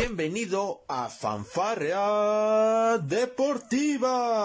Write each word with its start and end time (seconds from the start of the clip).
Bienvenido 0.00 0.84
a 0.86 1.08
Fanfarrea 1.08 2.98
Deportiva. 2.98 4.38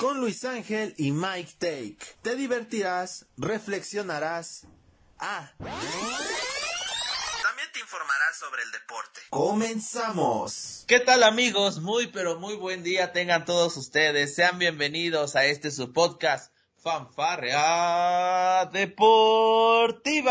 Con 0.00 0.18
Luis 0.18 0.44
Ángel 0.44 0.96
y 0.98 1.12
Mike 1.12 1.52
Take. 1.60 1.98
Te 2.22 2.34
divertirás, 2.34 3.26
reflexionarás. 3.36 4.66
Ah. 5.20 5.52
También 5.58 5.78
te 7.72 7.78
informarás 7.78 8.36
sobre 8.36 8.64
el 8.64 8.72
deporte. 8.72 9.20
Comenzamos. 9.30 10.84
¿Qué 10.88 10.98
tal 10.98 11.22
amigos? 11.22 11.78
Muy 11.78 12.08
pero 12.08 12.40
muy 12.40 12.56
buen 12.56 12.82
día 12.82 13.12
tengan 13.12 13.44
todos 13.44 13.76
ustedes. 13.76 14.34
Sean 14.34 14.58
bienvenidos 14.58 15.36
a 15.36 15.44
este 15.44 15.70
su 15.70 15.92
podcast 15.92 16.52
Fanfarrea 16.84 18.66
Deportiva. 18.66 20.28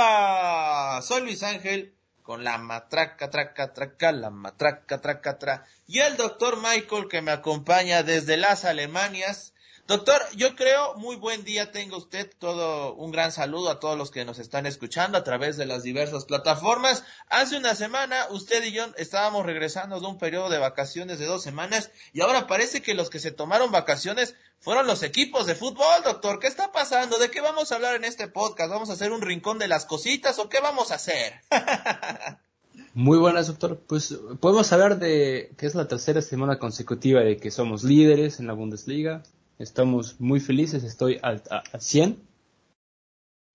Soy 1.02 1.22
Luis 1.22 1.42
Ángel 1.42 1.96
con 2.22 2.44
la 2.44 2.60
matraca, 2.60 3.32
traca, 3.32 3.74
traca, 3.74 4.12
la 4.12 4.30
matraca, 4.30 5.02
traca, 5.02 5.40
tra. 5.40 5.66
Y 5.88 5.98
el 5.98 6.16
doctor 6.16 6.58
Michael 6.62 7.08
que 7.10 7.24
me 7.24 7.32
acompaña 7.32 8.04
desde 8.04 8.38
las 8.38 8.66
Alemanias. 8.66 9.53
Doctor, 9.86 10.22
yo 10.38 10.56
creo, 10.56 10.96
muy 10.96 11.18
buen 11.18 11.44
día 11.44 11.74
tenga 11.74 11.98
usted, 11.98 12.32
todo 12.40 12.96
un 12.96 13.12
gran 13.12 13.34
saludo 13.34 13.70
a 13.70 13.82
todos 13.82 13.98
los 13.98 14.12
que 14.12 14.24
nos 14.24 14.40
están 14.40 14.66
escuchando 14.66 15.18
a 15.18 15.26
través 15.26 15.58
de 15.58 15.66
las 15.66 15.84
diversas 15.84 16.24
plataformas. 16.24 17.04
Hace 17.28 17.58
una 17.58 17.76
semana 17.76 18.28
usted 18.30 18.64
y 18.64 18.72
yo 18.72 18.86
estábamos 18.96 19.46
regresando 19.46 20.00
de 20.00 20.08
un 20.08 20.18
periodo 20.18 20.50
de 20.50 20.58
vacaciones 20.58 21.20
de 21.20 21.26
dos 21.26 21.44
semanas 21.44 21.92
y 22.14 22.22
ahora 22.22 22.48
parece 22.48 22.82
que 22.82 22.94
los 22.94 23.10
que 23.10 23.20
se 23.20 23.32
tomaron 23.32 23.74
vacaciones 23.74 24.36
fueron 24.60 24.88
los 24.88 25.04
equipos 25.04 25.48
de 25.48 25.56
fútbol, 25.56 26.02
doctor. 26.06 26.40
¿Qué 26.40 26.48
está 26.48 26.72
pasando? 26.72 27.18
¿De 27.18 27.30
qué 27.30 27.42
vamos 27.42 27.72
a 27.72 27.76
hablar 27.76 27.96
en 27.96 28.06
este 28.06 28.30
podcast? 28.30 28.72
¿Vamos 28.72 28.90
a 28.90 28.94
hacer 28.94 29.12
un 29.12 29.22
rincón 29.22 29.60
de 29.60 29.68
las 29.68 29.86
cositas 29.86 30.40
o 30.40 30.48
qué 30.48 30.62
vamos 30.62 30.92
a 30.92 30.96
hacer? 30.96 31.42
Muy 32.94 33.18
buenas, 33.18 33.48
doctor. 33.48 33.82
Pues 33.86 34.18
podemos 34.40 34.72
hablar 34.72 34.98
de 34.98 35.52
que 35.58 35.66
es 35.66 35.76
la 35.76 35.90
tercera 35.90 36.22
semana 36.22 36.58
consecutiva 36.58 37.20
de 37.20 37.36
que 37.36 37.52
somos 37.52 37.84
líderes 37.84 38.40
en 38.40 38.48
la 38.48 38.54
Bundesliga. 38.54 39.24
Estamos 39.60 40.20
muy 40.20 40.40
felices, 40.40 40.84
estoy 40.84 41.20
al, 41.22 41.44
a, 41.50 41.64
a 41.72 41.80
100. 41.80 42.18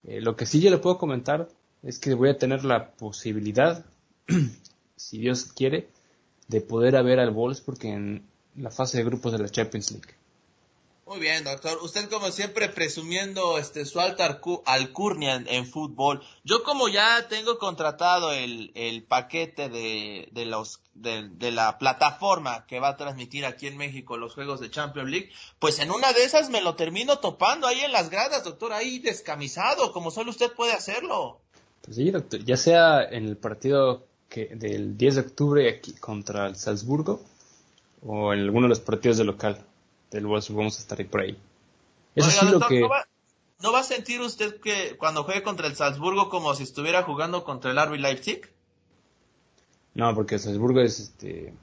Eh, 0.04 0.20
lo 0.20 0.36
que 0.36 0.46
sí 0.46 0.60
yo 0.60 0.70
le 0.70 0.78
puedo 0.78 0.98
comentar 0.98 1.48
es 1.82 1.98
que 1.98 2.14
voy 2.14 2.30
a 2.30 2.38
tener 2.38 2.64
la 2.64 2.92
posibilidad, 2.92 3.84
si 4.96 5.18
Dios 5.18 5.44
quiere, 5.44 5.88
de 6.48 6.60
poder 6.60 6.96
a 6.96 7.02
ver 7.02 7.20
al 7.20 7.30
Wolfsburg 7.30 7.84
en 7.84 8.22
la 8.56 8.70
fase 8.70 8.98
de 8.98 9.04
grupos 9.04 9.32
de 9.32 9.38
la 9.38 9.48
Champions 9.48 9.92
League. 9.92 10.14
Muy 11.08 11.20
bien, 11.20 11.42
doctor. 11.42 11.78
Usted 11.82 12.10
como 12.10 12.30
siempre 12.30 12.68
presumiendo 12.68 13.56
este 13.56 13.86
su 13.86 13.98
alta 13.98 14.40
alcurnia 14.66 15.36
en, 15.36 15.48
en, 15.48 15.66
fútbol. 15.66 16.20
Yo 16.44 16.62
como 16.62 16.90
ya 16.90 17.28
tengo 17.28 17.56
contratado 17.56 18.32
el, 18.32 18.72
el 18.74 19.04
paquete 19.04 19.70
de, 19.70 20.28
de 20.32 20.44
los 20.44 20.82
de, 20.92 21.50
la 21.50 21.78
plataforma 21.78 22.66
que 22.66 22.78
va 22.78 22.88
a 22.88 22.96
transmitir 22.98 23.46
aquí 23.46 23.68
en 23.68 23.78
México 23.78 24.18
los 24.18 24.34
juegos 24.34 24.60
de 24.60 24.70
Champions 24.70 25.08
League, 25.08 25.30
pues 25.58 25.78
en 25.78 25.90
una 25.90 26.12
de 26.12 26.24
esas 26.24 26.50
me 26.50 26.60
lo 26.60 26.74
termino 26.74 27.20
topando 27.20 27.66
ahí 27.66 27.80
en 27.80 27.92
las 27.92 28.10
gradas, 28.10 28.44
doctor, 28.44 28.74
ahí 28.74 28.98
descamisado, 28.98 29.92
como 29.92 30.10
solo 30.10 30.30
usted 30.30 30.52
puede 30.52 30.74
hacerlo. 30.74 31.40
Pues 31.80 31.96
sí, 31.96 32.10
doctor, 32.10 32.44
ya 32.44 32.58
sea 32.58 33.02
en 33.02 33.24
el 33.24 33.38
partido 33.38 34.04
que 34.28 34.44
del 34.54 34.98
10 34.98 35.14
de 35.14 35.20
octubre 35.22 35.70
aquí 35.70 35.94
contra 35.94 36.48
el 36.48 36.56
Salzburgo 36.56 37.22
o 38.04 38.34
en 38.34 38.40
alguno 38.40 38.66
de 38.66 38.70
los 38.70 38.80
partidos 38.80 39.16
de 39.16 39.24
local 39.24 39.64
del 40.10 40.26
Wolfsburg 40.26 40.58
vamos 40.58 40.76
a 40.78 40.80
estar 40.80 40.98
ahí 40.98 41.04
por 41.04 41.20
ahí. 41.20 41.38
Eso 42.14 42.28
Oiga, 42.28 42.40
sí 42.40 42.46
doctor, 42.46 42.60
lo 42.60 42.68
que... 42.68 42.80
¿no 42.80 42.88
va, 42.88 43.08
¿no 43.62 43.72
va, 43.72 43.80
a 43.80 43.84
sentir 43.84 44.20
usted 44.20 44.60
que 44.60 44.96
cuando 44.96 45.24
juegue 45.24 45.42
contra 45.42 45.66
el 45.66 45.76
Salzburgo 45.76 46.28
como 46.28 46.54
si 46.54 46.62
estuviera 46.62 47.02
jugando 47.02 47.44
contra 47.44 47.70
el 47.70 47.78
RB 47.78 47.98
Leipzig? 47.98 48.48
No, 49.94 50.14
porque 50.14 50.36
el 50.36 50.40
Salzburgo 50.40 50.80
es 50.80 50.98
este... 51.00 51.54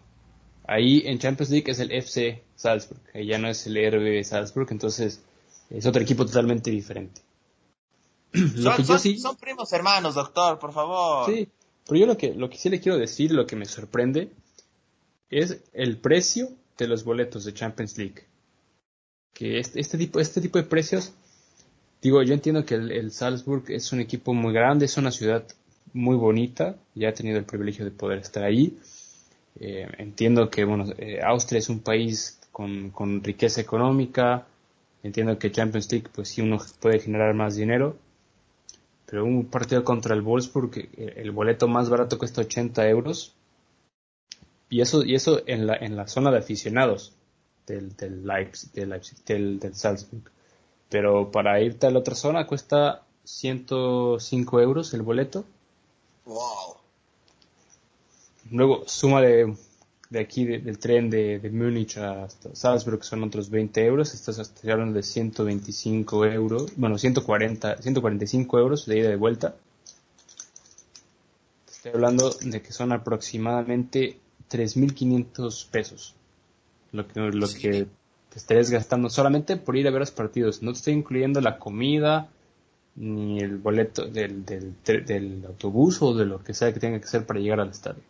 Ahí 0.67 1.03
en 1.05 1.19
Champions 1.19 1.51
League 1.51 1.71
es 1.71 1.79
el 1.79 1.91
FC 1.91 2.43
Salzburg, 2.55 3.01
ahí 3.13 3.27
ya 3.27 3.37
no 3.37 3.47
es 3.47 3.67
el 3.67 3.75
RB 3.75 4.23
Salzburg, 4.23 4.67
entonces 4.71 5.21
es 5.69 5.85
otro 5.85 6.01
equipo 6.01 6.25
totalmente 6.25 6.71
diferente. 6.71 7.21
lo 8.31 8.71
son, 8.71 8.75
que 8.75 8.81
yo 8.81 8.87
son, 8.87 8.99
sí... 8.99 9.17
son 9.19 9.35
primos 9.35 9.71
hermanos, 9.73 10.15
doctor, 10.15 10.57
por 10.57 10.73
favor. 10.73 11.31
Sí, 11.31 11.47
pero 11.87 11.99
yo 11.99 12.05
lo 12.07 12.17
que, 12.17 12.33
lo 12.33 12.49
que 12.49 12.57
sí 12.57 12.69
le 12.69 12.79
quiero 12.79 12.97
decir, 12.97 13.31
lo 13.31 13.45
que 13.45 13.55
me 13.55 13.65
sorprende, 13.65 14.31
es 15.29 15.63
el 15.73 15.97
precio 15.97 16.49
de 16.77 16.87
los 16.87 17.03
boletos 17.03 17.45
de 17.45 17.53
Champions 17.53 17.97
League 17.97 18.25
que 19.35 19.59
este, 19.59 19.81
este, 19.81 19.97
tipo, 19.97 20.19
este 20.19 20.41
tipo 20.41 20.57
de 20.57 20.63
precios, 20.63 21.13
digo, 22.01 22.23
yo 22.23 22.33
entiendo 22.33 22.65
que 22.65 22.75
el, 22.75 22.91
el, 22.91 23.11
Salzburg 23.11 23.65
es 23.67 23.91
un 23.91 23.99
equipo 23.99 24.33
muy 24.33 24.53
grande, 24.53 24.85
es 24.85 24.97
una 24.97 25.11
ciudad 25.11 25.43
muy 25.93 26.15
bonita, 26.15 26.77
ya 26.95 27.09
he 27.09 27.13
tenido 27.13 27.37
el 27.37 27.43
privilegio 27.43 27.83
de 27.83 27.91
poder 27.91 28.19
estar 28.19 28.45
ahí. 28.45 28.77
Eh, 29.59 29.87
entiendo 29.97 30.49
que, 30.49 30.63
bueno, 30.63 30.85
eh, 30.97 31.19
Austria 31.21 31.59
es 31.59 31.69
un 31.69 31.81
país 31.81 32.39
con, 32.53 32.91
con, 32.91 33.21
riqueza 33.23 33.59
económica, 33.59 34.47
entiendo 35.03 35.37
que 35.37 35.51
Champions 35.51 35.91
League, 35.91 36.07
pues 36.15 36.29
sí, 36.29 36.41
uno 36.41 36.57
puede 36.79 36.99
generar 36.99 37.33
más 37.33 37.55
dinero, 37.55 37.97
pero 39.05 39.25
un 39.25 39.45
partido 39.45 39.83
contra 39.83 40.15
el 40.15 40.21
Wolfsburg, 40.21 40.71
el, 40.97 41.13
el 41.17 41.31
boleto 41.31 41.67
más 41.67 41.89
barato 41.89 42.17
cuesta 42.17 42.41
80 42.41 42.87
euros, 42.87 43.35
y 44.69 44.79
eso, 44.79 45.03
y 45.03 45.15
eso 45.15 45.41
en 45.45 45.67
la, 45.67 45.75
en 45.75 45.97
la 45.97 46.07
zona 46.07 46.31
de 46.31 46.37
aficionados 46.37 47.13
del, 47.65 47.95
del 47.95 48.25
Leipzig, 48.25 48.71
del, 48.71 48.89
Leipzig 48.89 49.17
del, 49.25 49.59
del, 49.59 49.75
Salzburg. 49.75 50.23
Pero 50.89 51.31
para 51.31 51.59
irte 51.61 51.87
a 51.87 51.91
la 51.91 51.99
otra 51.99 52.15
zona 52.15 52.47
cuesta 52.47 53.03
105 53.23 54.61
euros 54.61 54.93
el 54.93 55.01
boleto. 55.01 55.45
Wow. 56.25 56.77
Luego 58.51 58.83
suma 58.87 59.21
de, 59.21 59.55
de 60.09 60.19
aquí 60.19 60.45
de, 60.45 60.59
del 60.59 60.77
tren 60.77 61.09
de, 61.09 61.39
de 61.39 61.49
Múnich 61.49 61.97
a 61.97 62.27
Salzburg 62.53 63.03
son 63.03 63.23
otros 63.23 63.49
20 63.49 63.85
euros. 63.85 64.13
Estás 64.13 64.37
estoy 64.37 64.71
hablando 64.71 64.95
de 64.95 65.03
125 65.03 66.25
euros, 66.25 66.71
bueno, 66.75 66.97
140, 66.97 67.81
145 67.81 68.59
euros 68.59 68.85
de 68.85 68.99
ida 68.99 69.07
y 69.07 69.11
de 69.11 69.15
vuelta. 69.15 69.55
Estoy 71.67 71.93
hablando 71.93 72.29
de 72.29 72.61
que 72.61 72.71
son 72.71 72.91
aproximadamente 72.91 74.19
3.500 74.49 75.69
pesos 75.69 76.15
lo 76.95 77.07
que, 77.07 77.19
lo 77.19 77.47
sí. 77.47 77.59
que 77.59 77.87
te 78.29 78.39
estés 78.39 78.69
gastando 78.69 79.09
solamente 79.09 79.57
por 79.57 79.77
ir 79.77 79.87
a 79.87 79.91
ver 79.91 80.01
los 80.01 80.11
partidos. 80.11 80.61
No 80.61 80.71
te 80.73 80.79
estoy 80.79 80.93
incluyendo 80.93 81.41
la 81.41 81.57
comida, 81.57 82.29
ni 82.95 83.39
el 83.39 83.57
boleto 83.57 84.05
del, 84.05 84.45
del, 84.45 84.75
del, 84.83 85.45
autobús 85.45 86.01
o 86.01 86.13
de 86.13 86.25
lo 86.25 86.43
que 86.43 86.53
sea 86.53 86.73
que 86.73 86.79
tenga 86.79 86.99
que 86.99 87.05
hacer 87.05 87.25
para 87.25 87.39
llegar 87.39 87.59
al 87.59 87.69
estadio. 87.69 88.01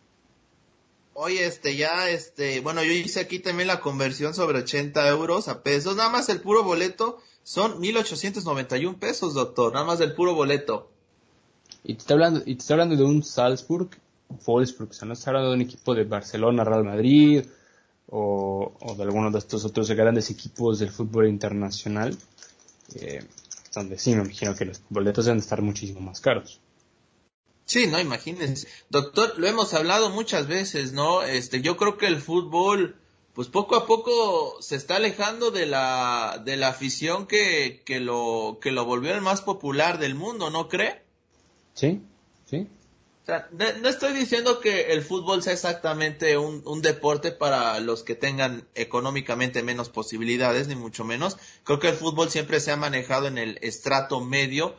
Oye, 1.14 1.46
este, 1.46 1.76
ya, 1.76 2.10
este, 2.10 2.60
bueno, 2.60 2.84
yo 2.84 2.92
hice 2.92 3.20
aquí 3.20 3.38
también 3.38 3.68
la 3.68 3.80
conversión 3.80 4.34
sobre 4.34 4.58
80 4.58 5.08
euros 5.08 5.48
a 5.48 5.62
pesos. 5.62 5.96
Nada 5.96 6.10
más 6.10 6.28
el 6.28 6.40
puro 6.40 6.62
boleto 6.62 7.18
son 7.42 7.80
1891 7.80 8.98
pesos, 8.98 9.34
doctor. 9.34 9.72
Nada 9.72 9.86
más 9.86 9.98
del 9.98 10.14
puro 10.14 10.34
boleto. 10.34 10.90
Y 11.84 11.94
te 11.94 12.00
estoy 12.00 12.14
hablando, 12.14 12.42
y 12.44 12.54
te 12.54 12.60
estoy 12.60 12.74
hablando 12.74 12.96
de 12.96 13.04
un 13.04 13.22
Salzburg, 13.22 13.90
Wolfsburg, 14.44 14.90
o 14.90 14.92
sea, 14.92 15.06
no 15.06 15.14
estoy 15.14 15.30
hablando 15.30 15.50
de 15.50 15.56
un 15.56 15.62
equipo 15.62 15.94
de 15.94 16.04
Barcelona, 16.04 16.64
Real 16.64 16.84
Madrid, 16.84 17.46
o, 18.08 18.72
o, 18.80 18.94
de 18.94 19.02
algunos 19.02 19.32
de 19.32 19.38
estos 19.38 19.64
otros 19.64 19.90
grandes 19.90 20.30
equipos 20.30 20.78
del 20.78 20.90
fútbol 20.90 21.28
internacional, 21.28 22.16
eh, 22.94 23.24
donde 23.74 23.98
sí 23.98 24.14
me 24.14 24.22
imagino 24.22 24.54
que 24.54 24.64
los 24.64 24.82
boletos 24.88 25.24
deben 25.24 25.40
estar 25.40 25.60
muchísimo 25.62 26.00
más 26.00 26.20
caros. 26.20 26.60
Sí, 27.64 27.88
no, 27.88 27.98
imagínense. 27.98 28.68
Doctor, 28.90 29.34
lo 29.38 29.46
hemos 29.48 29.74
hablado 29.74 30.10
muchas 30.10 30.46
veces, 30.46 30.92
¿no? 30.92 31.22
Este, 31.22 31.62
yo 31.62 31.76
creo 31.76 31.96
que 31.98 32.06
el 32.06 32.20
fútbol, 32.20 32.96
pues 33.34 33.48
poco 33.48 33.74
a 33.74 33.86
poco 33.86 34.56
se 34.62 34.76
está 34.76 34.96
alejando 34.96 35.50
de 35.50 35.66
la, 35.66 36.40
de 36.44 36.56
la 36.56 36.68
afición 36.68 37.26
que, 37.26 37.82
que 37.84 37.98
lo, 37.98 38.58
que 38.60 38.70
lo 38.70 38.84
volvió 38.84 39.12
el 39.12 39.20
más 39.20 39.42
popular 39.42 39.98
del 39.98 40.14
mundo, 40.14 40.48
¿no 40.50 40.68
cree? 40.68 41.02
Sí, 41.74 42.00
sí. 42.48 42.68
No 43.80 43.88
estoy 43.88 44.12
diciendo 44.12 44.60
que 44.60 44.92
el 44.92 45.02
fútbol 45.02 45.42
sea 45.42 45.52
exactamente 45.52 46.38
un, 46.38 46.62
un, 46.64 46.80
deporte 46.80 47.32
para 47.32 47.80
los 47.80 48.04
que 48.04 48.14
tengan 48.14 48.68
económicamente 48.76 49.64
menos 49.64 49.88
posibilidades, 49.88 50.68
ni 50.68 50.76
mucho 50.76 51.04
menos. 51.04 51.36
Creo 51.64 51.80
que 51.80 51.88
el 51.88 51.96
fútbol 51.96 52.30
siempre 52.30 52.60
se 52.60 52.70
ha 52.70 52.76
manejado 52.76 53.26
en 53.26 53.38
el 53.38 53.58
estrato 53.62 54.20
medio, 54.20 54.76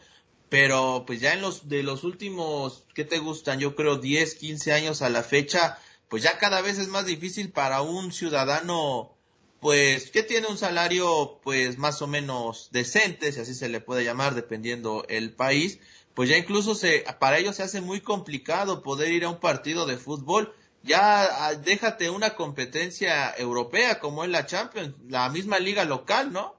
pero 0.47 1.03
pues 1.05 1.19
ya 1.19 1.33
en 1.33 1.41
los 1.41 1.67
de 1.67 1.83
los 1.83 2.05
últimos, 2.05 2.85
¿qué 2.93 3.03
te 3.03 3.19
gustan? 3.19 3.59
Yo 3.59 3.75
creo 3.75 3.97
10, 3.97 4.35
15 4.35 4.71
años 4.71 5.01
a 5.01 5.09
la 5.09 5.23
fecha, 5.23 5.77
pues 6.07 6.23
ya 6.23 6.37
cada 6.37 6.61
vez 6.61 6.77
es 6.77 6.87
más 6.87 7.05
difícil 7.05 7.51
para 7.51 7.81
un 7.81 8.13
ciudadano, 8.13 9.17
pues, 9.59 10.09
que 10.09 10.23
tiene 10.23 10.47
un 10.47 10.57
salario, 10.57 11.41
pues, 11.43 11.77
más 11.77 12.01
o 12.01 12.07
menos 12.07 12.69
decente, 12.71 13.31
si 13.33 13.41
así 13.41 13.53
se 13.53 13.67
le 13.67 13.81
puede 13.81 14.05
llamar, 14.05 14.35
dependiendo 14.35 15.03
el 15.09 15.33
país, 15.33 15.79
pues 16.17 16.29
ya 16.29 16.37
incluso 16.39 16.73
se, 16.73 17.05
para 17.19 17.37
ellos 17.37 17.57
se 17.57 17.61
hace 17.61 17.79
muy 17.79 18.01
complicado 18.01 18.81
poder 18.81 19.11
ir 19.11 19.23
a 19.23 19.29
un 19.29 19.39
partido 19.39 19.85
de 19.85 19.97
fútbol. 19.97 20.51
Ya 20.81 21.53
déjate 21.63 22.09
una 22.09 22.31
competencia 22.31 23.35
europea 23.37 23.99
como 23.99 24.23
es 24.23 24.31
la 24.31 24.47
Champions, 24.47 24.95
la 25.07 25.29
misma 25.29 25.59
liga 25.59 25.85
local, 25.85 26.33
¿no? 26.33 26.55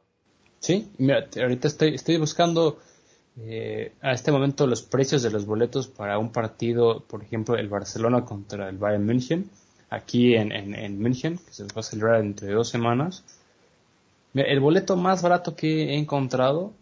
Sí, 0.60 0.92
mira, 0.98 1.26
ahorita 1.36 1.66
estoy, 1.66 1.96
estoy 1.96 2.18
buscando 2.18 2.78
eh, 3.36 3.94
a 4.00 4.12
este 4.12 4.30
momento 4.30 4.64
los 4.68 4.82
precios 4.82 5.24
de 5.24 5.30
los 5.32 5.44
boletos 5.44 5.88
para 5.88 6.20
un 6.20 6.30
partido, 6.30 7.00
por 7.08 7.24
ejemplo, 7.24 7.56
el 7.56 7.68
Barcelona 7.68 8.24
contra 8.24 8.68
el 8.68 8.78
Bayern 8.78 9.06
München, 9.06 9.50
aquí 9.90 10.36
en, 10.36 10.52
en, 10.52 11.02
München, 11.02 11.36
que 11.38 11.52
se 11.52 11.64
va 11.64 11.80
a 11.80 11.82
celebrar 11.82 12.20
entre 12.20 12.52
dos 12.52 12.68
semanas. 12.68 13.24
El 14.34 14.60
boleto 14.60 14.94
más 14.94 15.20
barato 15.20 15.56
que 15.56 15.94
he 15.94 15.98
encontrado, 15.98 16.74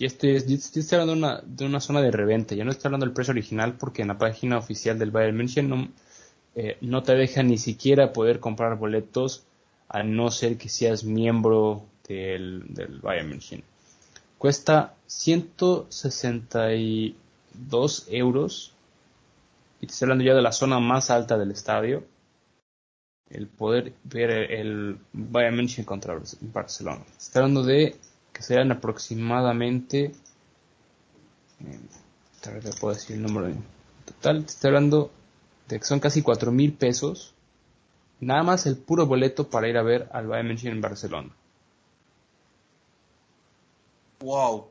y 0.00 0.06
este, 0.06 0.34
estoy 0.36 0.82
hablando 0.92 1.12
de 1.12 1.18
una, 1.18 1.42
de 1.44 1.66
una 1.66 1.78
zona 1.78 2.00
de 2.00 2.10
reventa, 2.10 2.54
yo 2.54 2.64
no 2.64 2.70
estoy 2.70 2.88
hablando 2.88 3.04
del 3.04 3.12
precio 3.12 3.32
original 3.32 3.74
porque 3.74 4.00
en 4.00 4.08
la 4.08 4.16
página 4.16 4.56
oficial 4.56 4.98
del 4.98 5.10
Bayern 5.10 5.36
München 5.36 5.68
no, 5.68 5.90
eh, 6.54 6.78
no 6.80 7.02
te 7.02 7.14
deja 7.14 7.42
ni 7.42 7.58
siquiera 7.58 8.14
poder 8.14 8.40
comprar 8.40 8.78
boletos 8.78 9.44
a 9.90 10.02
no 10.02 10.30
ser 10.30 10.56
que 10.56 10.70
seas 10.70 11.04
miembro 11.04 11.84
del, 12.08 12.64
del 12.68 12.98
Bayern 13.00 13.28
München. 13.28 13.62
Cuesta 14.38 14.94
162 15.06 18.06
euros. 18.08 18.72
Y 19.82 19.86
te 19.86 19.92
estoy 19.92 20.06
hablando 20.06 20.24
ya 20.24 20.34
de 20.34 20.40
la 20.40 20.52
zona 20.52 20.80
más 20.80 21.10
alta 21.10 21.36
del 21.36 21.50
estadio. 21.50 22.04
El 23.28 23.48
poder 23.48 23.92
ver 24.04 24.30
el 24.30 24.98
Bayern 25.12 25.56
München 25.56 25.84
contra 25.84 26.18
Barcelona. 26.40 27.04
Estoy 27.18 27.40
hablando 27.40 27.64
de 27.64 27.98
que 28.40 28.46
serán 28.46 28.72
aproximadamente. 28.72 30.12
Eh, 31.60 32.70
puedo 32.80 32.94
decir 32.94 33.16
el 33.16 33.22
número 33.22 33.54
total. 34.06 34.44
Estoy 34.46 34.68
hablando 34.68 35.10
de 35.68 35.78
que 35.78 35.84
son 35.84 36.00
casi 36.00 36.22
4 36.22 36.50
mil 36.50 36.72
pesos. 36.72 37.34
Nada 38.18 38.42
más 38.42 38.64
el 38.64 38.78
puro 38.78 39.04
boleto 39.04 39.50
para 39.50 39.68
ir 39.68 39.76
a 39.76 39.82
ver 39.82 40.08
al 40.12 40.26
Bayern 40.26 40.48
München 40.48 40.72
en 40.72 40.80
Barcelona. 40.80 41.36
Wow. 44.20 44.70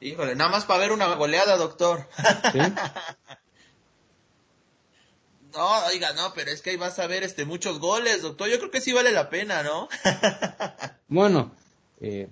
Híjole, 0.00 0.34
nada 0.34 0.50
más 0.50 0.64
para 0.64 0.80
ver 0.80 0.92
una 0.92 1.14
goleada, 1.14 1.58
doctor. 1.58 2.08
¿Sí? 2.52 2.58
no, 5.54 5.84
oiga, 5.92 6.14
no, 6.14 6.32
pero 6.34 6.50
es 6.50 6.62
que 6.62 6.70
ahí 6.70 6.78
vas 6.78 6.98
a 6.98 7.06
ver 7.06 7.22
este 7.22 7.44
muchos 7.44 7.80
goles, 7.80 8.22
doctor. 8.22 8.48
Yo 8.48 8.58
creo 8.58 8.70
que 8.70 8.80
sí 8.80 8.94
vale 8.94 9.12
la 9.12 9.28
pena, 9.28 9.62
¿no? 9.62 9.90
bueno, 11.08 11.52
eh, 12.00 12.30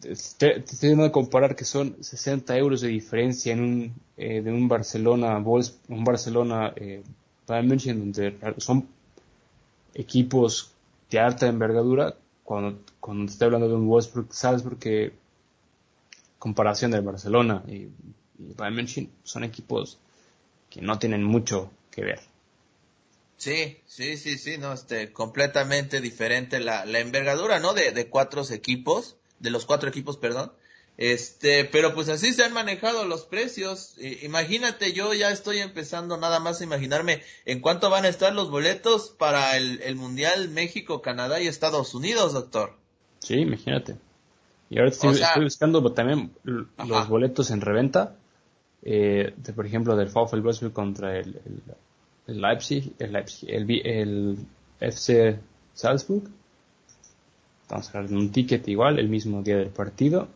te, 0.00 0.58
estoy 0.58 0.90
dando 0.90 1.04
a 1.04 1.12
comparar 1.12 1.54
que 1.54 1.64
son 1.64 1.96
60 2.02 2.56
euros 2.56 2.80
de 2.80 2.88
diferencia 2.88 3.52
en 3.52 3.60
un, 3.60 3.94
eh, 4.16 4.40
de 4.40 4.50
un 4.50 4.68
Barcelona, 4.68 5.36
un 5.36 6.04
Barcelona 6.04 6.72
eh, 6.76 7.02
Bayern 7.46 7.68
München, 7.68 7.98
donde 7.98 8.54
son 8.58 8.88
equipos 9.94 10.72
de 11.10 11.18
alta 11.18 11.46
envergadura, 11.46 12.14
cuando, 12.44 12.80
cuando 13.00 13.26
te 13.26 13.32
estoy 13.32 13.46
hablando 13.46 13.68
de 13.68 13.74
un 13.74 13.88
Wolfsburg 13.88 14.32
Salzburg 14.32 14.78
que 14.78 15.12
comparación 16.38 16.90
del 16.90 17.02
Barcelona 17.02 17.62
y, 17.68 17.88
Bayern 18.56 18.76
München 18.76 19.10
son 19.22 19.44
equipos 19.44 19.98
que 20.70 20.80
no 20.80 20.98
tienen 20.98 21.22
mucho 21.22 21.70
que 21.90 22.02
ver. 22.02 22.20
Sí, 23.36 23.78
sí, 23.86 24.16
sí, 24.16 24.38
sí, 24.38 24.56
no, 24.56 24.72
este, 24.72 25.12
completamente 25.12 26.00
diferente 26.00 26.58
la, 26.58 26.86
la 26.86 27.00
envergadura, 27.00 27.58
¿no? 27.60 27.74
De, 27.74 27.92
de 27.92 28.08
cuatro 28.08 28.42
equipos, 28.50 29.16
de 29.40 29.50
los 29.50 29.66
cuatro 29.66 29.88
equipos, 29.88 30.16
perdón. 30.16 30.52
Este, 30.96 31.64
pero 31.64 31.94
pues 31.94 32.08
así 32.10 32.32
se 32.32 32.44
han 32.44 32.52
manejado 32.52 33.06
los 33.06 33.24
precios. 33.24 33.96
imagínate, 34.22 34.92
yo 34.92 35.14
ya 35.14 35.30
estoy 35.30 35.58
empezando 35.58 36.16
nada 36.18 36.40
más 36.40 36.60
a 36.60 36.64
imaginarme 36.64 37.22
en 37.46 37.60
cuánto 37.60 37.90
van 37.90 38.04
a 38.04 38.08
estar 38.08 38.34
los 38.34 38.50
boletos 38.50 39.14
para 39.18 39.56
el, 39.56 39.80
el 39.82 39.96
Mundial 39.96 40.48
México, 40.50 41.00
Canadá 41.00 41.40
y 41.40 41.46
Estados 41.46 41.94
Unidos, 41.94 42.34
doctor. 42.34 42.74
Sí, 43.20 43.34
imagínate. 43.34 43.96
Y 44.70 44.78
ahora 44.78 44.90
estoy, 44.90 45.18
buscando 45.42 45.82
también 45.92 46.30
los 46.44 47.08
boletos 47.08 47.50
en 47.50 47.60
reventa, 47.60 48.14
eh, 48.82 49.34
de, 49.36 49.52
por 49.52 49.66
ejemplo, 49.66 49.96
del 49.96 50.08
VfL 50.08 50.40
Wolfsburg 50.40 50.72
contra 50.72 51.18
el, 51.18 51.40
el, 52.28 52.40
Leipzig, 52.40 52.92
el, 53.00 53.12
Leipzig 53.12 53.50
el, 53.50 53.70
el, 53.84 54.38
FC 54.78 55.40
Salzburg. 55.74 56.22
Vamos 57.70 57.94
a 57.94 58.00
ver 58.00 58.12
un 58.12 58.32
ticket 58.32 58.66
igual, 58.68 58.98
el 58.98 59.08
mismo 59.08 59.42
día 59.42 59.56
del 59.56 59.70
partido. 59.70 60.28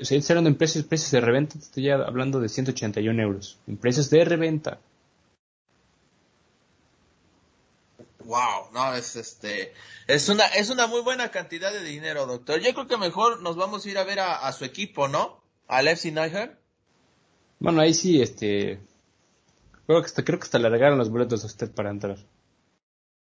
O 0.00 0.04
sea, 0.04 0.18
estoy 0.18 0.34
hablando 0.34 0.50
en 0.50 0.56
precios, 0.56 0.84
precios 0.84 1.12
de 1.12 1.20
reventa, 1.20 1.56
estoy 1.56 1.88
hablando 1.90 2.40
de 2.40 2.48
181 2.48 3.22
euros. 3.22 3.58
En 3.68 3.76
precios 3.76 4.10
de 4.10 4.24
reventa. 4.24 4.80
Wow, 8.24 8.72
no, 8.74 8.92
es 8.94 9.16
este, 9.16 9.72
es 10.06 10.28
una, 10.28 10.44
es 10.48 10.68
una 10.68 10.86
muy 10.86 11.00
buena 11.00 11.30
cantidad 11.30 11.72
de 11.72 11.82
dinero, 11.82 12.26
doctor. 12.26 12.60
Yo 12.60 12.74
creo 12.74 12.86
que 12.86 12.98
mejor 12.98 13.40
nos 13.40 13.56
vamos 13.56 13.86
a 13.86 13.88
ir 13.88 13.96
a 13.96 14.04
ver 14.04 14.20
a, 14.20 14.52
su 14.52 14.64
equipo, 14.64 15.08
¿no? 15.08 15.40
Al 15.68 15.88
FC 15.88 16.10
Niger. 16.10 16.58
Bueno, 17.58 17.80
ahí 17.80 17.94
sí, 17.94 18.20
este, 18.20 18.80
creo 19.86 20.00
que 20.02 20.06
hasta, 20.06 20.24
creo 20.24 20.38
que 20.38 20.44
hasta 20.44 20.58
le 20.58 20.68
regalaron 20.68 20.98
los 20.98 21.08
boletos 21.08 21.42
a 21.44 21.46
usted 21.46 21.70
para 21.70 21.90
entrar. 21.90 22.18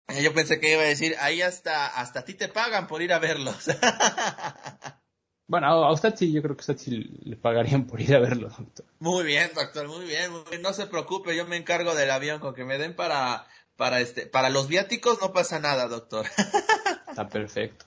Yo 0.23 0.35
pensé 0.35 0.61
que 0.61 0.73
iba 0.73 0.83
a 0.83 0.87
decir, 0.87 1.17
ahí 1.21 1.43
hasta, 1.43 1.87
hasta 1.87 2.21
a 2.21 2.25
ti 2.25 2.35
te 2.35 2.49
pagan 2.49 2.87
por 2.87 3.03
ir 3.03 3.13
a 3.13 3.19
verlos. 3.19 3.67
Bueno, 5.49 5.67
a 5.67 5.93
usted 5.93 6.15
sí, 6.17 6.33
yo 6.33 6.41
creo 6.41 6.57
que 6.57 6.63
a 6.63 6.65
usted 6.65 6.79
sí 6.79 6.91
le 7.25 7.37
pagarían 7.37 7.87
por 7.87 8.01
ir 8.01 8.15
a 8.15 8.21
verlo, 8.21 8.49
doctor. 8.49 8.87
Muy 9.01 9.23
bien, 9.23 9.51
doctor, 9.55 9.87
muy 9.87 10.07
bien, 10.07 10.33
muy 10.33 10.41
bien. 10.49 10.63
No 10.63 10.73
se 10.73 10.87
preocupe, 10.87 11.37
yo 11.37 11.45
me 11.47 11.59
encargo 11.59 11.95
del 11.95 12.11
avión 12.11 12.41
con 12.41 12.55
que 12.55 12.65
me 12.65 12.79
den 12.79 12.97
para 12.97 13.47
para 13.77 14.01
este, 14.01 14.27
para 14.27 14.49
los 14.49 14.69
viáticos 14.69 15.21
no 15.21 15.33
pasa 15.33 15.59
nada, 15.59 15.89
doctor. 15.89 16.25
Está 17.09 17.29
perfecto. 17.29 17.85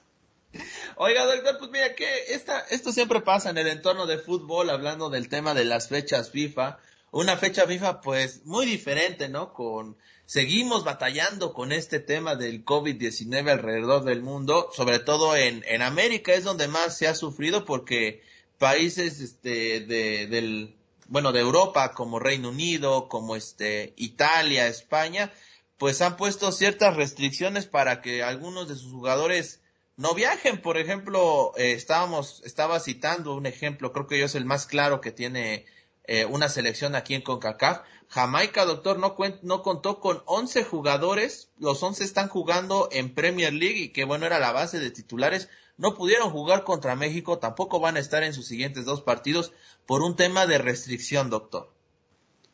Oiga, 0.98 1.26
doctor, 1.26 1.58
pues 1.58 1.72
mira 1.72 1.96
que 1.96 2.34
esta, 2.34 2.60
esto 2.70 2.92
siempre 2.92 3.22
pasa 3.22 3.50
en 3.50 3.58
el 3.58 3.68
entorno 3.68 4.06
de 4.06 4.18
fútbol, 4.18 4.70
hablando 4.70 5.10
del 5.10 5.28
tema 5.28 5.54
de 5.54 5.66
las 5.66 5.90
fechas 5.90 6.32
FIFA. 6.32 6.78
Una 7.16 7.38
fecha 7.38 7.66
FIFA, 7.66 8.02
pues, 8.02 8.44
muy 8.44 8.66
diferente, 8.66 9.30
¿no? 9.30 9.54
Con, 9.54 9.96
seguimos 10.26 10.84
batallando 10.84 11.54
con 11.54 11.72
este 11.72 12.02
tema 12.02 12.36
del 12.36 12.66
COVID-19 12.66 13.52
alrededor 13.52 14.04
del 14.04 14.22
mundo, 14.22 14.70
sobre 14.74 15.00
todo 15.00 15.34
en, 15.38 15.64
en 15.66 15.82
América 15.82 16.34
es 16.34 16.44
donde 16.44 16.68
más 16.68 16.98
se 16.98 17.08
ha 17.08 17.16
sufrido 17.16 17.64
porque 17.64 18.22
países, 18.58 19.22
este, 19.22 19.80
de, 19.80 20.28
del, 20.28 20.76
bueno, 21.08 21.32
de 21.32 21.40
Europa, 21.40 21.94
como 21.94 22.20
Reino 22.20 22.50
Unido, 22.50 23.08
como 23.08 23.38
este, 23.38 23.94
Italia, 23.96 24.68
España, 24.68 25.32
pues 25.78 26.02
han 26.02 26.18
puesto 26.18 26.52
ciertas 26.52 26.98
restricciones 26.98 27.66
para 27.66 28.02
que 28.02 28.24
algunos 28.24 28.68
de 28.68 28.76
sus 28.76 28.92
jugadores 28.92 29.62
no 29.96 30.16
viajen. 30.16 30.62
Por 30.62 30.78
ejemplo, 30.78 31.54
eh, 31.56 31.72
estábamos, 31.72 32.42
estaba 32.44 32.82
citando 32.82 33.36
un 33.36 33.46
ejemplo, 33.46 33.94
creo 33.94 34.06
que 34.06 34.20
yo 34.20 34.26
es 34.26 34.36
el 34.36 34.44
más 34.44 34.66
claro 34.66 35.00
que 35.00 35.14
tiene 35.14 35.66
eh, 36.08 36.26
una 36.26 36.50
selección 36.50 36.96
aquí 36.96 37.14
en 37.14 37.22
CONCACAF. 37.22 37.82
Jamaica, 38.08 38.66
doctor, 38.66 39.00
no, 39.00 39.16
no 39.42 39.64
contó 39.64 40.00
con 40.00 40.22
11 40.26 40.64
jugadores, 40.64 41.50
los 41.58 41.82
11 41.82 42.04
están 42.04 42.30
jugando 42.30 42.90
en 42.92 43.14
Premier 43.14 43.52
League 43.52 43.80
y 43.80 43.90
que 43.90 44.06
bueno 44.06 44.26
era 44.26 44.40
la 44.40 44.52
base 44.52 44.80
de 44.80 44.92
titulares, 44.92 45.50
no 45.78 45.96
pudieron 45.96 46.30
jugar 46.30 46.64
contra 46.64 46.96
México, 46.96 47.40
tampoco 47.40 47.80
van 47.80 47.98
a 47.98 48.00
estar 48.00 48.24
en 48.24 48.34
sus 48.34 48.46
siguientes 48.46 48.86
dos 48.86 49.02
partidos 49.02 49.52
por 49.86 50.02
un 50.02 50.16
tema 50.16 50.46
de 50.46 50.60
restricción, 50.60 51.30
doctor. 51.30 51.70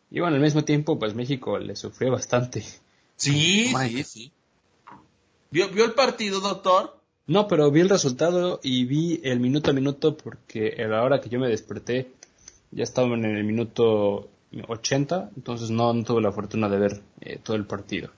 Y 0.10 0.20
bueno, 0.20 0.36
al 0.36 0.42
mismo 0.42 0.64
tiempo, 0.64 0.98
pues 0.98 1.14
México 1.14 1.60
le 1.60 1.76
sufrió 1.76 2.12
bastante 2.12 2.66
Sí, 3.22 3.68
sí, 3.68 4.04
sí. 4.04 4.32
¿Vio, 5.52 5.70
¿Vio 5.70 5.86
el 5.86 5.94
partido, 5.94 6.40
doctor? 6.40 6.98
No, 7.28 7.48
pero 7.48 7.70
vi 7.70 7.82
el 7.82 7.90
resultado 7.90 8.60
y 8.64 8.86
vi 8.86 9.22
el 9.24 9.40
minuto 9.40 9.70
a 9.70 9.74
minuto 9.74 10.18
porque 10.18 10.76
a 10.84 10.88
la 10.88 11.04
hora 11.04 11.22
que 11.22 11.30
yo 11.30 11.40
me 11.40 11.48
desperté 11.48 12.12
ya 12.72 12.84
estaban 12.84 13.26
en 13.26 13.36
el 13.36 13.44
minuto 13.44 14.30
80, 14.68 15.32
entonces 15.36 15.70
no, 15.70 15.92
tuve 16.04 16.22
la 16.22 16.32
fortuna 16.32 16.70
de 16.70 16.78
ver 16.78 17.02
eh, 17.22 17.40
todo 17.42 17.56
el 17.56 17.66
partido. 17.66 18.10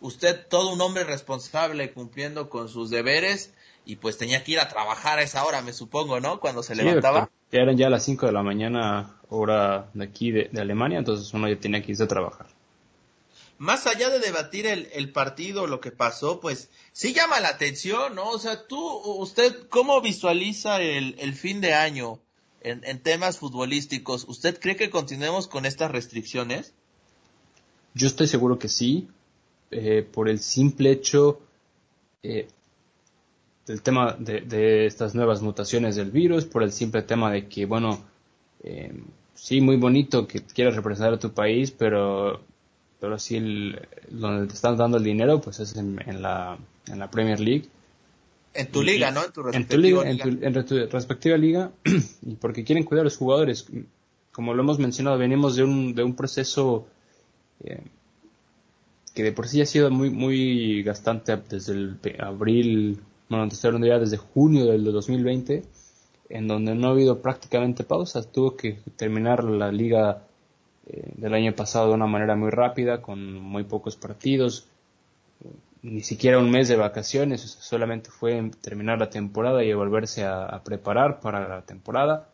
Usted, 0.00 0.46
todo 0.48 0.72
un 0.72 0.80
hombre 0.80 1.04
responsable, 1.04 1.92
cumpliendo 1.92 2.48
con 2.48 2.68
sus 2.68 2.90
deberes, 2.90 3.54
y 3.84 3.96
pues 3.96 4.18
tenía 4.18 4.42
que 4.44 4.52
ir 4.52 4.60
a 4.60 4.68
trabajar 4.68 5.18
a 5.18 5.22
esa 5.22 5.44
hora, 5.44 5.62
me 5.62 5.72
supongo, 5.72 6.20
¿no? 6.20 6.40
Cuando 6.40 6.62
se 6.62 6.74
levantaba. 6.74 7.30
Ya 7.52 7.60
eran 7.60 7.76
ya 7.76 7.90
las 7.90 8.04
5 8.04 8.26
de 8.26 8.32
la 8.32 8.42
mañana, 8.42 9.16
hora 9.28 9.90
de 9.94 10.04
aquí 10.04 10.30
de, 10.30 10.48
de 10.50 10.60
Alemania, 10.60 10.98
entonces 10.98 11.32
uno 11.34 11.48
ya 11.48 11.58
tenía 11.58 11.82
que 11.82 11.92
irse 11.92 12.04
a 12.04 12.08
trabajar 12.08 12.46
más 13.62 13.86
allá 13.86 14.10
de 14.10 14.18
debatir 14.18 14.66
el, 14.66 14.88
el, 14.92 15.12
partido, 15.12 15.68
lo 15.68 15.80
que 15.80 15.92
pasó, 15.92 16.40
pues 16.40 16.68
sí 16.90 17.14
llama 17.14 17.38
la 17.38 17.50
atención, 17.50 18.16
¿no? 18.16 18.28
O 18.30 18.38
sea, 18.40 18.66
tú, 18.66 18.84
usted, 19.20 19.68
¿cómo 19.68 20.00
visualiza 20.00 20.80
el, 20.80 21.14
el 21.20 21.32
fin 21.32 21.60
de 21.60 21.72
año 21.72 22.18
en, 22.64 22.98
temas 23.00 23.38
futbolísticos? 23.38 24.24
¿Usted 24.28 24.58
cree 24.58 24.76
que 24.76 24.90
continuemos 24.90 25.48
con 25.48 25.66
estas 25.66 25.90
restricciones? 25.90 26.74
Yo 27.94 28.06
estoy 28.06 28.26
seguro 28.26 28.58
que 28.58 28.68
sí, 28.68 29.08
eh, 29.70 30.02
por 30.02 30.28
el 30.28 30.38
simple 30.38 30.90
hecho 30.90 31.40
eh, 32.22 32.48
del 33.66 33.82
tema 33.82 34.16
de, 34.18 34.86
estas 34.86 35.14
nuevas 35.14 35.42
mutaciones 35.42 35.96
del 35.96 36.10
virus, 36.10 36.44
por 36.44 36.62
el 36.62 36.72
simple 36.72 37.02
tema 37.02 37.30
de 37.32 37.48
que, 37.48 37.66
bueno, 37.66 38.02
eh, 38.62 38.92
sí, 39.34 39.60
muy 39.60 39.76
bonito 39.76 40.26
que 40.26 40.42
quieras 40.42 40.76
representar 40.76 41.14
a 41.14 41.18
tu 41.18 41.32
país, 41.32 41.70
pero 41.70 42.40
pero 43.00 43.18
sí 43.18 43.40
donde 44.10 44.46
te 44.46 44.54
están 44.54 44.76
dando 44.76 44.96
el 44.98 45.02
dinero 45.02 45.40
pues 45.40 45.58
es 45.58 45.74
en 45.74 46.22
la 46.22 46.56
Premier 47.10 47.40
League 47.40 47.68
En 48.54 48.70
tu 48.70 48.82
liga, 48.82 49.10
¿no? 49.10 49.24
En 49.24 49.32
tu, 49.32 49.42
respectiva 49.42 50.04
liga. 50.04 50.10
En, 50.42 50.66
tu, 50.66 50.76
respectiva 50.90 51.36
liga, 51.36 51.70
y 52.22 52.34
porque 52.36 52.64
quieren 52.64 52.84
cuidar 52.84 53.02
a 53.02 53.04
los 53.04 53.16
jugadores. 53.16 53.66
Como 54.30 54.54
lo 54.54 54.62
hemos 54.62 54.78
mencionado, 54.78 55.18
venimos 55.18 55.56
de 55.56 55.64
un, 55.64 55.94
de 55.94 56.02
un 56.02 56.14
proceso 56.14 56.86
eh, 57.64 57.82
que 59.14 59.22
de 59.22 59.32
por 59.32 59.48
sí 59.48 59.60
ha 59.60 59.66
sido 59.66 59.90
muy, 59.90 60.10
muy 60.10 60.82
gastante 60.82 61.36
desde 61.36 61.72
el 61.72 61.98
abril, 62.18 63.00
bueno, 63.28 63.48
ya 63.48 63.98
desde 63.98 64.16
junio 64.16 64.66
del 64.66 64.84
2020, 64.84 65.62
en 66.28 66.48
donde 66.48 66.74
no 66.74 66.88
ha 66.88 66.90
habido 66.92 67.20
prácticamente 67.20 67.84
pausas. 67.84 68.32
Tuvo 68.32 68.56
que 68.56 68.78
terminar 68.96 69.44
la 69.44 69.70
liga 69.70 70.24
eh, 70.86 71.12
del 71.16 71.34
año 71.34 71.54
pasado 71.54 71.88
de 71.88 71.94
una 71.94 72.06
manera 72.06 72.36
muy 72.36 72.50
rápida, 72.50 73.02
con 73.02 73.34
muy 73.34 73.64
pocos 73.64 73.96
partidos, 73.96 74.66
ni 75.82 76.02
siquiera 76.02 76.38
un 76.38 76.50
mes 76.50 76.68
de 76.68 76.76
vacaciones, 76.76 77.40
solamente 77.40 78.10
fue 78.10 78.50
terminar 78.60 78.98
la 78.98 79.10
temporada 79.10 79.64
y 79.64 79.72
volverse 79.72 80.24
a, 80.24 80.62
preparar 80.64 81.20
para 81.20 81.48
la 81.48 81.62
temporada. 81.62 82.28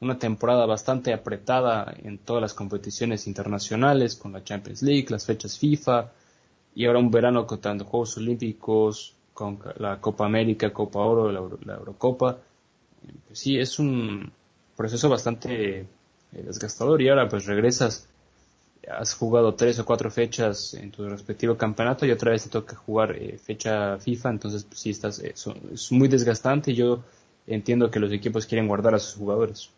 Una 0.00 0.18
temporada 0.18 0.66
bastante 0.66 1.12
apretada 1.12 1.94
en 2.02 2.18
todas 2.18 2.42
las 2.42 2.54
competiciones 2.54 3.26
internacionales, 3.26 4.16
con 4.16 4.32
la 4.32 4.44
Champions 4.44 4.82
League, 4.82 5.06
las 5.10 5.26
fechas 5.26 5.58
FIFA, 5.58 6.10
y 6.74 6.86
ahora 6.86 6.98
un 6.98 7.10
verano 7.10 7.46
contando 7.46 7.84
Juegos 7.84 8.16
Olímpicos, 8.16 9.14
con 9.32 9.60
la 9.76 10.00
Copa 10.00 10.26
América, 10.26 10.72
Copa 10.72 10.98
Oro, 10.98 11.30
la, 11.30 11.74
Eurocopa. 11.74 12.38
Pues 13.26 13.38
sí, 13.38 13.58
es 13.58 13.78
un 13.78 14.32
proceso 14.76 15.08
bastante 15.08 15.80
eh, 15.80 15.86
desgastador 16.32 17.00
y 17.00 17.08
ahora 17.08 17.28
pues 17.28 17.46
regresas 17.46 18.07
has 18.90 19.14
jugado 19.14 19.54
tres 19.54 19.78
o 19.78 19.84
cuatro 19.84 20.10
fechas 20.10 20.74
en 20.74 20.90
tu 20.90 21.08
respectivo 21.08 21.56
campeonato 21.56 22.06
y 22.06 22.10
otra 22.10 22.32
vez 22.32 22.44
te 22.44 22.50
toca 22.50 22.76
jugar 22.76 23.16
eh, 23.16 23.38
fecha 23.38 23.98
FIFA, 23.98 24.30
entonces 24.30 24.64
pues, 24.64 24.80
sí 24.80 24.90
estás, 24.90 25.18
eh, 25.20 25.34
es 25.72 25.92
muy 25.92 26.08
desgastante 26.08 26.74
yo 26.74 27.02
entiendo 27.46 27.90
que 27.90 27.98
los 27.98 28.12
equipos 28.12 28.46
quieren 28.46 28.68
guardar 28.68 28.94
a 28.94 28.98
sus 28.98 29.14
jugadores. 29.14 29.70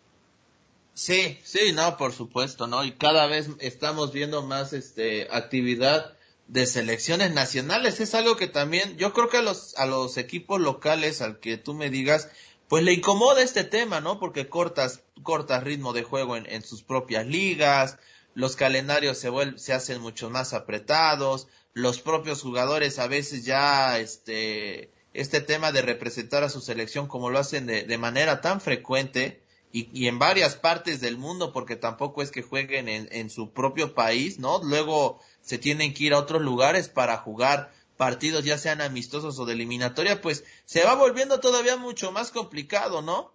Sí, 0.94 1.38
sí, 1.44 1.72
no, 1.72 1.96
por 1.96 2.12
supuesto, 2.12 2.66
¿no? 2.66 2.84
Y 2.84 2.92
cada 2.92 3.26
vez 3.26 3.48
estamos 3.60 4.12
viendo 4.12 4.42
más 4.42 4.72
este 4.72 5.28
actividad 5.30 6.12
de 6.48 6.66
selecciones 6.66 7.32
nacionales. 7.32 8.00
Es 8.00 8.14
algo 8.14 8.36
que 8.36 8.48
también, 8.48 8.96
yo 8.96 9.12
creo 9.12 9.28
que 9.28 9.38
a 9.38 9.42
los, 9.42 9.76
a 9.78 9.86
los 9.86 10.16
equipos 10.18 10.60
locales, 10.60 11.22
al 11.22 11.38
que 11.38 11.56
tú 11.56 11.74
me 11.74 11.90
digas, 11.90 12.28
pues 12.68 12.82
le 12.82 12.92
incomoda 12.92 13.42
este 13.42 13.64
tema, 13.64 14.00
¿no? 14.00 14.18
Porque 14.18 14.48
cortas, 14.48 15.02
cortas 15.22 15.62
ritmo 15.62 15.92
de 15.92 16.02
juego 16.02 16.36
en, 16.36 16.46
en 16.46 16.62
sus 16.62 16.82
propias 16.82 17.26
ligas, 17.26 17.98
los 18.34 18.56
calendarios 18.56 19.18
se, 19.18 19.30
se 19.56 19.72
hacen 19.72 20.00
mucho 20.00 20.30
más 20.30 20.52
apretados, 20.52 21.48
los 21.74 22.00
propios 22.00 22.42
jugadores 22.42 22.98
a 22.98 23.06
veces 23.06 23.44
ya 23.44 23.98
este, 23.98 24.90
este 25.14 25.40
tema 25.40 25.72
de 25.72 25.82
representar 25.82 26.42
a 26.42 26.48
su 26.48 26.60
selección 26.60 27.06
como 27.06 27.30
lo 27.30 27.38
hacen 27.38 27.66
de, 27.66 27.84
de 27.84 27.98
manera 27.98 28.40
tan 28.40 28.60
frecuente 28.60 29.42
y, 29.72 29.88
y, 29.92 30.08
en 30.08 30.18
varias 30.18 30.56
partes 30.56 31.00
del 31.00 31.16
mundo 31.16 31.52
porque 31.52 31.76
tampoco 31.76 32.22
es 32.22 32.32
que 32.32 32.42
jueguen 32.42 32.88
en, 32.88 33.08
en 33.12 33.30
su 33.30 33.50
propio 33.50 33.94
país, 33.94 34.40
¿no? 34.40 34.60
Luego 34.64 35.20
se 35.42 35.58
tienen 35.58 35.94
que 35.94 36.04
ir 36.04 36.12
a 36.12 36.18
otros 36.18 36.42
lugares 36.42 36.88
para 36.88 37.18
jugar 37.18 37.72
partidos 37.96 38.44
ya 38.46 38.56
sean 38.56 38.80
amistosos 38.80 39.38
o 39.38 39.44
de 39.44 39.52
eliminatoria, 39.52 40.22
pues 40.22 40.42
se 40.64 40.82
va 40.82 40.94
volviendo 40.94 41.38
todavía 41.38 41.76
mucho 41.76 42.10
más 42.12 42.30
complicado, 42.30 43.02
¿no? 43.02 43.30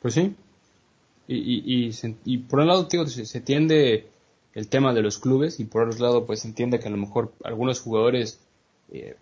Pues 0.00 0.14
sí. 0.14 0.34
Y, 1.28 1.86
y, 1.86 1.94
y, 2.24 2.38
por 2.38 2.60
un 2.60 2.66
lado, 2.66 2.88
se, 3.06 3.26
se 3.26 3.40
tiende 3.40 4.08
el 4.54 4.68
tema 4.68 4.92
de 4.92 5.02
los 5.02 5.18
clubes 5.18 5.60
y 5.60 5.64
por 5.64 5.88
otro 5.88 6.04
lado 6.04 6.26
pues 6.26 6.44
entiende 6.44 6.78
que 6.80 6.88
a 6.88 6.90
lo 6.90 6.96
mejor 6.96 7.32
algunos 7.44 7.80
jugadores 7.80 8.40
eh, 8.92 9.16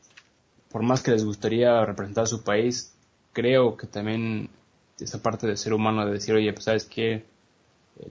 por 0.71 0.83
más 0.83 1.03
que 1.03 1.11
les 1.11 1.25
gustaría 1.25 1.85
representar 1.85 2.25
a 2.25 2.27
su 2.27 2.43
país 2.43 2.95
creo 3.33 3.77
que 3.77 3.87
también 3.87 4.51
esa 4.99 5.23
parte 5.23 5.47
de 5.47 5.57
ser 5.57 5.75
humano 5.75 6.07
de 6.07 6.13
decir 6.13 6.35
oye 6.35 6.53
pues 6.53 6.65
sabes 6.65 6.85
que 6.85 7.13
eh, 7.13 7.25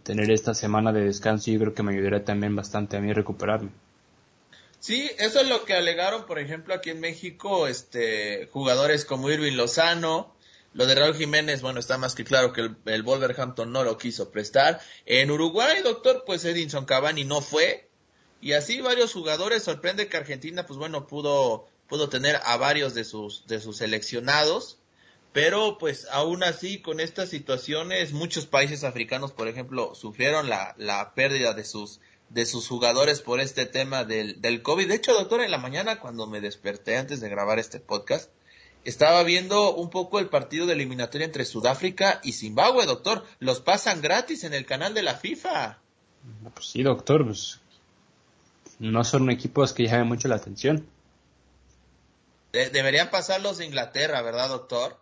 tener 0.04 0.32
esta 0.32 0.54
semana 0.54 0.94
de 0.94 1.06
descanso 1.06 1.52
yo 1.52 1.60
creo 1.60 1.74
que 1.74 1.84
me 1.84 1.94
ayudaría 1.94 2.24
también 2.24 2.56
bastante 2.56 2.98
a 2.98 3.02
mí 3.02 3.12
recuperarme 3.14 3.70
Sí, 4.80 5.10
eso 5.18 5.42
es 5.42 5.50
lo 5.50 5.66
que 5.66 5.74
alegaron, 5.74 6.26
por 6.26 6.38
ejemplo, 6.38 6.74
aquí 6.74 6.92
en 6.92 7.00
México, 7.00 7.68
este, 7.68 8.48
jugadores 8.54 9.06
como 9.06 9.30
Irving 9.30 9.58
Lozano, 9.58 10.34
lo 10.78 10.86
de 10.86 10.94
Raúl 10.94 11.16
Jiménez, 11.16 11.64
bueno, 11.64 11.80
está 11.80 11.98
más 11.98 12.14
que 12.14 12.24
claro 12.24 12.54
que 12.54 12.70
el, 12.86 13.02
Wolverhampton 13.02 13.72
no 13.72 13.84
lo 13.84 13.98
quiso 13.98 14.30
prestar. 14.30 14.80
En 15.08 15.32
Uruguay, 15.32 15.82
doctor, 15.84 16.22
pues 16.24 16.46
Edinson 16.46 16.86
Cavani 16.86 17.26
no 17.26 17.42
fue. 17.42 17.90
Y 18.42 18.52
así 18.54 18.80
varios 18.80 19.12
jugadores. 19.12 19.64
Sorprende 19.64 20.08
que 20.08 20.18
Argentina, 20.18 20.68
pues 20.68 20.78
bueno, 20.78 21.08
pudo, 21.08 21.66
pudo 21.88 22.10
tener 22.10 22.40
a 22.44 22.58
varios 22.58 22.94
de 22.94 23.06
sus, 23.06 23.48
de 23.48 23.60
sus 23.60 23.78
seleccionados. 23.78 24.78
Pero 25.34 25.80
pues 25.80 26.08
aún 26.12 26.44
así, 26.44 26.80
con 26.80 27.00
estas 27.00 27.30
situaciones, 27.30 28.14
muchos 28.14 28.46
países 28.46 28.84
africanos, 28.84 29.32
por 29.32 29.48
ejemplo, 29.48 29.96
sufrieron 29.96 30.48
la, 30.48 30.76
la 30.78 31.16
pérdida 31.16 31.56
de 31.56 31.64
sus, 31.64 32.02
de 32.30 32.46
sus 32.46 32.68
jugadores 32.68 33.22
por 33.22 33.40
este 33.40 33.66
tema 33.66 34.04
del, 34.04 34.42
del 34.42 34.62
COVID. 34.62 34.88
De 34.88 34.94
hecho, 34.94 35.16
doctor, 35.16 35.42
en 35.42 35.50
la 35.50 35.58
mañana 35.58 36.00
cuando 36.00 36.28
me 36.28 36.40
desperté 36.40 36.98
antes 36.98 37.20
de 37.20 37.30
grabar 37.30 37.58
este 37.58 37.80
podcast, 37.80 38.30
estaba 38.88 39.22
viendo 39.24 39.76
un 39.76 39.90
poco 39.90 40.18
el 40.18 40.30
partido 40.30 40.66
de 40.66 40.72
eliminatoria 40.72 41.26
entre 41.26 41.44
Sudáfrica 41.44 42.22
y 42.24 42.32
Zimbabue, 42.32 42.86
doctor. 42.86 43.26
Los 43.40 43.60
pasan 43.60 44.02
gratis 44.02 44.46
en 44.46 44.54
el 44.54 44.66
canal 44.66 44.94
de 44.94 45.04
la 45.04 45.16
FIFA. 45.16 45.78
Pues 46.54 46.68
sí, 46.68 46.84
doctor, 46.84 47.26
pues 47.26 47.60
no 48.80 49.04
son 49.04 49.30
equipos 49.30 49.74
que 49.74 49.84
llamen 49.84 50.08
mucho 50.08 50.30
la 50.30 50.38
atención. 50.38 50.88
deberían 52.54 53.10
pasar 53.10 53.42
los 53.42 53.58
de 53.58 53.66
Inglaterra, 53.66 54.22
¿verdad, 54.22 54.48
doctor? 54.48 54.98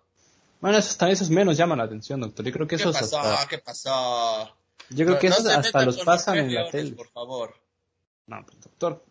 Bueno, 0.62 0.80
esos, 0.80 1.00
esos 1.04 1.30
menos 1.30 1.56
llaman 1.56 1.77
la 1.77 1.84
atención, 1.84 2.20
doctor. 2.20 2.44
Yo 2.44 2.51
creo 2.54 2.68
que 2.68 2.75
esos 2.75 2.96
¿Qué 2.96 3.01
pasó? 3.01 3.48
¿Qué 3.48 3.58
pasó? 3.60 4.58
Yo 4.89 5.06
creo 5.06 5.20
que 5.20 5.27
esos 5.27 5.46
hasta 5.46 5.86
los 5.86 6.00
pasan 6.00 6.39
en 6.39 6.56
la 6.56 6.72
tele. 6.72 6.94
Por 6.94 7.10
favor. 7.10 7.54
No, 8.25 8.44
pues, 8.48 8.60
doctor, 8.62 9.06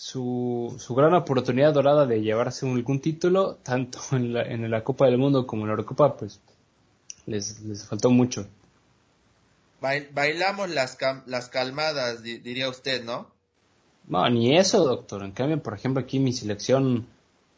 su, 0.00 0.76
su 0.78 0.94
gran 0.94 1.12
oportunidad 1.12 1.74
dorada 1.74 2.06
de 2.06 2.22
llevarse 2.22 2.66
algún 2.66 3.00
título, 3.00 3.56
tanto 3.62 4.00
en 4.12 4.32
la, 4.32 4.42
en 4.44 4.70
la 4.70 4.82
Copa 4.82 5.04
del 5.04 5.18
Mundo 5.18 5.46
como 5.46 5.62
en 5.62 5.68
la 5.68 5.72
Eurocopa, 5.72 6.16
pues 6.16 6.40
les, 7.26 7.60
les 7.60 7.84
faltó 7.84 8.08
mucho. 8.08 8.46
Bailamos 9.82 10.70
las, 10.70 10.96
las 11.26 11.50
calmadas, 11.50 12.22
diría 12.22 12.70
usted, 12.70 13.04
¿no? 13.04 13.28
No, 14.08 14.26
ni 14.30 14.56
eso, 14.56 14.84
doctor. 14.84 15.22
En 15.22 15.32
cambio, 15.32 15.62
por 15.62 15.74
ejemplo, 15.74 16.02
aquí 16.02 16.18
mi 16.18 16.32
selección 16.32 17.06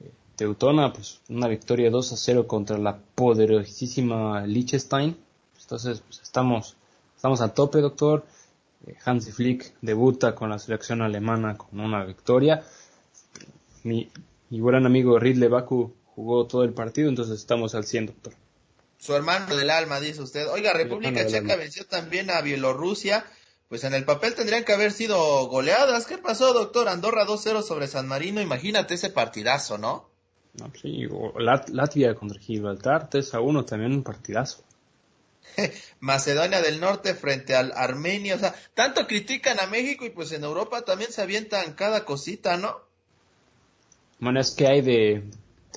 eh, 0.01 0.11
teutona, 0.35 0.93
pues 0.93 1.21
una 1.29 1.47
victoria 1.47 1.91
2 1.91 2.13
a 2.13 2.17
0 2.17 2.49
contra 2.49 2.77
la 2.77 2.99
poderosísima 3.15 4.47
Liechtenstein. 4.47 5.17
Entonces, 5.61 6.01
pues 6.01 6.21
estamos, 6.23 6.77
estamos 7.15 7.41
a 7.41 7.55
tope, 7.55 7.81
doctor. 7.81 8.25
Eh, 8.87 8.97
Hansi 9.05 9.33
Flick 9.33 9.75
debuta 9.81 10.35
con 10.35 10.51
la 10.51 10.59
selección 10.59 11.03
alemana 11.03 11.57
con 11.57 11.81
una 11.81 12.05
victoria. 12.05 12.65
Mi, 13.85 14.11
buen 14.51 14.87
amigo 14.87 15.19
Ridley 15.19 15.49
Baku 15.49 15.95
jugó 16.15 16.47
todo 16.47 16.65
el 16.65 16.73
partido, 16.73 17.09
entonces 17.09 17.39
estamos 17.39 17.75
al 17.75 17.85
100, 17.85 18.07
doctor. 18.07 18.35
Su 18.99 19.15
hermano 19.15 19.57
del 19.57 19.71
alma, 19.71 19.99
dice 19.99 20.23
usted. 20.23 20.47
Oiga, 20.49 20.73
República 20.73 21.27
Checa 21.27 21.57
venció 21.57 21.87
también 21.87 22.31
a 22.31 22.41
Bielorrusia. 22.41 23.25
Pues 23.69 23.85
en 23.85 23.95
el 23.95 24.05
papel 24.05 24.35
tendrían 24.35 24.65
que 24.65 24.75
haber 24.75 24.93
sido 24.93 25.49
goleadas. 25.49 26.07
¿Qué 26.07 26.19
pasó, 26.19 26.53
doctor? 26.53 26.89
Andorra 26.89 27.27
2-0 27.27 27.63
sobre 27.63 27.89
San 27.89 28.07
Marino. 28.07 28.41
Imagínate 28.41 28.95
ese 28.95 29.09
partidazo, 29.09 29.79
¿no? 29.79 30.11
No, 30.61 30.71
sí, 30.81 31.09
Latvia 31.69 32.15
contra 32.15 32.39
Gibraltar, 32.39 33.09
3-1, 33.09 33.65
también 33.65 33.93
un 33.93 34.03
partidazo. 34.03 34.63
Macedonia 36.01 36.61
del 36.61 36.81
Norte 36.81 37.15
frente 37.15 37.55
al 37.55 37.73
Armenia, 37.75 38.37
o 38.37 38.39
sea, 38.39 38.55
tanto 38.75 39.07
critican 39.07 39.61
a 39.61 39.67
México 39.67 40.05
y 40.05 40.11
pues 40.11 40.33
en 40.33 40.45
Europa 40.45 40.83
también 40.83 41.13
se 41.13 41.23
avientan 41.23 41.75
cada 41.75 42.05
cosita, 42.05 42.57
¿no? 42.57 42.81
Bueno, 44.19 44.41
es 44.41 44.53
que 44.53 44.67
hay 44.67 44.81
de, 44.83 45.25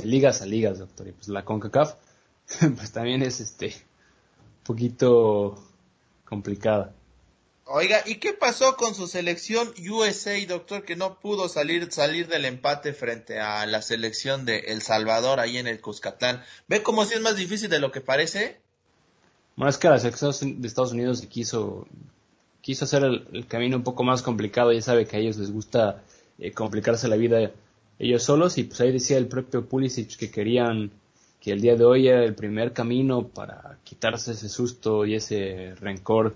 ligas 0.03 0.41
a 0.41 0.45
ligas, 0.45 0.79
doctor, 0.79 1.07
y 1.07 1.11
pues 1.11 1.27
la 1.27 1.43
CONCACAF 1.43 1.95
pues 2.75 2.91
también 2.91 3.23
es 3.23 3.39
este 3.39 3.67
un 3.67 4.63
poquito 4.63 5.63
complicada. 6.25 6.93
Oiga, 7.67 8.03
¿y 8.05 8.15
qué 8.15 8.33
pasó 8.33 8.77
con 8.77 8.93
su 8.93 9.07
selección 9.07 9.73
USA, 9.89 10.33
doctor, 10.47 10.85
que 10.85 10.95
no 10.95 11.19
pudo 11.19 11.49
salir 11.49 11.91
salir 11.91 12.27
del 12.27 12.45
empate 12.45 12.93
frente 12.93 13.39
a 13.39 13.65
la 13.65 13.81
selección 13.81 14.45
de 14.45 14.59
El 14.67 14.83
Salvador 14.83 15.39
ahí 15.39 15.57
en 15.57 15.65
el 15.65 15.81
Cuscatlán? 15.81 16.43
¿Ve 16.67 16.83
cómo 16.83 17.05
si 17.05 17.15
es 17.15 17.21
más 17.21 17.35
difícil 17.35 17.71
de 17.71 17.79
lo 17.79 17.91
que 17.91 18.01
parece? 18.01 18.61
Selección 19.57 20.61
de 20.61 20.67
Estados 20.67 20.91
Unidos 20.91 21.25
quiso, 21.27 21.87
quiso 22.61 22.85
hacer 22.85 23.03
el, 23.03 23.47
camino 23.47 23.77
un 23.77 23.83
poco 23.83 24.03
más 24.03 24.21
complicado. 24.21 24.71
Ya 24.73 24.81
sabe 24.81 25.05
que 25.05 25.15
a 25.15 25.19
ellos 25.19 25.37
les 25.37 25.51
gusta 25.51 26.03
eh, 26.39 26.51
complicarse 26.51 27.07
la 27.07 27.15
vida 27.15 27.51
ellos 27.97 28.23
solos. 28.23 28.57
Y 28.57 28.63
pues 28.63 28.81
ahí 28.81 28.91
decía 28.91 29.17
el 29.17 29.27
propio 29.27 29.65
Pulisic 29.65 30.17
que 30.17 30.29
querían 30.29 30.91
que 31.39 31.51
el 31.51 31.61
día 31.61 31.75
de 31.75 31.85
hoy 31.85 32.07
era 32.07 32.23
el 32.23 32.35
primer 32.35 32.73
camino 32.73 33.27
para 33.27 33.77
quitarse 33.83 34.31
ese 34.31 34.49
susto 34.49 35.05
y 35.05 35.15
ese 35.15 35.75
rencor 35.79 36.35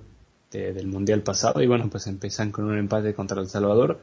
del 0.52 0.88
mundial 0.88 1.22
pasado. 1.22 1.62
Y 1.62 1.68
bueno, 1.68 1.90
pues 1.90 2.08
empiezan 2.08 2.52
con 2.52 2.66
un 2.66 2.78
empate 2.78 3.14
contra 3.14 3.42
El 3.42 3.50
Salvador. 3.50 4.00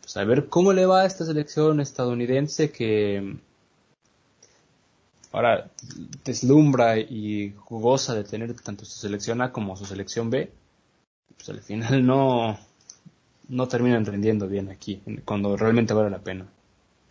Pues 0.00 0.16
a 0.16 0.24
ver 0.24 0.46
cómo 0.46 0.72
le 0.72 0.84
va 0.84 1.02
a 1.02 1.06
esta 1.06 1.24
selección 1.24 1.80
estadounidense 1.80 2.72
que 2.72 3.36
ahora 5.32 5.70
deslumbra 6.24 6.98
y 6.98 7.54
jugosa 7.58 8.14
de 8.14 8.24
tener 8.24 8.54
tanto 8.60 8.84
su 8.84 8.98
selección 8.98 9.40
A 9.40 9.52
como 9.52 9.76
su 9.76 9.84
selección 9.86 10.30
B, 10.30 10.52
pues 11.36 11.48
al 11.48 11.62
final 11.62 12.06
no, 12.06 12.58
no 13.48 13.68
terminan 13.68 14.04
rendiendo 14.04 14.46
bien 14.46 14.70
aquí, 14.70 15.02
cuando 15.24 15.56
realmente 15.56 15.94
vale 15.94 16.10
la 16.10 16.20
pena. 16.20 16.46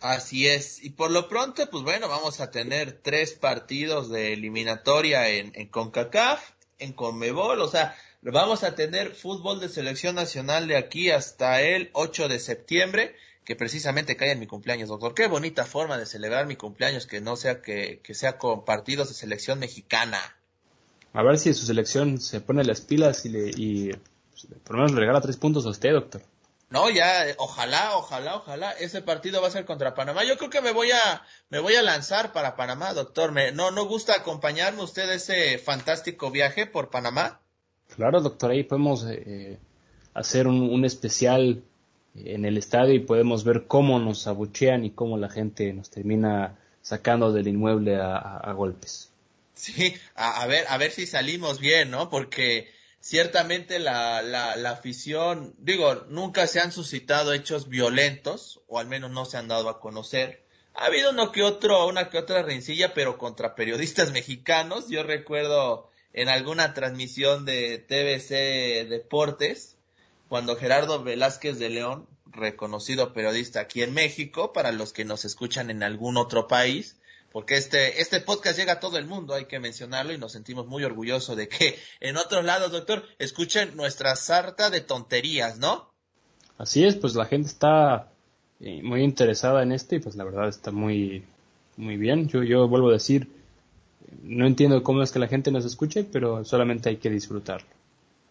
Así 0.00 0.48
es. 0.48 0.82
Y 0.82 0.90
por 0.90 1.10
lo 1.12 1.28
pronto, 1.28 1.68
pues 1.70 1.84
bueno, 1.84 2.08
vamos 2.08 2.40
a 2.40 2.50
tener 2.50 2.92
tres 2.92 3.34
partidos 3.34 4.10
de 4.10 4.32
eliminatoria 4.32 5.28
en, 5.28 5.52
en 5.54 5.68
CONCACAF, 5.68 6.50
en 6.80 6.92
CONMEBOL, 6.92 7.60
o 7.60 7.68
sea, 7.68 7.94
vamos 8.20 8.64
a 8.64 8.74
tener 8.74 9.14
fútbol 9.14 9.60
de 9.60 9.68
selección 9.68 10.16
nacional 10.16 10.66
de 10.66 10.76
aquí 10.76 11.10
hasta 11.10 11.60
el 11.62 11.90
8 11.92 12.28
de 12.28 12.40
septiembre, 12.40 13.14
que 13.44 13.56
precisamente 13.56 14.16
cae 14.16 14.32
en 14.32 14.40
mi 14.40 14.46
cumpleaños, 14.46 14.88
doctor. 14.88 15.14
Qué 15.14 15.26
bonita 15.26 15.64
forma 15.64 15.98
de 15.98 16.06
celebrar 16.06 16.46
mi 16.46 16.56
cumpleaños, 16.56 17.06
que 17.06 17.20
no 17.20 17.36
sea 17.36 17.60
que, 17.60 18.00
que 18.02 18.14
sea 18.14 18.38
con 18.38 18.64
partidos 18.64 19.08
de 19.08 19.14
selección 19.14 19.58
mexicana. 19.58 20.20
A 21.12 21.22
ver 21.22 21.38
si 21.38 21.52
su 21.52 21.66
selección 21.66 22.20
se 22.20 22.40
pone 22.40 22.64
las 22.64 22.80
pilas 22.80 23.26
y, 23.26 23.28
le, 23.28 23.50
y 23.50 23.90
pues, 24.30 24.46
por 24.64 24.76
lo 24.76 24.82
menos 24.82 24.92
le 24.92 25.00
regala 25.00 25.20
tres 25.20 25.36
puntos 25.36 25.66
a 25.66 25.70
usted, 25.70 25.92
doctor. 25.92 26.22
No, 26.70 26.88
ya, 26.88 27.26
ojalá, 27.36 27.98
ojalá, 27.98 28.36
ojalá. 28.36 28.70
Ese 28.72 29.02
partido 29.02 29.42
va 29.42 29.48
a 29.48 29.50
ser 29.50 29.66
contra 29.66 29.94
Panamá. 29.94 30.24
Yo 30.24 30.38
creo 30.38 30.48
que 30.48 30.62
me 30.62 30.72
voy 30.72 30.90
a, 30.90 31.22
me 31.50 31.58
voy 31.58 31.74
a 31.74 31.82
lanzar 31.82 32.32
para 32.32 32.56
Panamá, 32.56 32.94
doctor. 32.94 33.30
Me, 33.30 33.52
no, 33.52 33.70
no 33.70 33.84
gusta 33.84 34.14
acompañarme 34.14 34.82
usted 34.82 35.10
ese 35.10 35.58
fantástico 35.58 36.30
viaje 36.30 36.64
por 36.64 36.88
Panamá. 36.88 37.42
Claro, 37.94 38.22
doctor, 38.22 38.52
ahí 38.52 38.62
podemos 38.62 39.04
eh, 39.06 39.58
hacer 40.14 40.46
un, 40.46 40.82
especial 40.86 41.62
en 42.14 42.44
el 42.44 42.58
estadio 42.58 42.94
y 42.94 43.00
podemos 43.00 43.44
ver 43.44 43.66
cómo 43.66 43.98
nos 43.98 44.26
abuchean 44.26 44.84
y 44.84 44.90
cómo 44.90 45.16
la 45.16 45.28
gente 45.28 45.72
nos 45.72 45.90
termina 45.90 46.58
sacando 46.82 47.32
del 47.32 47.48
inmueble 47.48 47.96
a, 47.96 48.52
golpes. 48.52 49.10
Sí, 49.54 49.94
a, 50.14 50.46
ver, 50.46 50.64
a 50.68 50.76
ver 50.76 50.90
si 50.90 51.06
salimos 51.06 51.60
bien, 51.60 51.90
¿no? 51.90 52.10
Porque 52.10 52.68
ciertamente 53.00 53.78
la, 53.78 54.22
la, 54.22 54.56
la, 54.56 54.70
afición, 54.70 55.54
digo, 55.58 56.06
nunca 56.08 56.46
se 56.46 56.60
han 56.60 56.72
suscitado 56.72 57.32
hechos 57.32 57.68
violentos, 57.68 58.60
o 58.66 58.78
al 58.78 58.88
menos 58.88 59.10
no 59.10 59.24
se 59.24 59.36
han 59.36 59.48
dado 59.48 59.68
a 59.68 59.80
conocer. 59.80 60.42
Ha 60.74 60.86
habido 60.86 61.10
uno 61.10 61.32
que 61.32 61.42
otro, 61.42 61.86
una 61.86 62.08
que 62.08 62.18
otra 62.18 62.42
rencilla, 62.42 62.94
pero 62.94 63.18
contra 63.18 63.54
periodistas 63.54 64.10
mexicanos. 64.12 64.88
Yo 64.88 65.02
recuerdo 65.02 65.90
en 66.12 66.28
alguna 66.28 66.74
transmisión 66.74 67.44
de 67.44 67.78
TVC 67.78 68.88
Deportes, 68.88 69.76
cuando 70.32 70.56
Gerardo 70.56 71.04
Velázquez 71.04 71.58
de 71.58 71.68
León, 71.68 72.06
reconocido 72.24 73.12
periodista 73.12 73.60
aquí 73.60 73.82
en 73.82 73.92
México, 73.92 74.54
para 74.54 74.72
los 74.72 74.94
que 74.94 75.04
nos 75.04 75.26
escuchan 75.26 75.68
en 75.68 75.82
algún 75.82 76.16
otro 76.16 76.48
país, 76.48 76.96
porque 77.32 77.58
este, 77.58 78.00
este 78.00 78.18
podcast 78.18 78.58
llega 78.58 78.72
a 78.72 78.80
todo 78.80 78.96
el 78.96 79.04
mundo, 79.04 79.34
hay 79.34 79.44
que 79.44 79.60
mencionarlo 79.60 80.14
y 80.14 80.16
nos 80.16 80.32
sentimos 80.32 80.66
muy 80.66 80.84
orgullosos 80.84 81.36
de 81.36 81.48
que 81.48 81.78
en 82.00 82.16
otros 82.16 82.46
lados, 82.46 82.72
doctor, 82.72 83.04
escuchen 83.18 83.76
nuestra 83.76 84.16
sarta 84.16 84.70
de 84.70 84.80
tonterías, 84.80 85.58
¿no? 85.58 85.90
Así 86.56 86.82
es, 86.82 86.96
pues 86.96 87.14
la 87.14 87.26
gente 87.26 87.48
está 87.48 88.10
eh, 88.60 88.80
muy 88.82 89.02
interesada 89.02 89.62
en 89.62 89.70
este 89.72 89.96
y 89.96 89.98
pues 89.98 90.16
la 90.16 90.24
verdad 90.24 90.48
está 90.48 90.70
muy, 90.70 91.24
muy 91.76 91.98
bien. 91.98 92.28
Yo, 92.28 92.42
yo 92.42 92.68
vuelvo 92.68 92.88
a 92.88 92.94
decir, 92.94 93.28
no 94.22 94.46
entiendo 94.46 94.82
cómo 94.82 95.02
es 95.02 95.12
que 95.12 95.18
la 95.18 95.28
gente 95.28 95.50
nos 95.50 95.66
escuche, 95.66 96.04
pero 96.04 96.42
solamente 96.46 96.88
hay 96.88 96.96
que 96.96 97.10
disfrutarlo. 97.10 97.68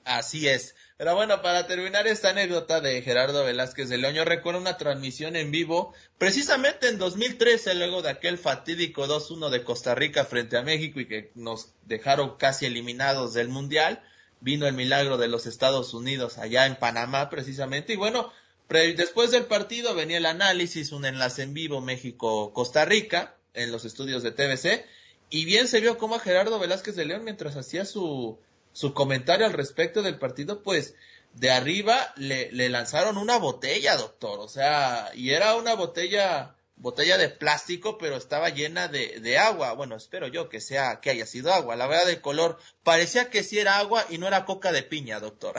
Así 0.03 0.47
es. 0.47 0.73
Pero 1.01 1.15
bueno, 1.15 1.41
para 1.41 1.65
terminar 1.65 2.05
esta 2.05 2.29
anécdota 2.29 2.79
de 2.79 3.01
Gerardo 3.01 3.43
Velázquez 3.43 3.89
de 3.89 3.97
León, 3.97 4.13
yo 4.13 4.23
recuerdo 4.23 4.59
una 4.59 4.77
transmisión 4.77 5.35
en 5.35 5.49
vivo, 5.49 5.95
precisamente 6.19 6.89
en 6.89 6.99
2013, 6.99 7.73
luego 7.73 8.03
de 8.03 8.11
aquel 8.11 8.37
fatídico 8.37 9.07
2-1 9.07 9.49
de 9.49 9.63
Costa 9.63 9.95
Rica 9.95 10.25
frente 10.25 10.57
a 10.57 10.61
México 10.61 10.99
y 10.99 11.07
que 11.07 11.31
nos 11.33 11.73
dejaron 11.87 12.37
casi 12.37 12.67
eliminados 12.67 13.33
del 13.33 13.47
Mundial. 13.47 14.03
Vino 14.41 14.67
el 14.67 14.75
milagro 14.75 15.17
de 15.17 15.27
los 15.27 15.47
Estados 15.47 15.95
Unidos 15.95 16.37
allá 16.37 16.67
en 16.67 16.75
Panamá, 16.75 17.31
precisamente. 17.31 17.93
Y 17.93 17.95
bueno, 17.95 18.31
después 18.69 19.31
del 19.31 19.45
partido 19.45 19.95
venía 19.95 20.17
el 20.17 20.27
análisis, 20.27 20.91
un 20.91 21.05
enlace 21.05 21.41
en 21.41 21.55
vivo 21.55 21.81
México-Costa 21.81 22.85
Rica 22.85 23.37
en 23.55 23.71
los 23.71 23.85
estudios 23.85 24.21
de 24.21 24.33
TVC. 24.33 24.85
Y 25.31 25.45
bien 25.45 25.67
se 25.67 25.81
vio 25.81 25.97
cómo 25.97 26.13
a 26.13 26.19
Gerardo 26.19 26.59
Velázquez 26.59 26.95
de 26.95 27.05
León, 27.05 27.23
mientras 27.23 27.57
hacía 27.57 27.85
su, 27.85 28.37
su 28.73 28.93
comentario 28.93 29.45
al 29.45 29.53
respecto 29.53 30.01
del 30.01 30.17
partido, 30.17 30.63
pues 30.63 30.95
de 31.33 31.51
arriba 31.51 32.13
le, 32.17 32.51
le, 32.51 32.69
lanzaron 32.69 33.17
una 33.17 33.37
botella, 33.37 33.95
doctor. 33.97 34.39
O 34.39 34.47
sea, 34.47 35.11
y 35.15 35.31
era 35.31 35.55
una 35.55 35.75
botella, 35.75 36.55
botella 36.75 37.17
de 37.17 37.29
plástico, 37.29 37.97
pero 37.97 38.15
estaba 38.15 38.49
llena 38.49 38.87
de, 38.87 39.19
de 39.19 39.37
agua. 39.37 39.73
Bueno, 39.73 39.95
espero 39.95 40.27
yo 40.27 40.49
que 40.49 40.59
sea, 40.59 40.99
que 40.99 41.09
haya 41.09 41.25
sido 41.25 41.53
agua. 41.53 41.75
La 41.75 41.87
verdad 41.87 42.07
del 42.07 42.21
color 42.21 42.57
parecía 42.83 43.29
que 43.29 43.43
sí 43.43 43.59
era 43.59 43.77
agua 43.77 44.05
y 44.09 44.17
no 44.17 44.27
era 44.27 44.45
coca 44.45 44.71
de 44.71 44.83
piña, 44.83 45.19
doctor. 45.19 45.55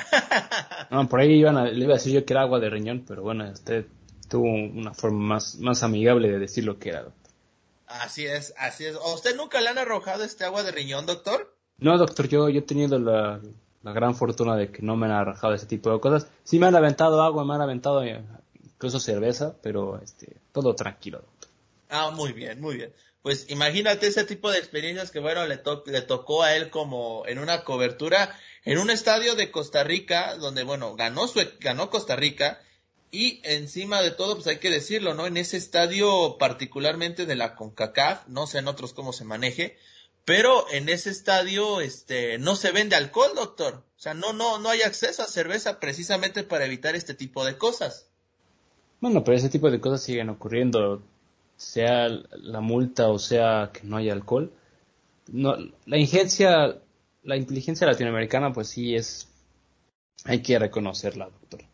no, 0.90 1.08
por 1.08 1.20
ahí 1.20 1.32
iban 1.32 1.56
a, 1.56 1.64
le 1.64 1.84
iba 1.84 1.94
a 1.94 1.98
decir 1.98 2.12
yo 2.12 2.24
que 2.24 2.32
era 2.32 2.42
agua 2.42 2.60
de 2.60 2.70
riñón, 2.70 3.04
pero 3.06 3.22
bueno, 3.22 3.50
usted 3.50 3.86
tuvo 4.28 4.46
una 4.46 4.94
forma 4.94 5.34
más, 5.34 5.56
más 5.56 5.82
amigable 5.82 6.30
de 6.30 6.38
decir 6.38 6.64
lo 6.64 6.78
que 6.78 6.90
era, 6.90 7.02
doctor. 7.02 7.22
Así 7.86 8.24
es, 8.24 8.54
así 8.56 8.86
es. 8.86 8.96
¿A 8.96 9.14
usted 9.14 9.36
nunca 9.36 9.60
le 9.60 9.68
han 9.68 9.76
arrojado 9.76 10.24
este 10.24 10.44
agua 10.44 10.62
de 10.62 10.72
riñón, 10.72 11.04
doctor? 11.04 11.51
No, 11.78 11.98
doctor, 11.98 12.28
yo, 12.28 12.48
yo 12.48 12.60
he 12.60 12.62
tenido 12.62 12.98
la, 12.98 13.40
gran 13.82 14.14
fortuna 14.14 14.56
de 14.56 14.70
que 14.70 14.82
no 14.82 14.96
me 14.96 15.06
han 15.06 15.12
arrojado 15.12 15.54
ese 15.54 15.66
tipo 15.66 15.92
de 15.92 16.00
cosas. 16.00 16.28
Sí 16.44 16.58
me 16.58 16.66
han 16.66 16.76
aventado 16.76 17.22
agua, 17.22 17.44
me 17.44 17.54
han 17.54 17.62
aventado 17.62 18.02
eh, 18.04 18.22
incluso 18.62 19.00
cerveza, 19.00 19.56
pero 19.62 20.00
este, 20.00 20.36
todo 20.52 20.74
tranquilo, 20.74 21.18
doctor. 21.18 21.50
Ah, 21.90 22.10
muy 22.10 22.32
bien, 22.32 22.60
muy 22.60 22.76
bien. 22.76 22.92
Pues 23.22 23.50
imagínate 23.50 24.08
ese 24.08 24.24
tipo 24.24 24.50
de 24.50 24.58
experiencias 24.58 25.10
que, 25.10 25.20
bueno, 25.20 25.46
le, 25.46 25.60
le 25.86 26.02
tocó 26.02 26.42
a 26.42 26.56
él 26.56 26.70
como 26.70 27.24
en 27.26 27.38
una 27.38 27.62
cobertura 27.64 28.36
en 28.64 28.78
un 28.78 28.90
estadio 28.90 29.34
de 29.34 29.50
Costa 29.50 29.84
Rica, 29.84 30.36
donde, 30.36 30.62
bueno, 30.62 30.94
ganó, 30.94 31.26
su, 31.26 31.40
ganó 31.60 31.90
Costa 31.90 32.16
Rica, 32.16 32.60
y 33.10 33.40
encima 33.44 34.00
de 34.00 34.10
todo, 34.10 34.34
pues 34.34 34.46
hay 34.46 34.58
que 34.58 34.70
decirlo, 34.70 35.14
¿no? 35.14 35.26
En 35.26 35.36
ese 35.36 35.56
estadio 35.56 36.38
particularmente 36.38 37.26
de 37.26 37.36
la 37.36 37.54
CONCACAF, 37.54 38.26
no 38.28 38.46
sé 38.46 38.58
en 38.58 38.68
otros 38.68 38.94
cómo 38.94 39.12
se 39.12 39.24
maneje, 39.24 39.76
pero 40.24 40.70
en 40.70 40.88
ese 40.88 41.10
estadio 41.10 41.80
este 41.80 42.38
no 42.38 42.56
se 42.56 42.72
vende 42.72 42.96
alcohol, 42.96 43.32
doctor. 43.34 43.84
O 43.96 44.00
sea, 44.00 44.14
no 44.14 44.32
no 44.32 44.58
no 44.58 44.68
hay 44.68 44.82
acceso 44.82 45.22
a 45.22 45.26
cerveza 45.26 45.80
precisamente 45.80 46.44
para 46.44 46.66
evitar 46.66 46.94
este 46.94 47.14
tipo 47.14 47.44
de 47.44 47.56
cosas. 47.56 48.06
Bueno, 49.00 49.24
pero 49.24 49.36
ese 49.36 49.48
tipo 49.48 49.70
de 49.70 49.80
cosas 49.80 50.02
siguen 50.02 50.28
ocurriendo, 50.28 51.02
sea 51.56 52.08
la 52.08 52.60
multa 52.60 53.08
o 53.08 53.18
sea 53.18 53.70
que 53.72 53.82
no 53.82 53.96
haya 53.96 54.12
alcohol. 54.12 54.52
No, 55.26 55.56
la 55.86 55.98
ingencia, 55.98 56.78
la 57.22 57.36
inteligencia 57.36 57.86
latinoamericana, 57.86 58.52
pues 58.52 58.68
sí 58.68 58.94
es, 58.94 59.28
hay 60.24 60.42
que 60.42 60.58
reconocerla, 60.58 61.26
doctor. 61.26 61.64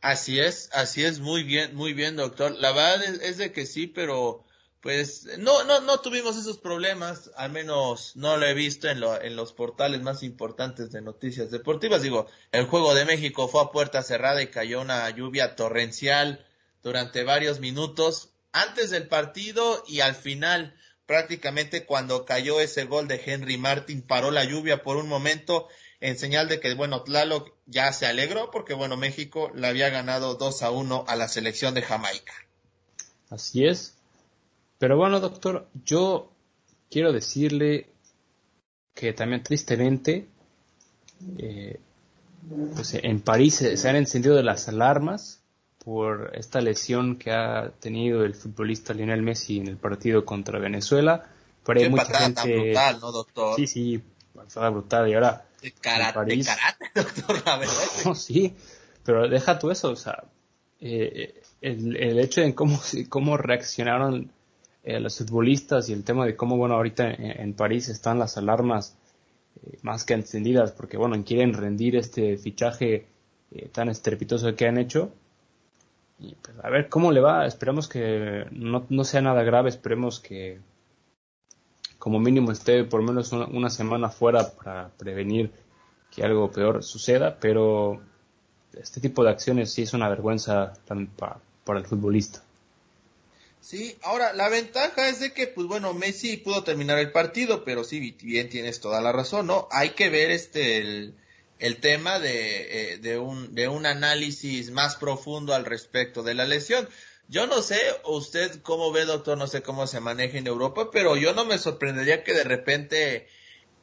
Así 0.00 0.38
es, 0.38 0.68
así 0.72 1.02
es, 1.02 1.20
muy 1.20 1.44
bien, 1.44 1.74
muy 1.74 1.94
bien, 1.94 2.16
doctor. 2.16 2.52
La 2.52 2.72
verdad 2.72 3.02
es 3.22 3.38
de 3.38 3.52
que 3.52 3.64
sí, 3.64 3.86
pero 3.86 4.43
pues 4.84 5.26
no, 5.38 5.64
no, 5.64 5.80
no 5.80 6.00
tuvimos 6.00 6.36
esos 6.36 6.58
problemas, 6.58 7.30
al 7.36 7.50
menos 7.50 8.14
no 8.16 8.36
lo 8.36 8.44
he 8.44 8.52
visto 8.52 8.86
en, 8.86 9.00
lo, 9.00 9.18
en 9.18 9.34
los 9.34 9.54
portales 9.54 10.02
más 10.02 10.22
importantes 10.22 10.92
de 10.92 11.00
noticias 11.00 11.50
deportivas. 11.50 12.02
Digo, 12.02 12.26
el 12.52 12.66
juego 12.66 12.94
de 12.94 13.06
México 13.06 13.48
fue 13.48 13.62
a 13.62 13.70
puerta 13.70 14.02
cerrada 14.02 14.42
y 14.42 14.48
cayó 14.48 14.82
una 14.82 15.08
lluvia 15.08 15.56
torrencial 15.56 16.44
durante 16.82 17.24
varios 17.24 17.60
minutos 17.60 18.34
antes 18.52 18.90
del 18.90 19.08
partido 19.08 19.82
y 19.88 20.00
al 20.00 20.14
final, 20.14 20.76
prácticamente 21.06 21.86
cuando 21.86 22.26
cayó 22.26 22.60
ese 22.60 22.84
gol 22.84 23.08
de 23.08 23.22
Henry 23.24 23.56
Martin, 23.56 24.02
paró 24.02 24.30
la 24.30 24.44
lluvia 24.44 24.82
por 24.82 24.98
un 24.98 25.08
momento 25.08 25.66
en 26.00 26.18
señal 26.18 26.46
de 26.46 26.60
que, 26.60 26.74
bueno, 26.74 27.04
Tlaloc 27.04 27.54
ya 27.64 27.90
se 27.94 28.04
alegró 28.04 28.50
porque, 28.50 28.74
bueno, 28.74 28.98
México 28.98 29.50
le 29.54 29.66
había 29.66 29.88
ganado 29.88 30.34
2 30.34 30.62
a 30.62 30.70
1 30.70 31.06
a 31.08 31.16
la 31.16 31.28
selección 31.28 31.72
de 31.72 31.80
Jamaica. 31.80 32.34
Así 33.30 33.64
es, 33.64 33.93
pero 34.78 34.96
bueno, 34.96 35.20
doctor, 35.20 35.68
yo 35.84 36.30
quiero 36.90 37.12
decirle 37.12 37.88
que 38.94 39.12
también 39.12 39.42
tristemente, 39.42 40.28
eh, 41.38 41.80
pues 42.74 42.94
en 42.94 43.20
París 43.20 43.54
se, 43.54 43.88
han 43.88 43.96
encendido 43.96 44.40
las 44.42 44.68
alarmas 44.68 45.40
por 45.84 46.30
esta 46.34 46.60
lesión 46.60 47.16
que 47.16 47.32
ha 47.32 47.70
tenido 47.80 48.24
el 48.24 48.34
futbolista 48.34 48.94
Lionel 48.94 49.22
Messi 49.22 49.58
en 49.58 49.68
el 49.68 49.76
partido 49.76 50.24
contra 50.24 50.58
Venezuela. 50.58 51.24
Pero 51.64 51.80
hay 51.80 51.88
mucha 51.88 52.18
gente... 52.18 52.56
brutal, 52.56 53.00
¿no, 53.00 53.12
doctor? 53.12 53.56
Sí, 53.56 53.66
sí, 53.66 54.02
patada 54.34 54.70
brutal. 54.70 55.08
Y 55.08 55.14
ahora... 55.14 55.46
De 55.62 55.72
karate, 55.72 56.36
doctor, 56.94 57.42
la 57.44 57.56
verdad. 57.56 58.14
sí, 58.14 58.54
pero 59.02 59.28
deja 59.28 59.58
tú 59.58 59.70
eso, 59.70 59.90
o 59.90 59.96
sea, 59.96 60.24
eh, 60.80 61.42
el, 61.60 61.96
el, 61.96 62.18
hecho 62.18 62.42
de 62.42 62.54
cómo, 62.54 62.78
cómo 63.08 63.36
reaccionaron 63.38 64.30
eh, 64.84 65.00
los 65.00 65.16
futbolistas 65.16 65.88
y 65.88 65.94
el 65.94 66.04
tema 66.04 66.26
de 66.26 66.36
cómo, 66.36 66.58
bueno, 66.58 66.74
ahorita 66.74 67.10
en, 67.10 67.54
París 67.54 67.88
están 67.88 68.18
las 68.18 68.36
alarmas 68.36 68.98
eh, 69.62 69.78
más 69.80 70.04
que 70.04 70.12
encendidas 70.12 70.72
porque, 70.72 70.98
bueno, 70.98 71.16
quieren 71.24 71.54
rendir 71.54 71.96
este 71.96 72.36
fichaje 72.36 73.06
eh, 73.50 73.68
tan 73.72 73.88
estrepitoso 73.88 74.54
que 74.54 74.68
han 74.68 74.76
hecho. 74.76 75.10
Y 76.18 76.34
pues, 76.34 76.56
a 76.62 76.68
ver 76.68 76.90
cómo 76.90 77.12
le 77.12 77.20
va. 77.20 77.46
Esperemos 77.46 77.88
que 77.88 78.44
no, 78.50 78.84
no 78.90 79.04
sea 79.04 79.22
nada 79.22 79.42
grave, 79.42 79.70
esperemos 79.70 80.20
que 80.20 80.60
como 81.98 82.20
mínimo 82.20 82.52
esté 82.52 82.84
por 82.84 83.00
menos 83.00 83.32
una, 83.32 83.70
semana 83.70 84.10
fuera 84.10 84.50
para 84.50 84.90
prevenir 84.98 85.50
que 86.14 86.22
algo 86.22 86.50
peor 86.50 86.84
suceda, 86.84 87.38
pero 87.40 88.02
este 88.74 89.00
tipo 89.00 89.24
de 89.24 89.30
acciones 89.30 89.72
sí 89.72 89.82
es 89.82 89.94
una 89.94 90.10
vergüenza 90.10 90.74
para, 90.86 91.38
para 91.64 91.80
el 91.80 91.86
futbolista. 91.86 92.43
Sí, 93.64 93.96
ahora 94.02 94.34
la 94.34 94.50
ventaja 94.50 95.08
es 95.08 95.20
de 95.20 95.32
que, 95.32 95.46
pues 95.46 95.66
bueno, 95.66 95.94
Messi 95.94 96.36
pudo 96.36 96.64
terminar 96.64 96.98
el 96.98 97.12
partido, 97.12 97.64
pero 97.64 97.82
sí, 97.82 98.14
bien 98.22 98.50
tienes 98.50 98.78
toda 98.78 99.00
la 99.00 99.10
razón, 99.10 99.46
¿no? 99.46 99.68
Hay 99.70 99.90
que 99.90 100.10
ver 100.10 100.30
este 100.30 100.76
el, 100.76 101.14
el 101.58 101.78
tema 101.78 102.18
de, 102.18 102.92
eh, 102.92 102.98
de, 102.98 103.18
un, 103.18 103.54
de 103.54 103.68
un 103.68 103.86
análisis 103.86 104.70
más 104.70 104.96
profundo 104.96 105.54
al 105.54 105.64
respecto 105.64 106.22
de 106.22 106.34
la 106.34 106.44
lesión. 106.44 106.86
Yo 107.28 107.46
no 107.46 107.62
sé, 107.62 107.80
usted 108.04 108.60
cómo 108.60 108.92
ve, 108.92 109.06
doctor, 109.06 109.38
no 109.38 109.46
sé 109.46 109.62
cómo 109.62 109.86
se 109.86 109.98
maneja 109.98 110.36
en 110.36 110.46
Europa, 110.46 110.90
pero 110.92 111.16
yo 111.16 111.32
no 111.32 111.46
me 111.46 111.56
sorprendería 111.56 112.22
que 112.22 112.34
de 112.34 112.44
repente 112.44 113.28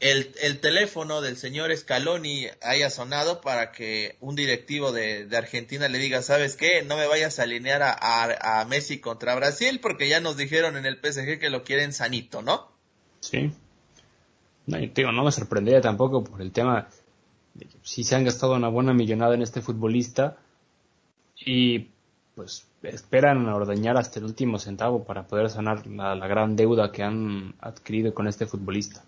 el, 0.01 0.33
el 0.41 0.59
teléfono 0.59 1.21
del 1.21 1.37
señor 1.37 1.75
Scaloni 1.75 2.47
haya 2.63 2.89
sonado 2.89 3.39
para 3.39 3.71
que 3.71 4.17
un 4.19 4.35
directivo 4.35 4.91
de, 4.91 5.25
de 5.25 5.37
Argentina 5.37 5.87
le 5.87 5.99
diga, 5.99 6.23
¿sabes 6.23 6.55
qué? 6.55 6.83
No 6.83 6.97
me 6.97 7.05
vayas 7.05 7.39
a 7.39 7.43
alinear 7.43 7.83
a, 7.83 8.61
a, 8.61 8.65
Messi 8.65 8.99
contra 8.99 9.35
Brasil 9.35 9.79
porque 9.79 10.09
ya 10.09 10.19
nos 10.19 10.37
dijeron 10.37 10.75
en 10.75 10.87
el 10.87 10.97
PSG 10.97 11.39
que 11.39 11.51
lo 11.51 11.63
quieren 11.63 11.93
sanito, 11.93 12.41
¿no? 12.41 12.71
Sí. 13.19 13.53
No, 14.65 14.77
digo, 14.77 15.11
no 15.11 15.23
me 15.23 15.31
sorprendería 15.31 15.81
tampoco 15.81 16.23
por 16.23 16.41
el 16.41 16.51
tema 16.51 16.89
de 17.53 17.65
que 17.65 17.77
si 17.83 18.03
se 18.03 18.15
han 18.15 18.25
gastado 18.25 18.55
una 18.55 18.69
buena 18.69 18.93
millonada 18.93 19.35
en 19.35 19.43
este 19.43 19.61
futbolista 19.61 20.37
y 21.45 21.89
pues 22.33 22.67
esperan 22.81 23.47
ordeñar 23.47 23.97
hasta 23.97 24.17
el 24.17 24.25
último 24.25 24.57
centavo 24.57 25.03
para 25.03 25.27
poder 25.27 25.49
sanar 25.51 25.85
la, 25.85 26.15
gran 26.27 26.55
deuda 26.55 26.91
que 26.91 27.03
han 27.03 27.53
adquirido 27.59 28.15
con 28.15 28.27
este 28.27 28.47
futbolista. 28.47 29.03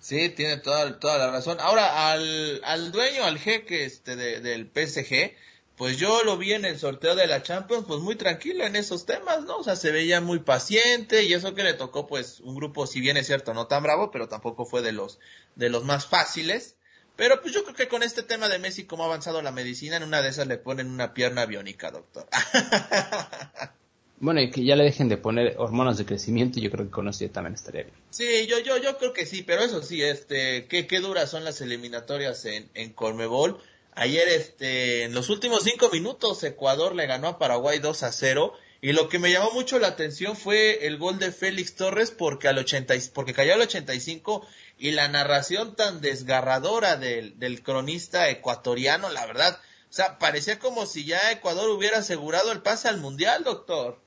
Sí, 0.00 0.28
tiene 0.30 0.58
toda, 0.58 0.98
toda 1.00 1.18
la 1.18 1.30
razón. 1.30 1.58
Ahora, 1.60 2.10
al, 2.10 2.60
al 2.64 2.92
dueño, 2.92 3.24
al 3.24 3.38
jeque 3.38 3.84
este 3.84 4.16
del 4.16 4.70
PSG, 4.72 5.34
pues 5.76 5.96
yo 5.96 6.22
lo 6.24 6.36
vi 6.36 6.52
en 6.52 6.64
el 6.64 6.78
sorteo 6.78 7.14
de 7.14 7.26
la 7.26 7.42
Champions, 7.42 7.84
pues 7.86 8.00
muy 8.00 8.16
tranquilo 8.16 8.64
en 8.64 8.76
esos 8.76 9.06
temas, 9.06 9.44
¿no? 9.44 9.58
O 9.58 9.64
sea, 9.64 9.76
se 9.76 9.92
veía 9.92 10.20
muy 10.20 10.40
paciente 10.40 11.22
y 11.24 11.32
eso 11.34 11.54
que 11.54 11.62
le 11.62 11.74
tocó, 11.74 12.06
pues, 12.06 12.40
un 12.40 12.54
grupo, 12.56 12.86
si 12.86 13.00
bien 13.00 13.16
es 13.16 13.26
cierto, 13.26 13.54
no 13.54 13.66
tan 13.66 13.82
bravo, 13.82 14.10
pero 14.10 14.28
tampoco 14.28 14.66
fue 14.66 14.82
de 14.82 14.92
los, 14.92 15.18
de 15.56 15.68
los 15.68 15.84
más 15.84 16.06
fáciles. 16.06 16.76
Pero 17.16 17.40
pues 17.42 17.52
yo 17.52 17.64
creo 17.64 17.74
que 17.74 17.88
con 17.88 18.04
este 18.04 18.22
tema 18.22 18.48
de 18.48 18.60
Messi, 18.60 18.84
cómo 18.86 19.02
ha 19.02 19.06
avanzado 19.06 19.42
la 19.42 19.50
medicina, 19.50 19.96
en 19.96 20.04
una 20.04 20.22
de 20.22 20.28
esas 20.28 20.46
le 20.46 20.58
ponen 20.58 20.88
una 20.90 21.14
pierna 21.14 21.46
biónica, 21.46 21.90
doctor. 21.90 22.28
bueno, 24.20 24.40
y 24.40 24.50
que 24.50 24.64
ya 24.64 24.76
le 24.76 24.84
dejen 24.84 25.08
de 25.08 25.16
poner 25.16 25.54
hormonas 25.58 25.98
de 25.98 26.06
crecimiento, 26.06 26.60
yo 26.60 26.70
creo 26.70 26.86
que 26.86 26.90
con 26.90 27.08
eso 27.08 27.24
también 27.30 27.54
estaría 27.54 27.82
bien. 27.82 27.94
Sí, 28.10 28.46
yo, 28.46 28.58
yo, 28.58 28.76
yo 28.78 28.98
creo 28.98 29.12
que 29.12 29.26
sí, 29.26 29.42
pero 29.42 29.62
eso 29.62 29.82
sí, 29.82 30.02
este, 30.02 30.66
qué, 30.66 30.86
qué 30.86 31.00
duras 31.00 31.30
son 31.30 31.44
las 31.44 31.60
eliminatorias 31.60 32.44
en, 32.44 32.68
en 32.74 32.92
Colmebol. 32.92 33.60
Ayer, 33.94 34.28
este, 34.28 35.04
en 35.04 35.14
los 35.14 35.28
últimos 35.28 35.64
cinco 35.64 35.88
minutos, 35.90 36.42
Ecuador 36.44 36.94
le 36.94 37.06
ganó 37.06 37.28
a 37.28 37.38
Paraguay 37.38 37.78
2 37.78 38.02
a 38.04 38.12
0. 38.12 38.54
Y 38.80 38.92
lo 38.92 39.08
que 39.08 39.18
me 39.18 39.32
llamó 39.32 39.50
mucho 39.50 39.80
la 39.80 39.88
atención 39.88 40.36
fue 40.36 40.86
el 40.86 40.98
gol 40.98 41.18
de 41.18 41.32
Félix 41.32 41.74
Torres 41.74 42.12
porque 42.12 42.46
al 42.46 42.58
80, 42.58 42.94
porque 43.12 43.34
cayó 43.34 43.54
al 43.54 43.60
85 43.62 44.46
y 44.78 44.92
la 44.92 45.08
narración 45.08 45.74
tan 45.74 46.00
desgarradora 46.00 46.96
del, 46.96 47.36
del 47.40 47.60
cronista 47.64 48.30
ecuatoriano, 48.30 49.10
la 49.10 49.26
verdad, 49.26 49.58
o 49.90 49.92
sea, 49.92 50.18
parecía 50.18 50.58
como 50.58 50.86
si 50.86 51.04
ya 51.04 51.32
Ecuador 51.32 51.70
hubiera 51.70 51.98
asegurado 51.98 52.52
el 52.52 52.62
pase 52.62 52.88
al 52.88 52.98
Mundial, 52.98 53.42
doctor. 53.42 53.98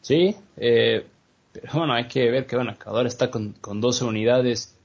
Sí, 0.00 0.36
eh, 0.56 1.06
pero 1.52 1.72
bueno, 1.74 1.94
hay 1.94 2.08
que 2.08 2.30
ver 2.30 2.46
que 2.46 2.56
bueno, 2.56 2.72
Ecuador 2.72 3.06
está 3.06 3.30
con, 3.30 3.52
con 3.54 3.80
12 3.80 4.04
unidades, 4.04 4.76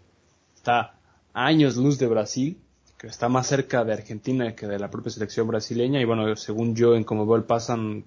está 0.55 0.95
años 1.33 1.75
luz 1.75 1.97
de 1.99 2.07
Brasil, 2.07 2.57
que 2.97 3.07
está 3.07 3.27
más 3.27 3.47
cerca 3.47 3.83
de 3.83 3.93
Argentina 3.93 4.55
que 4.55 4.65
de 4.65 4.79
la 4.79 4.89
propia 4.89 5.11
selección 5.11 5.47
brasileña, 5.47 5.99
y 5.99 6.05
bueno, 6.05 6.35
según 6.35 6.75
yo 6.75 6.95
en 6.95 7.03
como 7.03 7.27
veo 7.27 7.45
pasan 7.45 8.05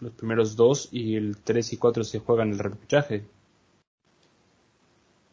los 0.00 0.12
primeros 0.14 0.56
dos 0.56 0.88
y 0.90 1.16
el 1.16 1.36
3 1.36 1.74
y 1.74 1.76
4 1.76 2.02
se 2.02 2.18
juegan 2.18 2.50
el 2.50 2.58
repechaje. 2.58 3.24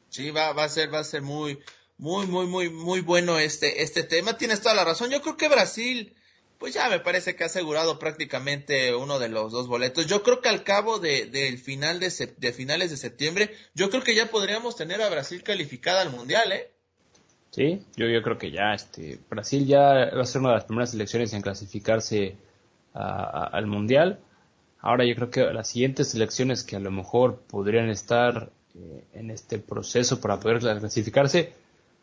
Sí, 0.09 0.31
va, 0.31 0.53
va 0.53 0.65
a 0.65 0.69
ser, 0.69 0.93
va 0.93 0.99
a 0.99 1.03
ser 1.03 1.21
muy, 1.21 1.59
muy, 1.97 2.27
muy, 2.27 2.47
muy, 2.47 2.69
muy 2.69 3.01
bueno 3.01 3.39
este, 3.39 3.83
este 3.83 4.03
tema. 4.03 4.37
Tienes 4.37 4.61
toda 4.61 4.75
la 4.75 4.85
razón. 4.85 5.09
Yo 5.09 5.21
creo 5.21 5.37
que 5.37 5.49
Brasil, 5.49 6.13
pues 6.59 6.73
ya 6.73 6.89
me 6.89 6.99
parece 6.99 7.35
que 7.35 7.43
ha 7.43 7.47
asegurado 7.47 7.97
prácticamente 7.97 8.93
uno 8.93 9.17
de 9.17 9.29
los 9.29 9.51
dos 9.51 9.67
boletos. 9.67 10.05
Yo 10.07 10.21
creo 10.21 10.41
que 10.41 10.49
al 10.49 10.63
cabo 10.63 10.99
de, 10.99 11.57
final 11.63 11.99
de, 11.99 12.11
de 12.37 12.53
finales 12.53 12.91
de 12.91 12.97
septiembre, 12.97 13.51
yo 13.73 13.89
creo 13.89 14.03
que 14.03 14.13
ya 14.13 14.29
podríamos 14.29 14.75
tener 14.75 15.01
a 15.01 15.09
Brasil 15.09 15.41
calificada 15.41 16.01
al 16.01 16.11
mundial, 16.11 16.51
¿eh? 16.51 16.71
Sí, 17.51 17.81
yo, 17.95 18.07
yo 18.07 18.21
creo 18.21 18.37
que 18.37 18.51
ya, 18.51 18.73
este, 18.73 19.19
Brasil 19.29 19.65
ya 19.65 20.11
va 20.15 20.21
a 20.21 20.25
ser 20.25 20.41
una 20.41 20.49
de 20.49 20.55
las 20.55 20.65
primeras 20.65 20.91
selecciones 20.91 21.33
en 21.33 21.41
clasificarse 21.41 22.35
al 22.93 23.65
mundial. 23.65 24.19
Ahora 24.81 25.05
yo 25.05 25.15
creo 25.15 25.29
que 25.29 25.41
las 25.53 25.69
siguientes 25.69 26.09
selecciones 26.09 26.63
que 26.63 26.75
a 26.75 26.79
lo 26.79 26.91
mejor 26.91 27.41
podrían 27.49 27.89
estar 27.89 28.51
eh, 28.75 29.03
en 29.13 29.31
este 29.31 29.59
proceso 29.59 30.19
para 30.21 30.39
poder 30.39 30.59
clasificarse, 30.59 31.53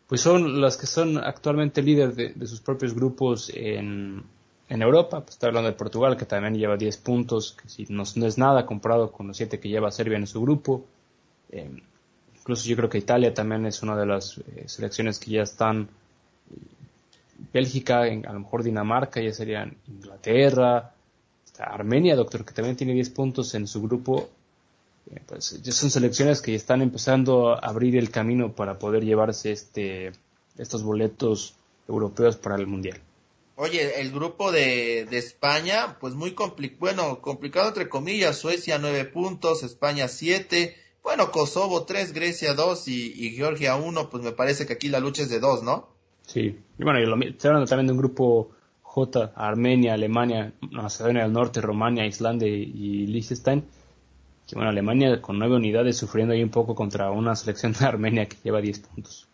pues 0.08 0.20
son 0.20 0.60
las 0.60 0.76
que 0.76 0.86
son 0.86 1.18
actualmente 1.18 1.82
líderes 1.82 2.16
de, 2.16 2.46
sus 2.46 2.60
propios 2.60 2.94
grupos 2.94 3.50
en, 3.54 4.24
en 4.68 4.82
Europa. 4.82 5.20
Pues 5.20 5.34
está 5.34 5.48
hablando 5.48 5.70
de 5.70 5.76
Portugal, 5.76 6.16
que 6.16 6.26
también 6.26 6.54
lleva 6.54 6.76
10 6.76 6.96
puntos, 6.98 7.56
que 7.60 7.68
si 7.68 7.86
no, 7.88 8.02
es 8.02 8.38
nada 8.38 8.66
comparado 8.66 9.12
con 9.12 9.28
los 9.28 9.36
7 9.36 9.60
que 9.60 9.68
lleva 9.68 9.90
Serbia 9.90 10.18
en 10.18 10.26
su 10.26 10.40
grupo. 10.40 10.84
Eh, 11.50 11.70
incluso 12.38 12.68
yo 12.68 12.76
creo 12.76 12.88
que 12.88 12.98
Italia 12.98 13.32
también 13.34 13.66
es 13.66 13.82
una 13.82 13.96
de 13.96 14.06
las 14.06 14.38
eh, 14.38 14.64
selecciones 14.66 15.18
que 15.18 15.32
ya 15.32 15.42
están. 15.42 15.88
Bélgica, 17.52 18.02
a 18.02 18.32
lo 18.32 18.40
mejor 18.40 18.62
Dinamarca, 18.62 19.20
ya 19.20 19.32
serían 19.32 19.76
Inglaterra, 19.88 20.92
Armenia, 21.58 22.16
doctor, 22.16 22.44
que 22.44 22.54
también 22.54 22.76
tiene 22.76 22.94
10 22.94 23.10
puntos 23.10 23.54
en 23.54 23.66
su 23.66 23.82
grupo 23.82 24.30
pues 25.26 25.62
ya 25.62 25.72
son 25.72 25.90
selecciones 25.90 26.42
que 26.42 26.54
están 26.54 26.82
empezando 26.82 27.52
a 27.52 27.58
abrir 27.58 27.96
el 27.96 28.10
camino 28.10 28.52
para 28.52 28.78
poder 28.78 29.04
llevarse 29.04 29.52
este 29.52 30.12
estos 30.58 30.82
boletos 30.82 31.54
europeos 31.86 32.36
para 32.36 32.56
el 32.56 32.66
mundial. 32.66 32.98
Oye, 33.58 34.02
el 34.02 34.12
grupo 34.12 34.52
de, 34.52 35.06
de 35.08 35.16
España, 35.16 35.96
pues 35.98 36.14
muy 36.14 36.32
complicado, 36.32 36.78
bueno, 36.78 37.20
complicado 37.22 37.68
entre 37.68 37.88
comillas, 37.88 38.36
Suecia 38.36 38.78
nueve 38.78 39.06
puntos, 39.06 39.62
España 39.62 40.08
siete, 40.08 40.76
bueno, 41.02 41.30
Kosovo 41.30 41.84
tres, 41.84 42.12
Grecia 42.12 42.52
dos 42.52 42.86
y, 42.86 43.30
Georgia 43.30 43.76
uno, 43.76 44.10
pues 44.10 44.22
me 44.22 44.32
parece 44.32 44.66
que 44.66 44.74
aquí 44.74 44.88
la 44.88 45.00
lucha 45.00 45.22
es 45.22 45.30
de 45.30 45.40
dos, 45.40 45.62
¿no? 45.62 45.88
Sí, 46.26 46.58
y 46.78 46.84
bueno, 46.84 47.00
y 47.00 47.06
lo, 47.06 47.16
estoy 47.16 47.48
hablando 47.48 47.66
también 47.66 47.86
de 47.86 47.92
un 47.94 47.98
grupo 47.98 48.50
J, 48.82 49.32
Armenia, 49.34 49.94
Alemania, 49.94 50.52
Macedonia 50.72 51.22
del 51.22 51.32
Norte, 51.32 51.62
Romania, 51.62 52.04
Islandia 52.04 52.48
y 52.48 53.06
Liechtenstein, 53.06 53.64
que 54.46 54.54
bueno, 54.54 54.68
Alemania 54.68 55.22
con 55.22 55.38
nueve 55.38 55.56
unidades 55.56 55.96
sufriendo 55.96 56.34
ahí 56.34 56.42
un 56.42 56.50
poco 56.50 56.74
contra 56.74 57.10
una 57.10 57.34
selección 57.34 57.72
de 57.72 57.86
Armenia 57.86 58.26
que 58.26 58.36
lleva 58.44 58.60
diez 58.60 58.80
puntos. 58.80 59.28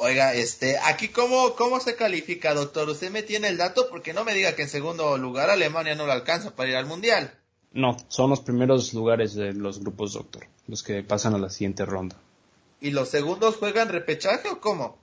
Oiga, 0.00 0.34
este, 0.34 0.78
aquí 0.78 1.08
cómo, 1.08 1.54
cómo 1.54 1.80
se 1.80 1.96
califica, 1.96 2.54
doctor. 2.54 2.88
Usted 2.88 3.10
me 3.10 3.22
tiene 3.22 3.48
el 3.48 3.56
dato 3.56 3.88
porque 3.90 4.12
no 4.12 4.24
me 4.24 4.34
diga 4.34 4.54
que 4.54 4.62
en 4.62 4.68
segundo 4.68 5.18
lugar 5.18 5.50
Alemania 5.50 5.94
no 5.94 6.06
lo 6.06 6.12
alcanza 6.12 6.54
para 6.54 6.70
ir 6.70 6.76
al 6.76 6.86
mundial. 6.86 7.32
No, 7.72 7.96
son 8.08 8.30
los 8.30 8.40
primeros 8.40 8.94
lugares 8.94 9.34
de 9.34 9.52
los 9.52 9.80
grupos, 9.80 10.12
doctor, 10.12 10.46
los 10.68 10.82
que 10.84 11.02
pasan 11.02 11.34
a 11.34 11.38
la 11.38 11.50
siguiente 11.50 11.84
ronda. 11.84 12.16
¿Y 12.80 12.92
los 12.92 13.08
segundos 13.08 13.56
juegan 13.56 13.88
repechaje 13.88 14.48
o 14.48 14.60
cómo? 14.60 14.98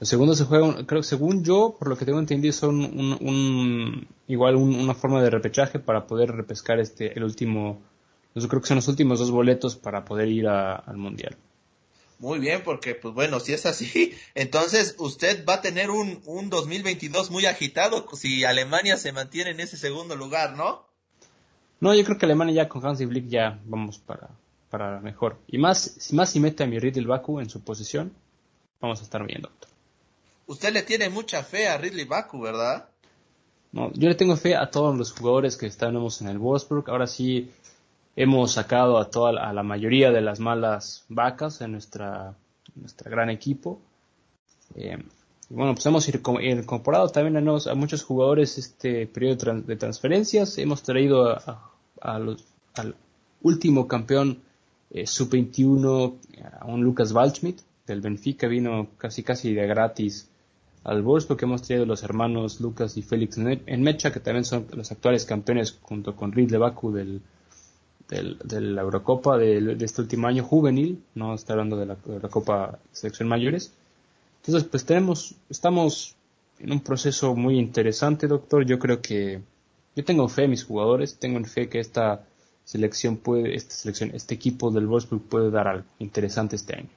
Los 0.00 0.08
segundos 0.08 0.38
se 0.38 0.44
juegan, 0.44 0.84
creo 0.86 1.02
que 1.02 1.06
según 1.06 1.44
yo, 1.44 1.76
por 1.78 1.88
lo 1.88 1.96
que 1.96 2.04
tengo 2.04 2.18
entendido, 2.18 2.52
son 2.52 2.80
un, 2.84 4.08
igual 4.26 4.56
una 4.56 4.94
forma 4.94 5.22
de 5.22 5.30
repechaje 5.30 5.78
para 5.78 6.06
poder 6.06 6.32
repescar 6.32 6.80
este 6.80 7.16
el 7.16 7.24
último 7.24 7.80
yo 8.40 8.48
creo 8.48 8.60
que 8.60 8.68
son 8.68 8.76
los 8.76 8.88
últimos 8.88 9.18
dos 9.18 9.30
boletos 9.30 9.76
para 9.76 10.04
poder 10.04 10.28
ir 10.28 10.46
al 10.46 10.96
Mundial. 10.96 11.36
Muy 12.18 12.38
bien, 12.38 12.62
porque 12.64 12.94
pues 12.94 13.12
bueno, 13.14 13.40
si 13.40 13.52
es 13.52 13.66
así, 13.66 14.16
entonces 14.34 14.94
usted 14.98 15.44
va 15.46 15.54
a 15.54 15.60
tener 15.60 15.90
un, 15.90 16.22
un 16.24 16.48
2022 16.48 17.30
muy 17.30 17.46
agitado 17.46 18.06
si 18.14 18.44
Alemania 18.44 18.96
se 18.96 19.12
mantiene 19.12 19.50
en 19.50 19.60
ese 19.60 19.76
segundo 19.76 20.16
lugar, 20.16 20.56
¿no? 20.56 20.86
No, 21.80 21.94
yo 21.94 22.04
creo 22.04 22.16
que 22.16 22.24
Alemania 22.24 22.54
ya 22.54 22.68
con 22.68 22.84
Hansi 22.84 23.06
Flick 23.06 23.28
ya 23.28 23.60
vamos 23.66 23.98
para, 23.98 24.30
para 24.70 25.00
mejor. 25.00 25.36
Y 25.46 25.58
más, 25.58 26.10
más 26.12 26.30
si 26.30 26.40
mete 26.40 26.64
a 26.64 26.66
mi 26.66 26.78
Ridley 26.78 27.04
Baku 27.04 27.40
en 27.40 27.50
su 27.50 27.60
posición, 27.60 28.12
vamos 28.80 29.00
a 29.00 29.02
estar 29.02 29.24
viendo. 29.26 29.50
Usted 30.46 30.72
le 30.72 30.82
tiene 30.82 31.10
mucha 31.10 31.42
fe 31.42 31.68
a 31.68 31.76
Ridley 31.76 32.04
Baku, 32.04 32.40
¿verdad? 32.40 32.88
No, 33.72 33.92
yo 33.92 34.08
le 34.08 34.14
tengo 34.14 34.36
fe 34.36 34.56
a 34.56 34.70
todos 34.70 34.96
los 34.96 35.12
jugadores 35.12 35.56
que 35.56 35.66
estamos 35.66 36.22
en 36.22 36.28
el 36.28 36.38
Wolfsburg. 36.38 36.88
Ahora 36.88 37.06
sí, 37.06 37.50
hemos 38.16 38.52
sacado 38.52 38.98
a 38.98 39.10
toda 39.10 39.46
a 39.46 39.52
la 39.52 39.62
mayoría 39.62 40.10
de 40.10 40.22
las 40.22 40.40
malas 40.40 41.04
vacas 41.08 41.60
en 41.60 41.72
nuestra 41.72 42.34
nuestra 42.74 43.10
gran 43.10 43.30
equipo. 43.30 43.80
Eh, 44.74 44.98
y 45.48 45.54
bueno 45.54 45.74
pues 45.74 45.86
hemos 45.86 46.08
incorporado 46.08 47.08
también 47.08 47.36
a, 47.36 47.70
a 47.70 47.74
muchos 47.74 48.02
jugadores 48.02 48.58
este 48.58 49.06
periodo 49.06 49.60
de 49.60 49.76
transferencias. 49.76 50.58
Hemos 50.58 50.82
traído 50.82 51.30
a, 51.30 51.70
al 52.00 52.36
último 53.42 53.86
campeón 53.86 54.40
eh, 54.90 55.06
sub-21 55.06 56.14
a 56.60 56.66
un 56.66 56.82
Lucas 56.82 57.12
Waldschmidt 57.12 57.60
del 57.86 58.00
Benfica, 58.00 58.48
vino 58.48 58.88
casi 58.98 59.22
casi 59.22 59.54
de 59.54 59.66
gratis 59.66 60.28
al 60.82 61.02
Wolfsburg, 61.02 61.42
hemos 61.42 61.62
traído 61.62 61.84
los 61.84 62.04
hermanos 62.04 62.60
Lucas 62.60 62.96
y 62.96 63.02
Félix 63.02 63.38
en 63.38 63.82
Mecha, 63.82 64.12
que 64.12 64.20
también 64.20 64.44
son 64.44 64.66
los 64.72 64.92
actuales 64.92 65.24
campeones 65.24 65.76
junto 65.82 66.14
con 66.14 66.30
Ridley 66.30 66.60
Baku 66.60 66.92
del, 66.92 67.20
de 68.08 68.60
la 68.60 68.82
Eurocopa 68.82 69.36
de, 69.36 69.76
este 69.80 70.02
último 70.02 70.28
año 70.28 70.44
juvenil, 70.44 71.02
no 71.14 71.34
está 71.34 71.54
hablando 71.54 71.76
de 71.76 71.86
la 71.86 71.96
Eurocopa 72.06 72.78
Selección 72.92 73.28
Mayores. 73.28 73.72
Entonces, 74.44 74.68
pues 74.68 74.84
tenemos, 74.84 75.34
estamos 75.50 76.14
en 76.58 76.72
un 76.72 76.80
proceso 76.80 77.34
muy 77.34 77.58
interesante, 77.58 78.28
doctor. 78.28 78.64
Yo 78.64 78.78
creo 78.78 79.02
que 79.02 79.40
yo 79.96 80.04
tengo 80.04 80.28
fe 80.28 80.44
en 80.44 80.50
mis 80.50 80.64
jugadores, 80.64 81.18
tengo 81.18 81.42
fe 81.44 81.68
que 81.68 81.80
esta 81.80 82.24
selección 82.64 83.16
puede, 83.16 83.54
esta 83.54 83.74
selección, 83.74 84.10
este 84.14 84.34
equipo 84.34 84.70
del 84.70 84.86
Wolfsburg 84.86 85.22
puede 85.22 85.50
dar 85.50 85.68
algo 85.68 85.86
interesante 85.98 86.56
este 86.56 86.76
año. 86.76 86.88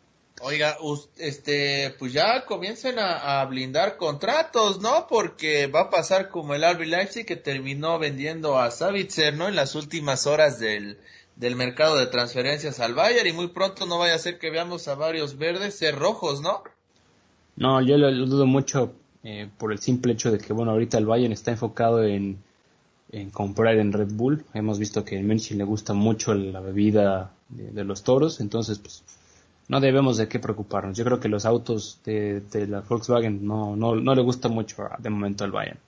Oiga, 0.41 0.77
este, 1.17 1.93
pues 1.99 2.13
ya 2.13 2.45
comiencen 2.45 2.95
a, 2.97 3.43
blindar 3.45 3.97
contratos, 3.97 4.79
¿no? 4.79 5.07
Porque 5.09 5.67
va 5.67 5.81
a 5.81 5.89
pasar 5.89 6.29
como 6.29 6.55
el 6.55 6.63
RB 6.63 6.85
Leipzig 6.85 7.25
que 7.25 7.35
terminó 7.35 7.99
vendiendo 7.99 8.57
a 8.57 8.71
Savitzer, 8.71 9.35
¿no? 9.35 9.47
En 9.47 9.55
las 9.55 9.75
últimas 9.75 10.27
horas 10.27 10.59
del, 10.59 10.97
del 11.35 11.55
mercado 11.55 11.97
de 11.97 12.07
transferencias 12.07 12.79
al 12.79 12.93
Bayern 12.93 13.27
y 13.27 13.33
muy 13.33 13.47
pronto 13.47 13.85
no 13.85 13.97
vaya 13.97 14.15
a 14.15 14.19
ser 14.19 14.39
que 14.39 14.49
veamos 14.49 14.87
a 14.87 14.95
varios 14.95 15.37
verdes 15.37 15.75
ser 15.75 15.95
rojos, 15.95 16.41
¿no? 16.41 16.63
No, 17.55 17.81
yo 17.81 17.97
lo, 17.97 18.09
dudo 18.25 18.45
mucho 18.45 18.93
eh, 19.23 19.49
por 19.57 19.73
el 19.73 19.79
simple 19.79 20.13
hecho 20.13 20.31
de 20.31 20.37
que, 20.37 20.53
bueno, 20.53 20.71
ahorita 20.71 20.97
el 20.97 21.05
Bayern 21.05 21.33
está 21.33 21.51
enfocado 21.51 22.03
en, 22.03 22.39
en 23.11 23.29
comprar 23.31 23.77
en 23.77 23.91
Red 23.91 24.13
Bull. 24.13 24.45
Hemos 24.53 24.79
visto 24.79 25.03
que 25.03 25.17
a 25.17 25.21
München 25.21 25.57
le 25.57 25.63
gusta 25.63 25.93
mucho 25.93 26.33
la 26.33 26.61
bebida 26.61 27.33
de, 27.49 27.83
los 27.83 28.03
toros, 28.03 28.39
entonces, 28.39 28.79
pues, 28.79 29.03
no 29.69 29.79
debemos 29.79 30.17
de 30.17 30.27
qué 30.27 30.39
preocuparnos. 30.39 30.97
Yo 30.97 31.05
creo 31.05 31.19
que 31.19 31.29
los 31.29 31.45
autos 31.45 31.99
de, 32.03 32.43
la 32.67 32.81
Volkswagen 32.81 33.45
no, 33.45 33.75
no, 33.75 33.95
no 33.95 34.15
le 34.15 34.21
gusta 34.21 34.49
mucho 34.49 34.89
de 34.97 35.09
momento 35.09 35.45
al 35.45 35.51
Bayern. 35.51 35.79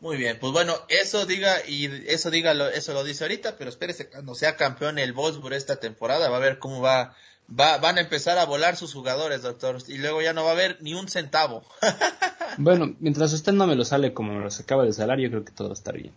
Muy 0.00 0.18
bien, 0.18 0.36
pues 0.38 0.52
bueno, 0.52 0.74
eso 0.88 1.24
diga 1.24 1.66
y 1.66 1.86
eso 2.08 2.30
diga 2.30 2.52
eso 2.70 2.92
lo 2.92 3.04
dice 3.04 3.24
ahorita, 3.24 3.56
pero 3.56 3.70
espérese 3.70 4.10
cuando 4.10 4.34
sea 4.34 4.56
campeón 4.56 4.98
el 4.98 5.14
Wolfsburg 5.14 5.54
esta 5.54 5.76
temporada, 5.76 6.28
va 6.28 6.36
a 6.36 6.40
ver 6.40 6.58
cómo 6.58 6.82
va, 6.82 7.14
va 7.48 7.78
van 7.78 7.96
a 7.96 8.02
empezar 8.02 8.36
a 8.36 8.44
volar 8.44 8.76
sus 8.76 8.92
jugadores, 8.92 9.42
doctor, 9.42 9.78
y 9.86 9.96
luego 9.96 10.20
ya 10.20 10.34
no 10.34 10.44
va 10.44 10.50
a 10.50 10.54
haber 10.54 10.76
ni 10.82 10.92
un 10.92 11.08
centavo. 11.08 11.64
bueno, 12.58 12.94
mientras 12.98 13.32
usted 13.32 13.52
no 13.52 13.66
me 13.66 13.76
lo 13.76 13.84
sale 13.84 14.12
como 14.12 14.34
me 14.34 14.44
los 14.44 14.60
acaba 14.60 14.84
de 14.84 14.92
salar, 14.92 15.20
yo 15.20 15.30
creo 15.30 15.44
que 15.44 15.52
todo 15.52 15.72
está 15.72 15.92
bien. 15.92 16.12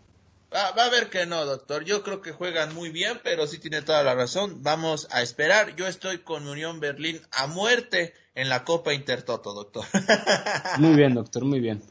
Va, 0.54 0.70
a 0.70 0.90
ver 0.90 1.10
que 1.10 1.26
no, 1.26 1.46
doctor. 1.46 1.84
Yo 1.84 2.04
creo 2.04 2.22
que 2.22 2.32
juegan 2.32 2.74
muy 2.74 2.90
bien, 2.90 3.20
pero 3.24 3.48
sí 3.48 3.60
tiene 3.60 3.82
toda 3.82 4.04
la 4.04 4.16
razón. 4.16 4.64
Vamos 4.64 5.08
a 5.12 5.22
esperar. 5.22 5.76
Yo 5.76 5.88
estoy 5.88 6.20
con 6.20 6.48
Unión 6.48 6.80
Berlín 6.80 7.22
a 7.32 7.48
muerte 7.48 8.14
en 8.34 8.48
la 8.48 8.64
Copa 8.64 8.94
Intertoto, 8.94 9.54
doctor. 9.54 9.86
Muy 10.80 10.96
bien, 10.96 11.16
doctor, 11.16 11.44
muy 11.44 11.60
bien. 11.60 11.84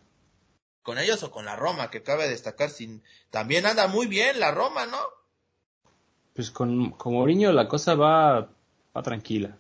¿Con 0.83 0.99
ellos 0.99 1.23
o 1.25 1.31
con 1.31 1.45
la 1.45 1.57
Roma? 1.57 1.91
Que 1.91 2.03
cabe 2.03 2.29
destacar, 2.29 2.71
sin... 2.71 3.03
también 3.31 3.67
anda 3.67 3.89
muy 3.89 4.07
bien 4.07 4.39
la 4.39 4.53
Roma, 4.53 4.87
¿no? 4.87 4.99
Pues 6.33 6.53
con, 6.53 6.93
con 6.93 7.15
Mourinho 7.15 7.51
la 7.53 7.67
cosa 7.67 7.97
va, 7.97 8.53
va 8.97 9.03
tranquila. 9.03 9.59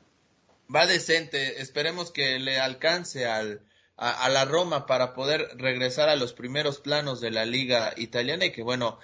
Va 0.72 0.86
decente. 0.86 1.60
Esperemos 1.60 2.12
que 2.12 2.38
le 2.38 2.60
alcance 2.60 3.26
al, 3.26 3.60
a, 3.96 4.28
la 4.28 4.44
Roma 4.44 4.86
para 4.86 5.14
poder 5.14 5.48
regresar 5.56 6.08
a 6.08 6.16
los 6.16 6.32
primeros 6.32 6.80
planos 6.80 7.20
de 7.20 7.30
la 7.30 7.46
liga 7.46 7.94
italiana 7.96 8.44
y 8.44 8.52
que 8.52 8.62
bueno, 8.62 8.98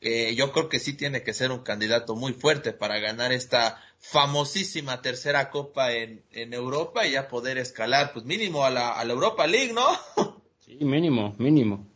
eh, 0.00 0.34
yo 0.34 0.52
creo 0.52 0.68
que 0.68 0.78
sí 0.78 0.92
tiene 0.92 1.22
que 1.22 1.32
ser 1.32 1.50
un 1.50 1.60
candidato 1.60 2.14
muy 2.14 2.34
fuerte 2.34 2.72
para 2.72 2.98
ganar 2.98 3.32
esta 3.32 3.82
famosísima 3.98 5.00
tercera 5.00 5.50
copa 5.50 5.92
en, 5.92 6.22
en 6.30 6.52
Europa 6.52 7.06
y 7.06 7.12
ya 7.12 7.28
poder 7.28 7.56
escalar 7.56 8.12
pues 8.12 8.26
mínimo 8.26 8.64
a 8.64 8.70
la, 8.70 8.92
a 8.92 9.04
la 9.04 9.12
Europa 9.14 9.46
League, 9.46 9.72
¿no? 9.72 9.86
Sí, 10.64 10.78
mínimo, 10.80 11.34
mínimo. 11.36 11.86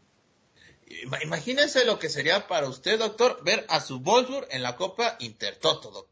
Imagínense 1.22 1.86
lo 1.86 1.98
que 1.98 2.10
sería 2.10 2.46
para 2.46 2.68
usted, 2.68 2.98
doctor, 2.98 3.42
ver 3.42 3.64
a 3.70 3.80
su 3.80 4.00
Wolfsburg 4.00 4.46
en 4.50 4.62
la 4.62 4.76
Copa 4.76 5.16
Intertoto, 5.20 5.90
doctor. 5.90 6.07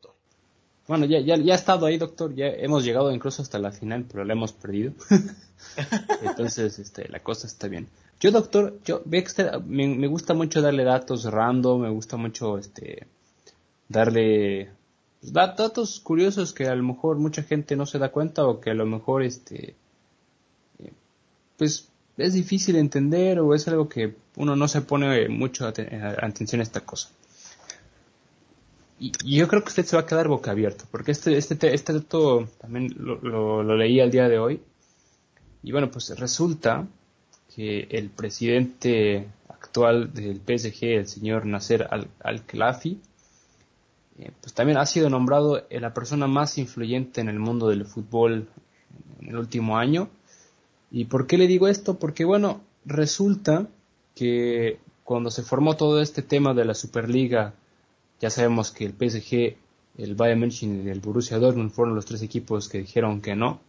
Bueno, 0.89 1.07
ya, 1.07 1.21
ya, 1.21 1.37
ya 1.37 1.55
ha 1.55 1.57
estado 1.57 1.87
ahí, 1.87 1.99
doctor. 1.99 2.35
Ya 2.35 2.47
hemos 2.47 2.85
llegado 2.85 3.13
incluso 3.13 3.43
hasta 3.43 3.59
la 3.59 3.73
final, 3.73 4.05
pero 4.11 4.25
la 4.25 4.35
hemos 4.35 4.53
perdido. 4.53 4.93
Entonces, 6.23 6.79
este, 6.79 7.09
la 7.09 7.21
cosa 7.21 7.47
está 7.47 7.69
bien. 7.69 7.89
Yo, 8.21 8.31
doctor, 8.31 8.79
yo 8.85 9.03
me, 9.05 9.89
me, 9.89 10.07
gusta 10.07 10.33
mucho 10.33 10.63
darle 10.63 10.85
datos 10.85 11.25
random, 11.25 11.83
me 11.83 11.91
gusta 11.91 12.17
mucho 12.17 12.57
este 12.57 13.07
darle 13.89 14.71
pues, 15.21 15.33
datos 15.33 16.01
curiosos 16.01 16.53
que 16.55 16.67
a 16.67 16.75
lo 16.75 16.83
mejor 16.83 17.19
mucha 17.19 17.43
gente 17.43 17.77
no 17.77 17.85
se 17.85 17.99
da 17.99 18.11
cuenta 18.11 18.47
o 18.47 18.61
que 18.61 18.71
a 18.71 18.75
lo 18.75 18.87
mejor 18.87 19.23
este 19.23 19.75
eh, 20.79 20.93
pues 21.59 21.89
es 22.17 22.33
difícil 22.33 22.77
entender 22.77 23.39
o 23.41 23.55
es 23.55 23.69
algo 23.69 23.89
que 23.89 24.17
uno 24.37 24.57
no 24.57 24.67
se 24.67 24.81
pone 24.81 25.29
mucho 25.29 25.67
atención 25.67 26.61
a 26.61 26.65
esta 26.65 26.81
cosa. 26.81 27.11
Y, 28.99 29.13
yo 29.37 29.49
creo 29.49 29.63
que 29.63 29.69
usted 29.69 29.85
se 29.85 29.97
va 29.97 30.03
a 30.03 30.07
quedar 30.07 30.29
boca 30.29 30.51
abierto, 30.51 30.85
porque 30.91 31.13
este, 31.13 31.37
este, 31.37 31.75
este 31.75 31.93
dato 31.93 32.49
también 32.59 32.95
lo, 32.97 33.63
lo, 33.63 33.77
leí 33.77 34.01
al 34.01 34.11
día 34.11 34.29
de 34.29 34.39
hoy. 34.39 34.61
Y 35.63 35.73
bueno, 35.73 35.91
pues 35.91 36.17
resulta 36.19 36.87
que 37.55 37.89
el 37.91 38.11
presidente 38.11 39.29
actual 39.49 40.13
del 40.15 40.41
PSG, 40.41 40.85
el 40.85 41.07
señor 41.07 41.47
Nasser 41.47 41.89
Al-Khelafi, 42.21 43.01
eh, 44.19 44.31
pues 44.41 44.55
también 44.55 44.79
ha 44.79 44.87
sido 44.87 45.11
nombrado 45.11 45.67
la 45.71 45.93
persona 45.93 46.27
más 46.27 46.57
influyente 46.57 47.21
en 47.21 47.29
el 47.29 47.39
mundo 47.39 47.69
del 47.69 47.85
fútbol 47.85 48.49
en 49.21 49.29
el 49.29 49.37
último 49.37 49.77
año. 49.77 50.09
¿Y 50.91 51.07
por 51.07 51.27
qué 51.27 51.37
le 51.37 51.47
digo 51.47 51.69
esto? 51.69 51.99
Porque 51.99 52.25
bueno, 52.25 52.63
resulta 52.85 53.67
que 54.15 54.79
cuando 55.05 55.31
se 55.31 55.43
formó 55.43 55.77
todo 55.77 56.01
este 56.01 56.23
tema 56.23 56.55
de 56.55 56.65
la 56.65 56.75
Superliga 56.75 57.55
ya 58.21 58.31
sabemos 58.31 58.71
que 58.71 58.85
el 58.85 58.93
PSG, 58.93 59.57
el 59.99 60.15
Bayern 60.15 60.41
München 60.41 60.87
y 60.87 60.91
el 60.91 61.01
Borussia 61.01 61.39
Dortmund 61.39 61.71
fueron 61.71 61.95
los 61.95 62.07
tres 62.07 62.23
equipos 62.23 62.69
que 62.69 62.79
dijeron 62.79 63.21
que 63.21 63.35
no. 63.35 63.61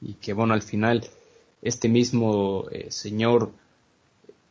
Y 0.00 0.14
que 0.14 0.32
bueno, 0.32 0.54
al 0.54 0.62
final 0.62 1.08
este 1.62 1.88
mismo 1.88 2.66
eh, 2.70 2.90
señor 2.90 3.50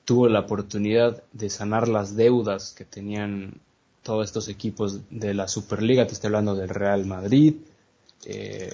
tuvo 0.05 0.27
la 0.27 0.41
oportunidad 0.41 1.23
de 1.31 1.49
sanar 1.49 1.87
las 1.87 2.15
deudas 2.15 2.73
que 2.73 2.85
tenían 2.85 3.61
todos 4.01 4.25
estos 4.25 4.49
equipos 4.49 4.99
de 5.09 5.33
la 5.33 5.47
Superliga. 5.47 6.05
Te 6.05 6.13
estoy 6.13 6.27
hablando 6.27 6.55
del 6.55 6.69
Real 6.69 7.05
Madrid, 7.05 7.55
eh, 8.25 8.73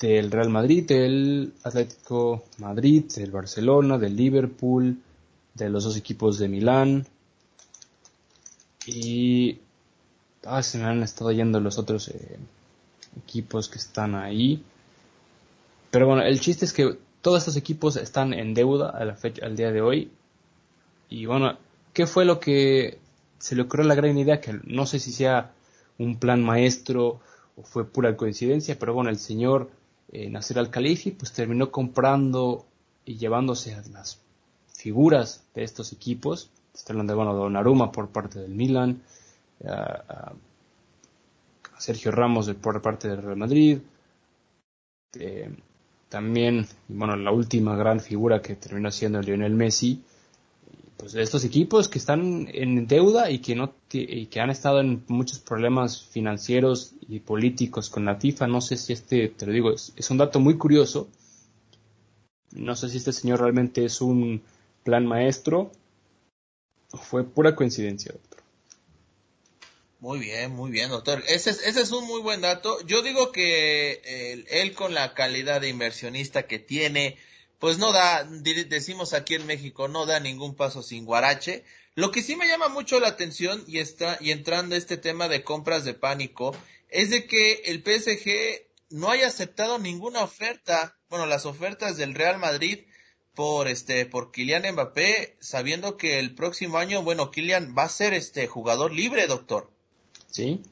del 0.00 0.30
Real 0.30 0.50
Madrid, 0.50 0.86
del 0.86 1.54
Atlético 1.64 2.44
Madrid, 2.58 3.04
del 3.16 3.30
Barcelona, 3.30 3.98
del 3.98 4.14
Liverpool, 4.14 4.98
de 5.54 5.70
los 5.70 5.84
dos 5.84 5.96
equipos 5.96 6.38
de 6.38 6.48
Milán, 6.48 7.06
y 8.86 9.60
ah, 10.44 10.62
se 10.62 10.78
me 10.78 10.84
han 10.84 11.02
estado 11.02 11.32
yendo 11.32 11.60
los 11.60 11.78
otros 11.78 12.08
eh, 12.08 12.38
equipos 13.16 13.68
que 13.68 13.78
están 13.78 14.14
ahí. 14.14 14.62
Pero 15.90 16.06
bueno, 16.06 16.22
el 16.22 16.40
chiste 16.40 16.64
es 16.64 16.72
que 16.72 16.96
todos 17.20 17.38
estos 17.38 17.56
equipos 17.56 17.96
están 17.96 18.32
en 18.32 18.54
deuda 18.54 18.90
a 18.90 19.04
la 19.04 19.16
fecha, 19.16 19.44
al 19.44 19.56
día 19.56 19.72
de 19.72 19.80
hoy. 19.80 20.10
Y 21.08 21.26
bueno, 21.26 21.58
¿qué 21.92 22.06
fue 22.06 22.24
lo 22.24 22.38
que 22.38 22.98
se 23.38 23.56
le 23.56 23.62
ocurrió 23.62 23.86
la 23.86 23.94
gran 23.94 24.16
idea? 24.16 24.40
Que 24.40 24.58
no 24.64 24.86
sé 24.86 24.98
si 24.98 25.12
sea 25.12 25.52
un 25.98 26.18
plan 26.18 26.42
maestro 26.42 27.20
o 27.56 27.62
fue 27.62 27.86
pura 27.86 28.16
coincidencia, 28.16 28.78
pero 28.78 28.94
bueno, 28.94 29.10
el 29.10 29.18
señor 29.18 29.70
eh, 30.12 30.28
Nasser 30.28 30.58
al-Khalifi 30.58 31.12
pues 31.12 31.32
terminó 31.32 31.70
comprando 31.70 32.66
y 33.04 33.16
llevándose 33.16 33.74
a 33.74 33.82
las 33.92 34.20
figuras 34.72 35.44
de 35.54 35.64
estos 35.64 35.92
equipos 35.92 36.50
Está 36.76 36.92
hablando 36.92 37.14
de, 37.14 37.16
bueno, 37.16 37.34
Donnarumma 37.34 37.90
por 37.90 38.10
parte 38.10 38.38
del 38.38 38.54
Milan, 38.54 39.00
a, 39.66 40.34
Sergio 41.78 42.10
Ramos 42.10 42.52
por 42.54 42.82
parte 42.82 43.08
del 43.08 43.22
Real 43.22 43.36
Madrid, 43.36 43.78
eh, 45.18 45.50
también, 46.10 46.66
bueno, 46.88 47.16
la 47.16 47.32
última 47.32 47.76
gran 47.76 48.00
figura 48.00 48.42
que 48.42 48.56
terminó 48.56 48.90
siendo 48.90 49.20
Lionel 49.22 49.54
Messi, 49.54 50.02
pues 50.98 51.12
de 51.12 51.22
estos 51.22 51.44
equipos 51.44 51.88
que 51.88 51.98
están 51.98 52.48
en 52.52 52.86
deuda 52.86 53.30
y 53.30 53.40
que 53.40 53.54
no 53.54 53.72
y 53.92 54.26
que 54.26 54.40
han 54.40 54.50
estado 54.50 54.80
en 54.80 55.04
muchos 55.08 55.38
problemas 55.38 56.02
financieros 56.02 56.94
y 57.08 57.20
políticos 57.20 57.90
con 57.90 58.04
la 58.04 58.16
FIFA. 58.16 58.46
No 58.46 58.60
sé 58.60 58.76
si 58.76 58.92
este, 58.92 59.28
te 59.28 59.46
lo 59.46 59.52
digo, 59.52 59.72
es 59.72 60.10
un 60.10 60.18
dato 60.18 60.40
muy 60.40 60.56
curioso. 60.56 61.08
No 62.52 62.76
sé 62.76 62.88
si 62.88 62.98
este 62.98 63.12
señor 63.12 63.40
realmente 63.40 63.84
es 63.84 64.00
un 64.00 64.42
plan 64.84 65.06
maestro 65.06 65.72
fue 66.92 67.24
pura 67.24 67.54
coincidencia, 67.54 68.12
doctor. 68.12 68.42
Muy 69.98 70.18
bien, 70.18 70.52
muy 70.52 70.70
bien, 70.70 70.90
doctor. 70.90 71.22
Ese 71.26 71.50
es, 71.50 71.62
ese 71.66 71.80
es 71.80 71.90
un 71.90 72.06
muy 72.06 72.20
buen 72.20 72.42
dato. 72.42 72.84
Yo 72.86 73.02
digo 73.02 73.32
que 73.32 74.44
él 74.50 74.74
con 74.74 74.94
la 74.94 75.14
calidad 75.14 75.60
de 75.60 75.68
inversionista 75.68 76.46
que 76.46 76.58
tiene, 76.58 77.18
pues 77.58 77.78
no 77.78 77.92
da, 77.92 78.24
decimos 78.24 79.14
aquí 79.14 79.34
en 79.34 79.46
México, 79.46 79.88
no 79.88 80.06
da 80.06 80.20
ningún 80.20 80.54
paso 80.54 80.82
sin 80.82 81.06
guarache. 81.06 81.64
Lo 81.94 82.10
que 82.10 82.22
sí 82.22 82.36
me 82.36 82.46
llama 82.46 82.68
mucho 82.68 83.00
la 83.00 83.08
atención 83.08 83.64
y 83.66 83.78
está, 83.78 84.18
y 84.20 84.30
entrando 84.30 84.76
este 84.76 84.98
tema 84.98 85.28
de 85.28 85.42
compras 85.42 85.84
de 85.84 85.94
pánico, 85.94 86.54
es 86.90 87.10
de 87.10 87.26
que 87.26 87.62
el 87.64 87.82
PSG 87.82 88.66
no 88.90 89.10
haya 89.10 89.26
aceptado 89.26 89.78
ninguna 89.78 90.22
oferta, 90.22 90.98
bueno, 91.08 91.26
las 91.26 91.46
ofertas 91.46 91.96
del 91.96 92.14
Real 92.14 92.38
Madrid 92.38 92.80
por 93.36 93.68
este 93.68 94.06
por 94.06 94.32
Kylian 94.32 94.72
Mbappé, 94.72 95.36
sabiendo 95.38 95.96
que 95.96 96.18
el 96.18 96.34
próximo 96.34 96.78
año, 96.78 97.02
bueno, 97.02 97.30
Kylian 97.30 97.76
va 97.78 97.84
a 97.84 97.88
ser 97.88 98.14
este 98.14 98.48
jugador 98.48 98.92
libre, 98.92 99.28
doctor. 99.28 99.70
Sí. 100.28 100.62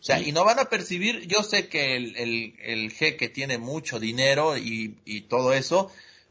O 0.00 0.06
sea, 0.06 0.20
y 0.20 0.32
no 0.32 0.44
van 0.44 0.58
a 0.58 0.70
percibir, 0.70 1.26
yo 1.26 1.42
sé 1.42 1.68
que 1.68 1.96
el, 1.96 2.16
el, 2.16 2.54
el 2.62 2.92
jeque 2.92 3.28
tiene 3.28 3.58
mucho 3.58 3.98
dinero 3.98 4.56
y, 4.56 4.96
y 5.04 5.22
todo 5.22 5.52
eso, 5.52 5.90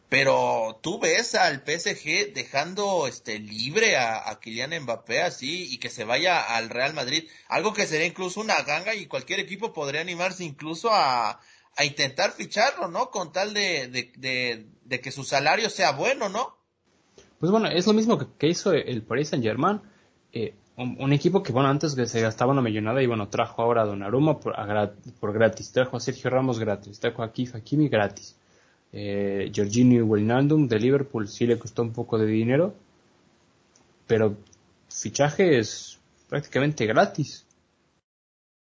pero 0.09 0.79
tú 0.81 0.99
ves 0.99 1.35
al 1.35 1.63
PSG 1.65 2.33
dejando 2.33 3.07
este 3.07 3.39
libre 3.39 3.97
a, 3.97 4.29
a, 4.29 4.39
Kylian 4.39 4.83
Mbappé 4.83 5.21
así 5.21 5.73
y 5.73 5.79
que 5.79 5.89
se 5.89 6.03
vaya 6.03 6.55
al 6.55 6.69
Real 6.69 6.93
Madrid, 6.93 7.27
algo 7.47 7.73
que 7.73 7.87
sería 7.87 8.05
incluso 8.05 8.41
una 8.41 8.61
ganga 8.61 8.95
y 8.95 9.07
cualquier 9.07 9.39
equipo 9.39 9.73
podría 9.73 10.01
animarse 10.01 10.43
incluso 10.43 10.91
a, 10.91 11.41
a 11.75 11.85
intentar 11.85 12.31
ficharlo, 12.31 12.87
¿no? 12.87 13.09
Con 13.09 13.31
tal 13.31 13.53
de, 13.53 13.87
de, 13.87 14.11
de, 14.17 14.65
de, 14.85 15.01
que 15.01 15.11
su 15.11 15.23
salario 15.23 15.69
sea 15.69 15.91
bueno, 15.91 16.29
¿no? 16.29 16.55
Pues 17.39 17.51
bueno, 17.51 17.67
es 17.67 17.87
lo 17.87 17.93
mismo 17.93 18.17
que, 18.37 18.47
hizo 18.47 18.71
el 18.73 19.01
Paris 19.01 19.29
Saint 19.29 19.43
Germain. 19.43 19.81
Eh, 20.31 20.55
un, 20.77 20.97
un, 20.99 21.13
equipo 21.13 21.43
que, 21.43 21.51
bueno, 21.51 21.69
antes 21.69 21.95
que 21.95 22.05
se 22.05 22.21
gastaba 22.21 22.51
una 22.51 22.61
millonada 22.61 23.01
y, 23.01 23.07
bueno, 23.07 23.29
trajo 23.29 23.61
ahora 23.61 23.83
a 23.83 23.85
Donnarumma 23.85 24.39
por, 24.39 24.59
a, 24.59 24.91
por 25.19 25.33
gratis, 25.33 25.71
trajo 25.71 25.97
a 25.97 25.99
Sergio 25.99 26.29
Ramos 26.29 26.59
gratis, 26.59 26.99
trajo 26.99 27.21
a 27.23 27.31
Kif 27.31 27.55
Hakimi 27.55 27.89
gratis 27.89 28.35
eh, 28.93 29.51
Jorginho 29.53 30.05
Wijnaldum 30.05 30.67
de 30.67 30.79
Liverpool 30.79 31.27
sí 31.27 31.47
le 31.47 31.57
costó 31.57 31.81
un 31.81 31.91
poco 31.91 32.19
de 32.19 32.27
dinero, 32.27 32.75
pero 34.05 34.37
fichaje 34.87 35.57
es 35.57 35.99
prácticamente 36.29 36.85
gratis. 36.85 37.45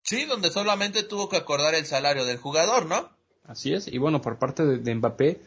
Sí, 0.07 0.23
donde 0.23 0.51
solamente 0.51 1.03
tuvo 1.03 1.27
que 1.27 1.35
acordar 1.35 1.75
el 1.75 1.85
salario 1.85 2.23
del 2.23 2.37
jugador, 2.37 2.85
¿no? 2.85 3.09
Así 3.45 3.73
es, 3.73 3.89
y 3.89 3.97
bueno, 3.97 4.21
por 4.21 4.39
parte 4.39 4.65
de, 4.65 4.77
de 4.77 4.95
Mbappé, 4.95 5.41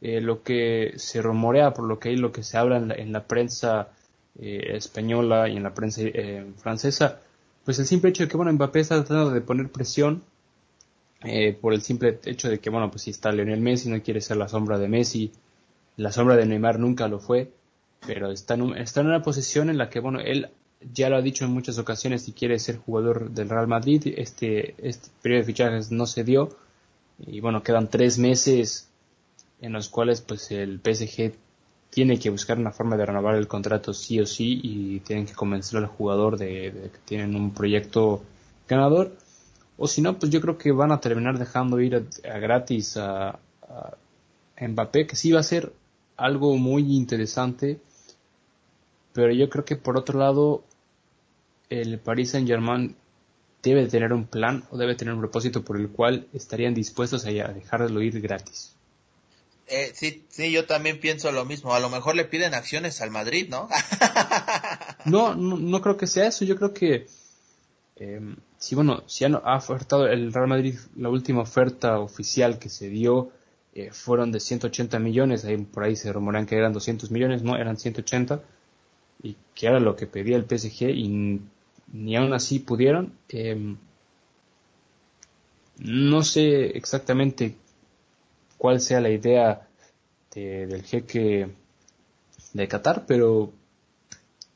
eh, 0.00 0.22
lo 0.22 0.42
que 0.42 0.94
se 0.96 1.20
rumorea, 1.20 1.74
por 1.74 1.84
lo 1.84 1.98
que 1.98 2.08
hay, 2.08 2.16
lo 2.16 2.32
que 2.32 2.42
se 2.42 2.56
habla 2.56 2.78
en 2.78 2.88
la, 2.88 2.94
en 2.94 3.12
la 3.12 3.26
prensa 3.26 3.88
eh, 4.38 4.76
española 4.76 5.50
y 5.50 5.58
en 5.58 5.62
la 5.62 5.74
prensa 5.74 6.00
eh, 6.04 6.50
francesa, 6.56 7.20
pues 7.66 7.78
el 7.80 7.86
simple 7.86 8.08
hecho 8.08 8.22
de 8.22 8.30
que, 8.30 8.36
bueno, 8.38 8.50
Mbappé 8.54 8.80
está 8.80 9.04
tratando 9.04 9.30
de 9.30 9.42
poner 9.42 9.70
presión 9.70 10.22
eh, 11.22 11.52
por 11.52 11.74
el 11.74 11.82
simple 11.82 12.18
hecho 12.24 12.48
de 12.48 12.60
que, 12.60 12.70
bueno, 12.70 12.90
pues 12.90 13.02
si 13.02 13.10
está 13.10 13.30
Lionel 13.30 13.60
Messi, 13.60 13.90
no 13.90 14.02
quiere 14.02 14.22
ser 14.22 14.38
la 14.38 14.48
sombra 14.48 14.78
de 14.78 14.88
Messi, 14.88 15.32
la 15.96 16.12
sombra 16.12 16.36
de 16.36 16.46
Neymar 16.46 16.78
nunca 16.78 17.08
lo 17.08 17.20
fue, 17.20 17.52
pero 18.06 18.30
está 18.32 18.54
en, 18.54 18.62
un, 18.62 18.78
está 18.78 19.02
en 19.02 19.08
una 19.08 19.20
posición 19.20 19.68
en 19.68 19.76
la 19.76 19.90
que, 19.90 20.00
bueno, 20.00 20.20
él 20.20 20.48
ya 20.80 21.08
lo 21.08 21.16
ha 21.16 21.22
dicho 21.22 21.44
en 21.44 21.52
muchas 21.52 21.78
ocasiones, 21.78 22.22
si 22.22 22.32
quiere 22.32 22.58
ser 22.58 22.78
jugador 22.78 23.30
del 23.30 23.48
Real 23.48 23.66
Madrid, 23.66 24.02
este, 24.16 24.74
este 24.78 25.08
periodo 25.22 25.40
de 25.40 25.46
fichajes 25.46 25.90
no 25.90 26.06
se 26.06 26.24
dio, 26.24 26.56
y 27.26 27.40
bueno, 27.40 27.62
quedan 27.62 27.88
tres 27.88 28.18
meses 28.18 28.88
en 29.60 29.72
los 29.72 29.88
cuales 29.88 30.20
pues 30.20 30.50
el 30.52 30.80
PSG 30.80 31.32
tiene 31.90 32.18
que 32.18 32.30
buscar 32.30 32.58
una 32.58 32.70
forma 32.70 32.96
de 32.96 33.06
renovar 33.06 33.34
el 33.34 33.48
contrato 33.48 33.92
sí 33.92 34.20
o 34.20 34.26
sí 34.26 34.60
y 34.62 35.00
tienen 35.00 35.26
que 35.26 35.34
convencer 35.34 35.78
al 35.78 35.86
jugador 35.86 36.38
de, 36.38 36.90
que 36.92 36.98
tienen 37.04 37.34
un 37.34 37.52
proyecto 37.52 38.22
ganador 38.68 39.12
o 39.78 39.86
si 39.86 40.02
no, 40.02 40.18
pues 40.18 40.30
yo 40.32 40.40
creo 40.40 40.58
que 40.58 40.72
van 40.72 40.90
a 40.90 41.00
terminar 41.00 41.38
dejando 41.38 41.80
ir 41.80 41.94
a, 41.94 42.02
a 42.28 42.38
gratis 42.40 42.96
a, 42.96 43.38
a, 43.62 43.96
Mbappé, 44.60 45.06
que 45.06 45.14
sí 45.14 45.30
va 45.30 45.38
a 45.38 45.44
ser 45.44 45.72
algo 46.16 46.56
muy 46.56 46.96
interesante. 46.96 47.80
Pero 49.12 49.32
yo 49.32 49.48
creo 49.48 49.64
que 49.64 49.76
por 49.76 49.96
otro 49.96 50.18
lado, 50.18 50.64
el 51.70 51.98
Paris 51.98 52.30
Saint 52.30 52.48
Germain 52.48 52.96
debe 53.62 53.86
tener 53.86 54.12
un 54.12 54.26
plan 54.26 54.64
o 54.70 54.78
debe 54.78 54.94
tener 54.94 55.14
un 55.14 55.20
propósito 55.20 55.64
por 55.64 55.78
el 55.78 55.88
cual 55.88 56.26
estarían 56.32 56.74
dispuestos 56.74 57.26
a 57.26 57.30
dejarlo 57.30 58.02
ir 58.02 58.20
gratis. 58.20 58.74
Eh, 59.66 59.92
sí, 59.94 60.24
sí, 60.30 60.50
yo 60.50 60.64
también 60.64 60.98
pienso 60.98 61.30
lo 61.30 61.44
mismo. 61.44 61.74
A 61.74 61.80
lo 61.80 61.90
mejor 61.90 62.16
le 62.16 62.24
piden 62.24 62.54
acciones 62.54 63.02
al 63.02 63.10
Madrid, 63.10 63.48
¿no? 63.50 63.68
no, 65.04 65.34
no, 65.34 65.58
no 65.58 65.80
creo 65.82 65.96
que 65.96 66.06
sea 66.06 66.26
eso. 66.26 66.46
Yo 66.46 66.56
creo 66.56 66.72
que 66.72 67.06
eh, 67.96 68.20
sí, 68.58 68.74
bueno, 68.74 69.02
si 69.06 69.24
ha, 69.24 69.28
ha, 69.28 69.56
ofertado 69.56 70.06
el 70.06 70.32
Real 70.32 70.46
Madrid, 70.46 70.76
la 70.96 71.08
última 71.08 71.42
oferta 71.42 71.98
oficial 71.98 72.58
que 72.58 72.68
se 72.68 72.88
dio 72.88 73.32
eh, 73.74 73.90
fueron 73.92 74.30
de 74.32 74.40
180 74.40 74.98
millones, 74.98 75.44
ahí, 75.44 75.56
por 75.56 75.84
ahí 75.84 75.96
se 75.96 76.12
rumorean 76.12 76.46
que 76.46 76.56
eran 76.56 76.72
200 76.72 77.10
millones, 77.10 77.42
no, 77.42 77.56
eran 77.56 77.76
180, 77.76 78.40
y 79.22 79.36
que 79.54 79.66
era 79.66 79.80
lo 79.80 79.96
que 79.96 80.06
pedía 80.06 80.36
el 80.36 80.44
PSG, 80.44 80.90
y 80.90 81.40
ni 81.92 82.16
aún 82.16 82.32
así 82.32 82.58
pudieron. 82.58 83.12
Eh, 83.28 83.76
no 85.78 86.22
sé 86.22 86.76
exactamente 86.76 87.56
cuál 88.56 88.80
sea 88.80 89.00
la 89.00 89.10
idea 89.10 89.68
de, 90.34 90.66
del 90.66 90.82
jeque 90.82 91.48
de 92.52 92.68
Qatar, 92.68 93.04
pero 93.06 93.52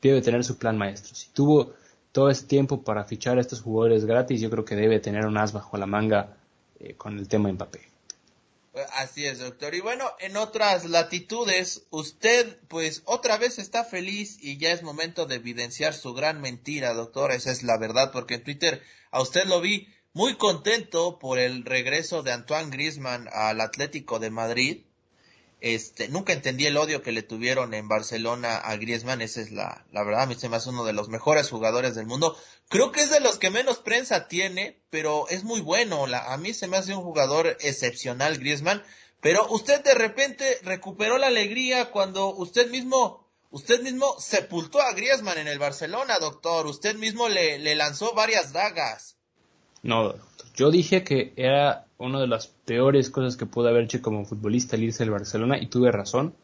debe 0.01 0.21
tener 0.21 0.45
su 0.45 0.59
plan 0.59 0.77
maestro. 0.77 1.15
Si 1.15 1.31
tuvo 1.31 1.75
todo 2.11 2.29
ese 2.29 2.47
tiempo 2.47 2.83
para 2.83 3.05
fichar 3.05 3.39
a 3.39 3.41
estos 3.41 3.63
jugadores 3.63 4.05
gratis, 4.05 4.41
yo 4.41 4.51
creo 4.51 4.65
que 4.65 4.77
debe 4.77 5.01
tener 5.01 5.27
un 5.27 5.39
as 5.39 5.53
bajo 5.53 5.77
la 5.77 5.87
manga 5.87 6.37
eh, 6.81 6.95
con 6.95 7.19
el 7.19 7.29
tema 7.29 7.51
Mbappé. 7.53 7.92
Así 8.95 9.27
es, 9.27 9.39
doctor. 9.39 9.75
Y 9.75 9.81
bueno, 9.81 10.11
en 10.19 10.37
otras 10.39 10.87
latitudes, 10.87 11.87
usted 11.91 12.59
pues 12.69 13.03
otra 13.05 13.37
vez 13.37 13.59
está 13.59 13.85
feliz 13.85 14.39
y 14.41 14.57
ya 14.57 14.73
es 14.73 14.83
momento 14.83 15.27
de 15.27 15.35
evidenciar 15.35 15.93
su 15.93 16.15
gran 16.15 16.41
mentira, 16.41 16.95
doctor. 16.95 17.33
Esa 17.33 17.53
es 17.53 17.63
la 17.63 17.77
verdad, 17.77 18.11
porque 18.13 18.35
en 18.35 18.45
Twitter 18.45 18.83
a 19.11 19.21
usted 19.21 19.45
lo 19.45 19.61
vi 19.61 19.89
muy 20.15 20.37
contento 20.37 21.19
por 21.19 21.39
el 21.39 21.65
regreso 21.65 22.23
de 22.23 22.33
Antoine 22.33 22.71
Griezmann 22.71 23.29
al 23.33 23.61
Atlético 23.61 24.19
de 24.19 24.31
Madrid. 24.31 24.87
Este, 25.63 26.09
nunca 26.09 26.33
entendí 26.33 26.67
el 26.67 26.77
odio 26.77 27.03
que 27.03 27.13
le 27.13 27.23
tuvieron 27.23 27.73
en 27.73 27.87
Barcelona 27.87 28.57
a 28.57 28.75
Griezmann, 28.75 29.23
esa 29.23 29.41
es 29.41 29.53
la, 29.53 29.87
la 29.93 30.03
verdad, 30.03 30.23
a 30.23 30.27
mí 30.27 30.35
se 30.35 30.49
me 30.49 30.57
hace 30.57 30.71
uno 30.71 30.85
de 30.85 30.93
los 30.93 31.09
mejores 31.09 31.51
jugadores 31.51 31.95
del 31.95 32.07
mundo. 32.07 32.37
Creo 32.69 32.91
que 32.91 33.03
es 33.03 33.11
de 33.11 33.21
los 33.21 33.39
que 33.39 33.51
menos 33.51 33.79
prensa 33.79 34.27
tiene, 34.27 34.83
pero 34.91 35.29
es 35.29 35.45
muy 35.45 35.61
bueno, 35.61 36.07
a 36.07 36.37
mí 36.37 36.53
se 36.53 36.67
me 36.67 36.79
hace 36.79 36.97
un 36.97 37.05
jugador 37.05 37.57
excepcional 37.61 38.39
Griezmann, 38.39 38.83
pero 39.21 39.47
usted 39.51 39.85
de 39.85 39.95
repente 39.95 40.59
recuperó 40.63 41.17
la 41.17 41.29
alegría 41.29 41.93
cuando 41.93 42.35
usted 42.35 42.69
mismo, 42.69 43.31
usted 43.51 43.83
mismo 43.83 44.19
sepultó 44.19 44.81
a 44.81 44.95
Griezmann 44.95 45.39
en 45.39 45.47
el 45.47 45.61
Barcelona, 45.61 46.19
doctor, 46.19 46.67
usted 46.67 46.97
mismo 46.97 47.29
le, 47.29 47.61
le 47.61 47.77
lanzó 47.77 48.15
varias 48.15 48.53
dagas. 48.53 49.17
No. 49.83 50.15
Yo 50.55 50.71
dije 50.71 51.03
que 51.03 51.33
era 51.37 51.87
una 51.99 52.21
de 52.21 52.27
las 52.27 52.49
peores 52.49 53.11
cosas 53.11 53.37
que 53.37 53.47
pude 53.47 53.69
haber 53.69 53.85
hecho 53.85 54.03
como 54.03 54.25
futbolista 54.25 54.77
el 54.77 54.85
irse 54.85 55.03
al 55.03 55.11
Barcelona 55.11 55.59
y 55.59 55.67
tuve 55.67 55.91
razón 55.91 56.35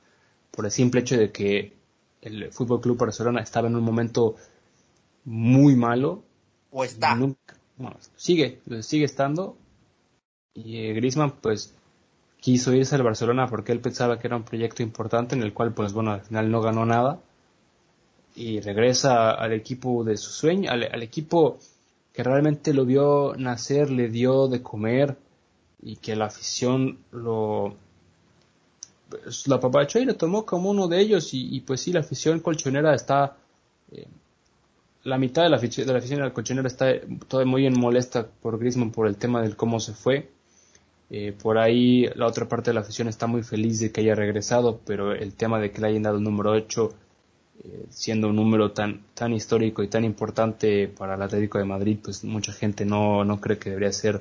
por 0.51 0.65
el 0.65 0.71
simple 0.71 1.01
hecho 1.01 1.17
de 1.17 1.31
que 1.31 1.77
el 2.23 2.53
Fútbol 2.53 2.81
Club 2.81 2.99
Barcelona 2.99 3.41
estaba 3.41 3.69
en 3.69 3.77
un 3.77 3.85
momento 3.85 4.37
muy 5.25 5.77
malo. 5.77 6.23
O 6.71 6.85
está. 6.85 7.15
Nunca, 7.15 7.57
bueno, 7.77 7.97
sigue, 8.17 8.61
sigue 8.81 9.05
estando. 9.05 9.57
Y 10.55 10.79
eh, 10.79 10.95
Griezmann 10.95 11.33
pues 11.41 11.75
quiso 12.41 12.73
irse 12.73 12.95
al 12.97 13.03
Barcelona 13.03 13.47
porque 13.49 13.73
él 13.73 13.81
pensaba 13.81 14.19
que 14.19 14.27
era 14.27 14.37
un 14.37 14.45
proyecto 14.45 14.83
importante 14.83 15.35
en 15.35 15.43
el 15.43 15.53
cual 15.53 15.75
pues 15.75 15.93
bueno 15.93 16.13
al 16.13 16.23
final 16.23 16.51
no 16.51 16.61
ganó 16.61 16.87
nada 16.87 17.21
y 18.35 18.61
regresa 18.61 19.33
al 19.33 19.53
equipo 19.53 20.05
de 20.05 20.17
su 20.17 20.31
sueño, 20.31 20.71
al, 20.71 20.85
al 20.85 21.03
equipo 21.03 21.59
que 22.19 22.25
realmente 22.25 22.75
lo 22.75 22.85
vio 22.85 23.37
nacer, 23.39 23.93
le 23.93 24.09
dio 24.09 24.49
de 24.49 24.61
comer 24.61 25.17
y 25.81 25.95
que 25.95 26.17
la 26.17 26.25
afición 26.25 26.99
lo 27.13 27.77
pues, 29.09 29.47
la 29.47 29.55
apapachó 29.55 30.01
y 30.01 30.05
lo 30.05 30.17
tomó 30.17 30.45
como 30.45 30.69
uno 30.69 30.89
de 30.89 30.99
ellos 30.99 31.29
y, 31.33 31.61
pues 31.61 31.81
sí, 31.81 31.93
la 31.93 32.01
afición 32.01 32.41
colchonera 32.41 32.93
está 32.93 33.37
eh, 33.93 34.09
la 35.05 35.17
mitad 35.17 35.45
de 35.45 35.51
la, 35.51 35.59
afición 35.59 35.87
de 35.87 36.17
la 36.17 36.33
colchonera 36.33 36.67
está 36.67 36.93
toda 37.29 37.45
muy 37.45 37.67
en 37.67 37.79
molesta 37.79 38.27
por 38.27 38.59
Griezmann 38.59 38.91
por 38.91 39.07
el 39.07 39.17
tema 39.17 39.41
del 39.41 39.55
cómo 39.55 39.79
se 39.79 39.93
fue. 39.93 40.29
Eh, 41.11 41.33
por 41.41 41.57
ahí 41.57 42.07
la 42.17 42.27
otra 42.27 42.49
parte 42.49 42.71
de 42.71 42.75
la 42.75 42.81
afición 42.81 43.07
está 43.07 43.29
muy 43.29 43.45
feliz 43.45 43.79
de 43.79 43.93
que 43.93 44.01
haya 44.01 44.17
regresado, 44.17 44.81
pero 44.85 45.13
el 45.13 45.35
tema 45.35 45.61
de 45.61 45.71
que 45.71 45.81
le 45.81 45.87
hayan 45.87 46.03
dado 46.03 46.17
el 46.17 46.25
número 46.25 46.51
8 46.51 46.93
eh, 47.65 47.87
siendo 47.91 48.29
un 48.29 48.37
número 48.37 48.71
tan, 48.71 49.03
tan 49.15 49.33
histórico 49.33 49.83
y 49.83 49.89
tan 49.89 50.05
importante 50.05 50.87
para 50.87 51.17
el 51.17 51.23
Atlético 51.23 51.59
de 51.59 51.65
Madrid, 51.65 51.99
pues 52.03 52.23
mucha 52.23 52.53
gente 52.53 52.85
no, 52.85 53.25
no 53.25 53.41
cree 53.41 53.59
que 53.59 53.71
debería 53.71 53.93
ser 53.93 54.17
eh, 54.17 54.21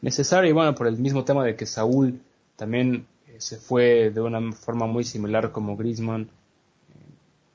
necesario. 0.00 0.48
Y 0.48 0.54
bueno, 0.54 0.74
por 0.74 0.86
el 0.86 0.96
mismo 0.96 1.24
tema 1.24 1.44
de 1.44 1.56
que 1.56 1.66
Saúl 1.66 2.20
también 2.56 3.06
eh, 3.28 3.36
se 3.38 3.58
fue 3.58 4.10
de 4.10 4.20
una 4.22 4.52
forma 4.52 4.86
muy 4.86 5.04
similar 5.04 5.52
como 5.52 5.76
Griezmann, 5.76 6.30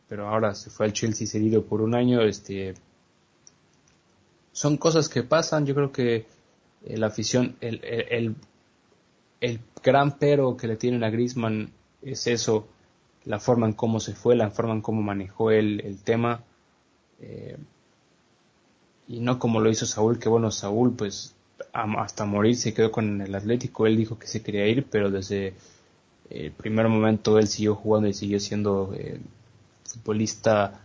pero 0.08 0.28
ahora 0.28 0.54
se 0.54 0.70
fue 0.70 0.86
al 0.86 0.94
Chelsea 0.94 1.26
cedido 1.26 1.64
por 1.64 1.82
un 1.82 1.96
año, 1.96 2.22
este, 2.22 2.76
son 4.52 4.78
cosas 4.78 5.10
que 5.10 5.24
pasan. 5.24 5.66
Yo 5.66 5.74
creo 5.74 5.92
que 5.92 6.26
la 6.86 7.08
afición, 7.08 7.56
el, 7.62 7.84
el, 7.84 8.06
el, 8.10 8.36
el 9.42 9.60
gran 9.84 10.18
pero 10.18 10.56
que 10.58 10.68
le 10.68 10.78
tienen 10.78 11.04
a 11.04 11.10
Griezmann 11.10 11.72
es 12.02 12.28
eso, 12.28 12.68
la 13.26 13.40
forma 13.40 13.68
en 13.68 13.74
cómo 13.74 14.00
se 14.00 14.14
fue, 14.14 14.36
la 14.36 14.50
forma 14.52 14.74
en 14.74 14.82
cómo 14.82 15.02
manejó 15.02 15.52
el, 15.52 15.82
el 15.82 16.02
tema. 16.02 16.44
Eh, 17.22 17.58
y 19.08 19.20
no 19.20 19.40
como 19.40 19.60
lo 19.60 19.70
hizo 19.70 19.86
Saúl, 19.86 20.20
que 20.20 20.30
bueno, 20.30 20.52
Saúl 20.52 20.94
pues 20.96 21.36
hasta 21.74 22.26
morir 22.26 22.56
se 22.56 22.74
quedó 22.74 22.92
con 22.92 23.22
el 23.22 23.36
Atlético, 23.36 23.88
él 23.88 23.98
dijo 23.98 24.18
que 24.18 24.28
se 24.28 24.42
quería 24.42 24.68
ir, 24.68 24.86
pero 24.90 25.10
desde 25.10 25.54
el 26.30 26.52
primer 26.52 26.88
momento 26.88 27.40
él 27.40 27.48
siguió 27.48 27.76
jugando 27.76 28.08
y 28.08 28.14
siguió 28.14 28.40
siendo 28.40 28.94
eh, 28.96 29.20
futbolista 29.84 30.82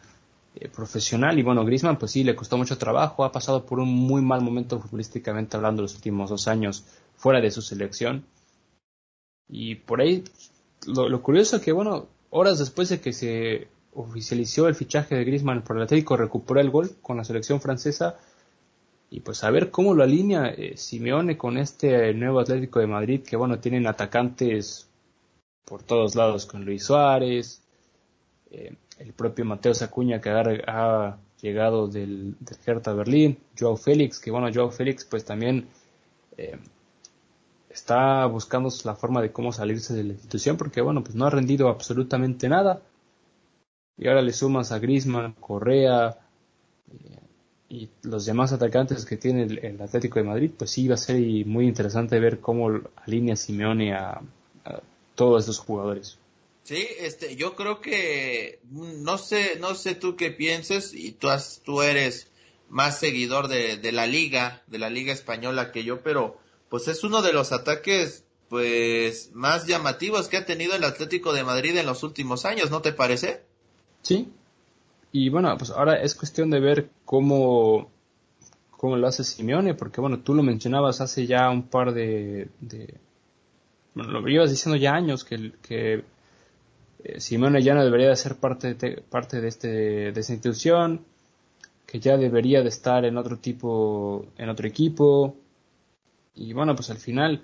eh, 0.54 0.68
profesional 0.68 1.38
y 1.38 1.42
bueno, 1.42 1.64
Griezmann 1.64 1.98
pues 1.98 2.12
sí, 2.12 2.24
le 2.24 2.34
costó 2.34 2.56
mucho 2.56 2.78
trabajo, 2.78 3.24
ha 3.24 3.32
pasado 3.32 3.64
por 3.66 3.78
un 3.78 3.88
muy 3.88 4.22
mal 4.22 4.40
momento 4.40 4.80
futbolísticamente 4.80 5.56
hablando 5.56 5.82
los 5.82 5.94
últimos 5.94 6.30
dos 6.30 6.48
años 6.48 6.84
fuera 7.16 7.40
de 7.40 7.50
su 7.50 7.60
selección 7.60 8.24
y 9.48 9.74
por 9.74 10.00
ahí 10.00 10.24
lo, 10.86 11.08
lo 11.08 11.22
curioso 11.22 11.60
que 11.60 11.72
bueno, 11.72 12.08
horas 12.34 12.58
después 12.58 12.88
de 12.88 13.00
que 13.00 13.12
se 13.12 13.68
oficializó 13.94 14.66
el 14.66 14.74
fichaje 14.74 15.14
de 15.14 15.24
Griezmann 15.24 15.62
por 15.62 15.76
el 15.76 15.84
Atlético, 15.84 16.16
recuperó 16.16 16.60
el 16.60 16.70
gol 16.70 16.90
con 17.00 17.16
la 17.16 17.24
selección 17.24 17.60
francesa. 17.60 18.18
Y 19.08 19.20
pues 19.20 19.44
a 19.44 19.50
ver 19.50 19.70
cómo 19.70 19.94
lo 19.94 20.02
alinea 20.02 20.48
eh, 20.48 20.76
Simeone 20.76 21.38
con 21.38 21.56
este 21.58 22.12
nuevo 22.12 22.40
Atlético 22.40 22.80
de 22.80 22.88
Madrid 22.88 23.22
que 23.22 23.36
bueno 23.36 23.60
tienen 23.60 23.86
atacantes 23.86 24.88
por 25.64 25.84
todos 25.84 26.16
lados 26.16 26.46
con 26.46 26.64
Luis 26.64 26.84
Suárez 26.84 27.62
eh, 28.50 28.74
el 28.98 29.12
propio 29.12 29.44
Mateo 29.44 29.72
Sacuña 29.72 30.20
que 30.20 30.30
ha, 30.30 31.18
llegado 31.40 31.86
del, 31.86 32.34
del, 32.40 32.58
Hertha 32.66 32.92
Berlín 32.94 33.38
Joao 33.56 33.76
Félix 33.76 34.18
que 34.18 34.32
bueno 34.32 34.50
Joao 34.52 34.70
Félix 34.70 35.04
pues 35.04 35.24
también 35.24 35.68
eh, 36.36 36.58
está 37.74 38.24
buscando 38.26 38.70
la 38.84 38.94
forma 38.94 39.20
de 39.20 39.32
cómo 39.32 39.52
salirse 39.52 39.94
de 39.94 40.04
la 40.04 40.12
institución 40.12 40.56
porque 40.56 40.80
bueno 40.80 41.02
pues 41.02 41.16
no 41.16 41.26
ha 41.26 41.30
rendido 41.30 41.68
absolutamente 41.68 42.48
nada 42.48 42.82
y 43.96 44.08
ahora 44.08 44.22
le 44.22 44.32
sumas 44.32 44.72
a 44.72 44.78
Griezmann, 44.78 45.32
Correa 45.34 46.16
eh, 46.90 47.18
y 47.68 47.88
los 48.02 48.26
demás 48.26 48.52
atacantes 48.52 49.04
que 49.04 49.16
tiene 49.16 49.42
el, 49.42 49.80
Atlético 49.80 50.18
de 50.18 50.24
Madrid, 50.24 50.50
pues 50.56 50.70
sí 50.70 50.86
va 50.88 50.94
a 50.94 50.98
ser 50.98 51.16
muy 51.46 51.66
interesante 51.66 52.18
ver 52.20 52.40
cómo 52.40 52.80
alinea 53.04 53.36
Simeone 53.36 53.94
a, 53.94 54.20
todos 55.14 55.42
estos 55.42 55.60
jugadores. 55.60 56.18
Sí, 56.64 56.86
este, 56.98 57.36
yo 57.36 57.54
creo 57.54 57.80
que 57.80 58.58
no 58.70 59.16
sé, 59.16 59.58
no 59.60 59.76
sé 59.76 59.94
tú 59.94 60.16
qué 60.16 60.32
pienses 60.32 60.92
y 60.92 61.12
tú, 61.12 61.28
tú 61.64 61.82
eres 61.82 62.28
más 62.68 62.98
seguidor 62.98 63.46
de 63.46 63.92
la 63.92 64.06
liga, 64.08 64.62
de 64.66 64.78
la 64.78 64.90
liga 64.90 65.12
española 65.12 65.70
que 65.70 65.84
yo, 65.84 66.02
pero 66.02 66.38
pues 66.74 66.88
es 66.88 67.04
uno 67.04 67.22
de 67.22 67.32
los 67.32 67.52
ataques 67.52 68.24
pues 68.48 69.30
más 69.32 69.64
llamativos 69.64 70.26
que 70.26 70.38
ha 70.38 70.44
tenido 70.44 70.74
el 70.74 70.82
Atlético 70.82 71.32
de 71.32 71.44
Madrid 71.44 71.76
en 71.76 71.86
los 71.86 72.02
últimos 72.02 72.44
años, 72.44 72.72
¿no 72.72 72.82
te 72.82 72.92
parece? 72.92 73.42
Sí. 74.02 74.28
Y 75.12 75.28
bueno, 75.28 75.56
pues 75.56 75.70
ahora 75.70 76.02
es 76.02 76.16
cuestión 76.16 76.50
de 76.50 76.58
ver 76.58 76.90
cómo, 77.04 77.92
cómo 78.72 78.96
lo 78.96 79.06
hace 79.06 79.22
Simeone, 79.22 79.74
porque 79.74 80.00
bueno, 80.00 80.18
tú 80.18 80.34
lo 80.34 80.42
mencionabas 80.42 81.00
hace 81.00 81.28
ya 81.28 81.48
un 81.48 81.62
par 81.68 81.94
de... 81.94 82.48
bueno, 83.94 84.20
lo 84.20 84.28
ibas 84.28 84.50
diciendo 84.50 84.76
ya 84.76 84.94
años 84.94 85.22
que, 85.22 85.52
que 85.62 86.02
eh, 87.04 87.20
Simeone 87.20 87.62
ya 87.62 87.74
no 87.74 87.84
debería 87.84 88.08
de 88.08 88.16
ser 88.16 88.34
parte 88.34 88.74
de, 88.74 89.00
parte 89.08 89.40
de, 89.40 89.46
este, 89.46 89.68
de 90.10 90.20
esta 90.20 90.32
institución, 90.32 91.04
que 91.86 92.00
ya 92.00 92.16
debería 92.16 92.62
de 92.62 92.68
estar 92.68 93.04
en 93.04 93.16
otro 93.16 93.38
tipo, 93.38 94.26
en 94.38 94.48
otro 94.48 94.66
equipo. 94.66 95.36
Y 96.34 96.52
bueno, 96.52 96.74
pues 96.74 96.90
al 96.90 96.98
final 96.98 97.42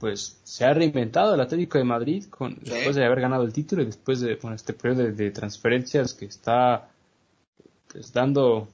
pues 0.00 0.40
se 0.44 0.64
ha 0.64 0.72
reinventado 0.72 1.34
el 1.34 1.40
Atlético 1.42 1.76
de 1.76 1.84
Madrid 1.84 2.24
con, 2.30 2.58
después 2.62 2.96
de 2.96 3.04
haber 3.04 3.20
ganado 3.20 3.44
el 3.44 3.52
título 3.52 3.82
y 3.82 3.86
después 3.86 4.20
de 4.20 4.38
este 4.54 4.72
periodo 4.72 5.12
de, 5.12 5.30
transferencias 5.30 6.14
que 6.14 6.24
está 6.24 6.88
pues, 7.92 8.10
dando 8.10 8.66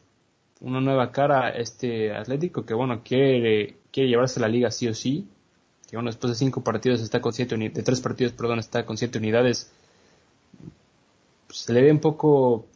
una 0.61 0.81
nueva 0.81 1.11
cara 1.11 1.47
a 1.47 1.51
este 1.51 2.15
Atlético 2.15 2.65
que 2.65 2.75
bueno 2.75 3.03
quiere 3.03 3.77
quiere 3.91 4.09
llevarse 4.09 4.39
la 4.39 4.49
liga 4.49 4.71
sí 4.71 4.87
o 4.87 4.95
sí. 4.95 5.27
Que 5.91 5.97
bueno 5.97 6.11
después 6.11 6.33
de 6.33 6.39
cinco 6.39 6.63
partidos 6.63 7.01
está 7.01 7.21
con 7.21 7.33
siete 7.33 7.57
de 7.57 7.83
tres 7.83 8.01
partidos 8.01 8.33
perdón 8.33 8.61
está 8.61 8.87
con 8.87 8.97
siete 8.97 9.19
unidades. 9.19 9.73
Pues, 11.49 11.59
se 11.59 11.73
le 11.73 11.83
ve 11.83 11.91
un 11.91 12.01
poco 12.01 12.67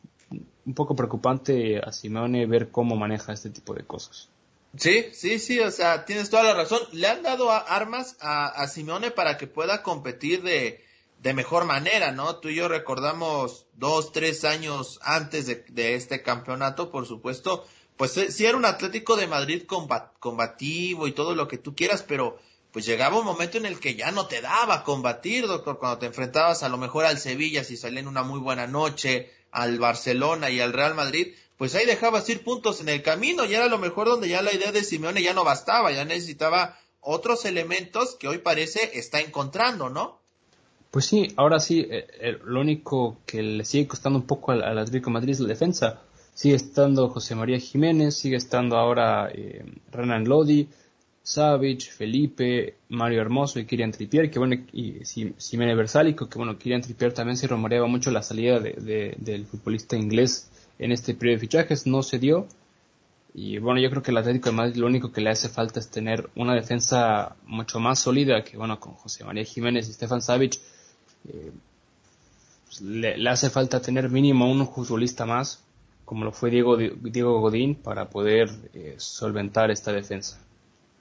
un 0.67 0.75
poco 0.75 0.97
preocupante 0.97 1.79
a 1.79 1.93
Simone 1.93 2.47
ver 2.47 2.71
cómo 2.71 2.97
maneja 2.97 3.33
este 3.33 3.51
tipo 3.51 3.75
de 3.75 3.85
cosas 3.85 4.29
Sí, 4.77 5.07
sí, 5.13 5.39
sí, 5.39 5.59
o 5.61 5.71
sea, 5.71 6.05
tienes 6.05 6.31
toda 6.31 6.45
la 6.45 6.55
razón. 6.55 6.81
Le 6.93 7.09
han 7.09 7.23
dado 7.23 7.51
armas 7.51 8.17
a, 8.21 8.47
a 8.47 8.69
Simeone 8.69 9.11
para 9.11 9.37
que 9.37 9.47
pueda 9.47 9.83
competir 9.83 10.43
de, 10.43 10.85
de 11.21 11.35
mejor 11.35 11.65
manera, 11.65 12.13
¿no? 12.13 12.37
Tú 12.37 12.49
y 12.49 12.55
yo 12.55 12.69
recordamos 12.69 13.67
dos, 13.75 14.13
tres 14.13 14.45
años 14.45 15.01
antes 15.03 15.47
de, 15.47 15.65
de 15.69 15.95
este 15.95 16.23
campeonato, 16.23 16.91
por 16.91 17.07
supuesto, 17.07 17.67
pues 17.97 18.17
eh, 18.17 18.33
sí 18.33 18.47
era 18.47 18.57
un 18.57 18.65
Atlético 18.65 19.17
de 19.17 19.27
Madrid 19.27 19.65
combativo 20.19 21.07
y 21.07 21.13
todo 21.13 21.35
lo 21.35 21.49
que 21.49 21.59
tú 21.59 21.75
quieras, 21.75 22.03
pero 22.03 22.39
pues 22.73 22.87
llegaba 22.87 23.19
un 23.19 23.27
momento 23.27 23.59
en 23.59 23.67
el 23.67 23.81
que 23.81 23.97
ya 23.97 24.13
no 24.13 24.27
te 24.27 24.41
daba 24.41 24.85
combatir, 24.85 25.47
doctor, 25.47 25.79
cuando 25.79 25.99
te 25.99 26.07
enfrentabas 26.07 26.63
a 26.63 26.69
lo 26.69 26.79
mejor 26.79 27.05
al 27.05 27.19
Sevilla 27.19 27.65
si 27.65 27.77
salía 27.77 28.09
una 28.09 28.23
muy 28.23 28.39
buena 28.39 28.67
noche, 28.67 29.31
al 29.51 29.79
Barcelona 29.79 30.49
y 30.49 30.61
al 30.61 30.73
Real 30.73 30.95
Madrid, 30.95 31.35
pues 31.61 31.75
ahí 31.75 31.85
dejabas 31.85 32.27
ir 32.31 32.43
puntos 32.43 32.81
en 32.81 32.89
el 32.89 33.03
camino 33.03 33.45
y 33.45 33.53
era 33.53 33.67
lo 33.67 33.77
mejor 33.77 34.09
donde 34.09 34.31
ya 34.31 34.41
la 34.41 34.55
idea 34.55 34.73
de 34.73 34.83
Simeone 34.83 35.23
ya 35.23 35.35
no 35.35 35.45
bastaba, 35.45 35.93
ya 35.93 36.07
necesitaba 36.07 36.79
otros 37.01 37.45
elementos 37.45 38.17
que 38.19 38.29
hoy 38.29 38.39
parece 38.39 38.93
está 38.95 39.21
encontrando, 39.21 39.91
¿no? 39.91 40.21
Pues 40.91 41.05
sí, 41.05 41.35
ahora 41.37 41.61
sí, 41.61 41.81
eh, 41.81 42.07
eh, 42.19 42.39
lo 42.47 42.63
único 42.63 43.19
que 43.27 43.43
le 43.43 43.67
sigue 43.67 43.87
costando 43.87 44.19
un 44.19 44.27
poco 44.27 44.53
al, 44.53 44.63
Atlético 44.79 45.11
Madrid 45.11 45.33
es 45.33 45.41
la 45.41 45.49
defensa. 45.49 46.01
Sigue 46.33 46.55
estando 46.55 47.11
José 47.11 47.35
María 47.35 47.59
Jiménez, 47.59 48.17
sigue 48.17 48.37
estando 48.37 48.79
ahora 48.79 49.29
eh, 49.31 49.63
Renan 49.93 50.27
Lodi, 50.27 50.67
Savage, 51.23 51.91
Felipe, 51.95 52.77
Mario 52.89 53.21
Hermoso 53.21 53.59
y 53.59 53.67
Kirian 53.67 53.93
Trippier, 53.93 54.31
que 54.31 54.39
bueno, 54.39 54.57
y 54.73 55.05
Simene 55.05 55.75
Versálico, 55.75 56.27
que 56.27 56.39
bueno, 56.39 56.57
Kirian 56.57 56.81
Trippier 56.81 57.13
también 57.13 57.37
se 57.37 57.49
rumoreaba 57.49 57.87
mucho 57.87 58.11
la 58.11 58.23
salida 58.23 58.61
de, 58.61 59.15
del 59.19 59.45
futbolista 59.45 59.95
inglés 59.95 60.51
en 60.81 60.93
este 60.93 61.15
periodo 61.15 61.37
de 61.37 61.41
fichajes, 61.41 61.87
no 61.87 62.03
se 62.03 62.19
dio. 62.19 62.49
Y 63.35 63.59
bueno, 63.59 63.81
yo 63.81 63.91
creo 63.91 64.03
que 64.03 64.11
el 64.11 64.17
Atlético 64.17 64.49
de 64.49 64.57
Madrid 64.57 64.77
lo 64.77 64.87
único 64.87 65.13
que 65.13 65.21
le 65.21 65.31
hace 65.31 65.49
falta 65.49 65.79
es 65.79 65.89
tener 65.89 66.29
una 66.35 66.55
defensa 66.55 67.37
mucho 67.45 67.79
más 67.79 68.01
sólida 68.01 68.43
que 68.43 68.57
bueno, 68.57 68.81
con 68.81 68.95
José 68.95 69.23
María 69.25 69.45
Jiménez 69.45 69.89
y 69.89 69.93
Stefan 69.93 70.23
Savic. 70.23 70.55
Eh, 71.29 71.53
pues, 72.65 72.81
le, 72.81 73.29
hace 73.29 73.51
falta 73.51 73.81
tener 73.81 74.09
mínimo 74.09 74.51
un 74.51 74.67
futbolista 74.67 75.27
más, 75.27 75.63
como 76.07 76.25
lo 76.25 76.33
fue 76.33 76.51
Diego, 76.51 76.77
Diego 76.77 77.41
Godín, 77.41 77.75
para 77.75 78.09
poder 78.09 78.51
eh, 78.73 78.95
solventar 78.97 79.71
esta 79.71 79.93
defensa. 79.93 80.41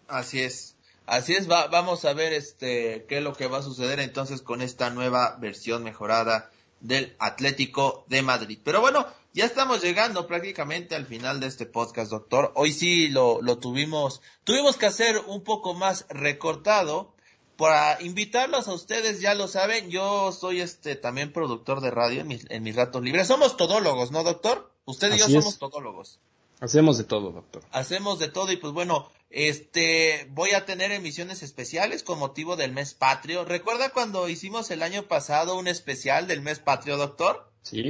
Así 0.08 0.42
es. 0.42 0.76
Así 1.06 1.34
es, 1.34 1.48
vamos 1.48 2.06
a 2.06 2.14
ver 2.14 2.34
este 2.34 3.06
qué 3.10 3.18
es 3.18 3.24
lo 3.24 3.34
que 3.34 3.48
va 3.48 3.60
a 3.60 3.64
suceder 3.64 4.00
entonces 4.00 4.44
con 4.44 4.62
esta 4.62 4.92
nueva 4.92 5.38
versión 5.40 5.84
mejorada 5.84 6.52
del 6.82 7.16
Atlético 7.20 8.06
de 8.08 8.22
Madrid. 8.22 8.60
Pero 8.64 8.82
bueno, 8.82 9.06
ya 9.34 9.46
estamos 9.46 9.82
llegando 9.82 10.28
prácticamente 10.28 10.96
al 10.96 11.06
final 11.06 11.40
de 11.40 11.48
este 11.48 11.66
podcast, 11.66 12.12
doctor. 12.12 12.52
Hoy 12.56 12.72
sí 12.72 13.10
lo, 13.10 13.42
lo 13.42 13.58
tuvimos, 13.58 14.22
tuvimos 14.44 14.78
que 14.78 14.88
hacer 14.88 15.18
un 15.28 15.44
poco 15.44 15.74
más 15.74 16.06
recortado 16.10 17.14
para 17.60 18.02
invitarlos 18.02 18.70
a 18.70 18.74
ustedes, 18.74 19.20
ya 19.20 19.36
lo 19.36 19.50
saben, 19.50 19.90
yo 19.90 20.32
soy 20.32 20.62
este 20.62 20.96
también 20.96 21.34
productor 21.34 21.82
de 21.82 21.92
radio 21.92 22.22
en 22.22 22.28
mis, 22.28 22.46
en 22.50 22.64
mis 22.64 22.74
ratos 22.74 23.04
libres. 23.04 23.28
Somos 23.28 23.58
todólogos, 23.58 24.12
¿no, 24.12 24.24
doctor? 24.24 24.72
Usted 24.86 25.14
y 25.14 25.18
yo 25.18 25.28
somos 25.28 25.60
todólogos. 25.60 26.20
Hacemos 26.60 26.98
de 26.98 27.06
todo, 27.06 27.32
doctor. 27.32 27.64
Hacemos 27.72 28.20
de 28.20 28.28
todo 28.28 28.52
y 28.52 28.58
pues 28.58 28.74
bueno, 28.74 29.10
este, 29.30 30.28
voy 30.32 30.52
a 30.52 30.66
tener 30.66 30.92
emisiones 30.92 31.44
especiales 31.44 32.04
con 32.04 32.20
motivo 32.20 32.56
del 32.56 32.72
mes 32.74 32.94
patrio. 32.94 33.46
¿Recuerda 33.46 33.92
cuando 33.92 34.28
hicimos 34.28 34.70
el 34.72 34.84
año 34.84 35.04
pasado 35.04 35.58
un 35.58 35.68
especial 35.68 36.28
del 36.28 36.42
mes 36.42 36.60
patrio, 36.60 36.98
doctor? 36.98 37.50
Sí, 37.62 37.84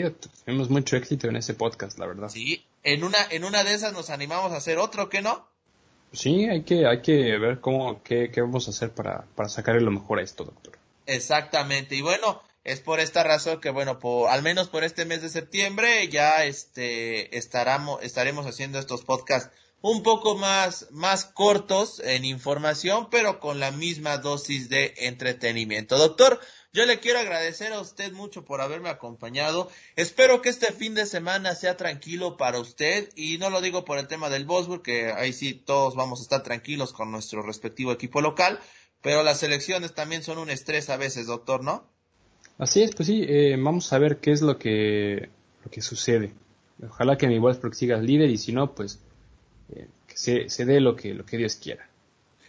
tuvimos 0.45 0.69
mucho 0.69 0.97
éxito 0.97 1.27
en 1.27 1.37
ese 1.37 1.53
podcast, 1.53 1.97
la 1.97 2.07
verdad. 2.07 2.29
Sí, 2.29 2.65
en 2.83 3.03
una, 3.03 3.17
en 3.31 3.43
una 3.43 3.63
de 3.63 3.73
esas 3.73 3.93
nos 3.93 4.09
animamos 4.09 4.51
a 4.51 4.57
hacer 4.57 4.77
otro, 4.77 5.09
¿qué 5.09 5.21
no? 5.21 5.47
Sí, 6.11 6.45
hay 6.45 6.63
que, 6.63 6.87
hay 6.87 7.01
que 7.01 7.37
ver 7.37 7.59
cómo, 7.61 8.01
qué, 8.03 8.31
qué 8.31 8.41
vamos 8.41 8.67
a 8.67 8.71
hacer 8.71 8.91
para, 8.91 9.25
para 9.35 9.47
sacarle 9.49 9.81
lo 9.81 9.91
mejor 9.91 10.19
a 10.19 10.23
esto, 10.23 10.43
doctor. 10.43 10.77
Exactamente, 11.05 11.95
y 11.95 12.01
bueno, 12.01 12.41
es 12.63 12.81
por 12.81 12.99
esta 12.99 13.23
razón 13.23 13.61
que, 13.61 13.69
bueno, 13.69 13.99
por, 13.99 14.29
al 14.29 14.41
menos 14.41 14.69
por 14.69 14.83
este 14.83 15.05
mes 15.05 15.21
de 15.21 15.29
septiembre 15.29 16.07
ya 16.09 16.45
este, 16.45 17.37
estaremos, 17.37 18.03
estaremos 18.03 18.45
haciendo 18.45 18.79
estos 18.79 19.03
podcasts 19.03 19.51
un 19.81 20.03
poco 20.03 20.35
más, 20.35 20.87
más 20.91 21.25
cortos 21.25 22.01
en 22.03 22.25
información, 22.25 23.09
pero 23.09 23.39
con 23.39 23.59
la 23.59 23.71
misma 23.71 24.17
dosis 24.17 24.67
de 24.67 24.93
entretenimiento. 24.97 25.97
Doctor, 25.97 26.39
yo 26.73 26.85
le 26.85 26.99
quiero 26.99 27.19
agradecer 27.19 27.71
a 27.71 27.79
usted 27.79 28.11
mucho 28.11 28.43
por 28.43 28.61
haberme 28.61 28.89
acompañado. 28.89 29.71
Espero 29.95 30.41
que 30.41 30.49
este 30.49 30.73
fin 30.73 30.95
de 30.95 31.05
semana 31.05 31.55
sea 31.55 31.77
tranquilo 31.77 32.37
para 32.37 32.59
usted 32.59 33.09
y 33.15 33.37
no 33.37 33.49
lo 33.49 33.61
digo 33.61 33.85
por 33.85 33.97
el 33.97 34.07
tema 34.07 34.29
del 34.29 34.45
Bosburg, 34.45 34.83
que 34.83 35.11
ahí 35.13 35.33
sí 35.33 35.53
todos 35.53 35.95
vamos 35.95 36.19
a 36.19 36.23
estar 36.23 36.43
tranquilos 36.43 36.91
con 36.91 37.09
nuestro 37.11 37.41
respectivo 37.41 37.91
equipo 37.91 38.21
local, 38.21 38.59
pero 39.01 39.23
las 39.23 39.41
elecciones 39.43 39.95
también 39.95 40.23
son 40.23 40.37
un 40.37 40.49
estrés 40.49 40.89
a 40.89 40.97
veces, 40.97 41.25
doctor, 41.25 41.63
¿no? 41.63 41.89
Así 42.59 42.83
es, 42.83 42.93
pues 42.93 43.07
sí, 43.07 43.25
eh, 43.25 43.55
vamos 43.57 43.91
a 43.93 43.99
ver 43.99 44.17
qué 44.17 44.31
es 44.31 44.41
lo 44.41 44.59
que, 44.59 45.29
lo 45.63 45.71
que 45.71 45.81
sucede. 45.81 46.33
Ojalá 46.85 47.17
que 47.17 47.27
mi 47.27 47.39
Wolfsburg 47.39 47.73
siga 47.73 47.97
líder 47.97 48.29
y 48.29 48.37
si 48.37 48.51
no, 48.51 48.75
pues 48.75 48.99
eh, 49.73 49.87
que 50.05 50.17
se, 50.17 50.49
se, 50.49 50.65
dé 50.65 50.81
lo 50.81 50.97
que, 50.97 51.13
lo 51.13 51.25
que 51.25 51.37
Dios 51.37 51.55
quiera. 51.55 51.89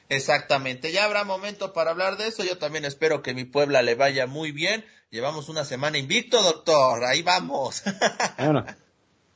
Exactamente, 0.08 0.90
ya 0.90 1.04
habrá 1.04 1.22
momento 1.22 1.72
para 1.72 1.92
hablar 1.92 2.16
de 2.16 2.26
eso. 2.26 2.42
Yo 2.42 2.58
también 2.58 2.84
espero 2.84 3.22
que 3.22 3.34
mi 3.34 3.44
Puebla 3.44 3.82
le 3.82 3.94
vaya 3.94 4.26
muy 4.26 4.50
bien. 4.50 4.84
Llevamos 5.10 5.48
una 5.48 5.64
semana 5.64 5.96
invicto, 5.96 6.42
doctor. 6.42 7.04
Ahí 7.04 7.22
vamos. 7.22 7.84
bueno, 8.38 8.66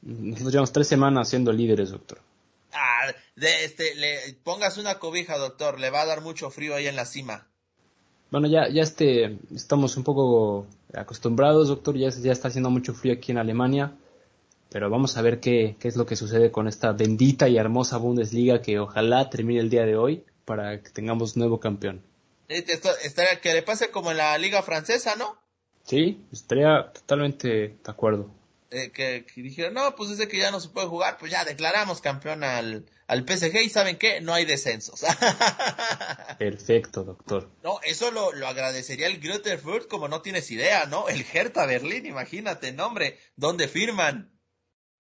nosotros 0.03 0.53
llevamos 0.53 0.73
tres 0.73 0.89
semanas 0.89 1.29
siendo 1.29 1.53
líderes, 1.53 1.91
doctor. 1.91 2.21
Ah, 2.73 3.15
de 3.37 3.65
este, 3.65 3.95
le 3.95 4.35
pongas 4.43 4.77
una 4.77 4.99
cobija, 4.99 5.39
doctor. 5.39 5.79
Le 5.79 5.91
va 5.91 6.03
a 6.03 6.07
dar 6.07 6.21
mucho 6.21 6.51
frío 6.51 6.75
ahí 6.75 6.89
en 6.89 6.97
la 6.97 7.05
cima. 7.05 7.47
Bueno, 8.35 8.49
ya, 8.49 8.69
ya 8.69 8.83
este, 8.83 9.39
estamos 9.55 9.97
un 9.97 10.03
poco 10.03 10.67
acostumbrados, 10.93 11.69
doctor. 11.69 11.97
Ya, 11.97 12.09
ya 12.09 12.33
está 12.33 12.49
haciendo 12.49 12.69
mucho 12.69 12.93
frío 12.93 13.13
aquí 13.13 13.31
en 13.31 13.39
Alemania. 13.39 13.93
Pero 14.71 14.91
vamos 14.91 15.17
a 15.17 15.23
ver 15.23 15.39
qué, 15.39 15.77
qué 15.79 15.87
es 15.87 15.95
lo 15.95 16.05
que 16.05 16.17
sucede 16.17 16.51
con 16.51 16.67
esta 16.67 16.91
bendita 16.91 17.49
y 17.49 17.59
hermosa 17.59 17.97
Bundesliga 17.97 18.61
que 18.61 18.81
ojalá 18.81 19.31
termine 19.31 19.61
el 19.61 19.71
día 19.71 19.87
de 19.87 19.97
hoy 19.97 20.25
para 20.45 20.83
que 20.83 20.91
tengamos 20.91 21.37
nuevo 21.37 21.61
campeón. 21.61 22.03
Estaría 22.49 23.41
que 23.41 23.55
le 23.55 23.63
pase 23.63 23.93
como 23.93 24.11
en 24.11 24.17
la 24.17 24.37
liga 24.37 24.65
francesa, 24.65 25.15
¿no? 25.15 25.37
Sí, 25.85 26.19
estaría 26.33 26.91
totalmente 26.93 27.49
de 27.49 27.77
acuerdo. 27.87 28.31
Eh, 28.75 28.91
que, 28.91 29.25
dijeron, 29.37 29.75
no, 29.75 29.95
pues 29.95 30.11
desde 30.11 30.27
que 30.27 30.39
ya 30.39 30.51
no 30.51 30.59
se 30.59 30.69
puede 30.69 30.89
jugar, 30.89 31.17
pues 31.17 31.31
ya 31.31 31.45
declaramos 31.45 32.01
campeón 32.01 32.43
al, 32.43 32.87
al 33.07 33.25
PSG 33.25 33.63
y 33.63 33.71
¿saben 33.71 33.99
qué? 33.99 34.21
No 34.21 34.35
hay 34.35 34.45
descensos. 34.45 35.05
Perfecto, 36.41 37.05
doctor. 37.05 37.53
No, 37.63 37.79
eso 37.85 38.11
lo, 38.11 38.33
lo 38.33 38.49
agradecería 38.49 39.07
el 39.07 39.21
Greuther 39.21 39.63
como 39.89 40.09
no 40.09 40.23
tienes 40.23 40.51
idea, 40.51 40.87
¿no? 40.87 41.09
El 41.09 41.25
Hertha 41.33 41.67
Berlín, 41.67 42.05
imagínate, 42.05 42.73
nombre, 42.73 43.17
¿dónde 43.37 43.69
firman? 43.69 44.37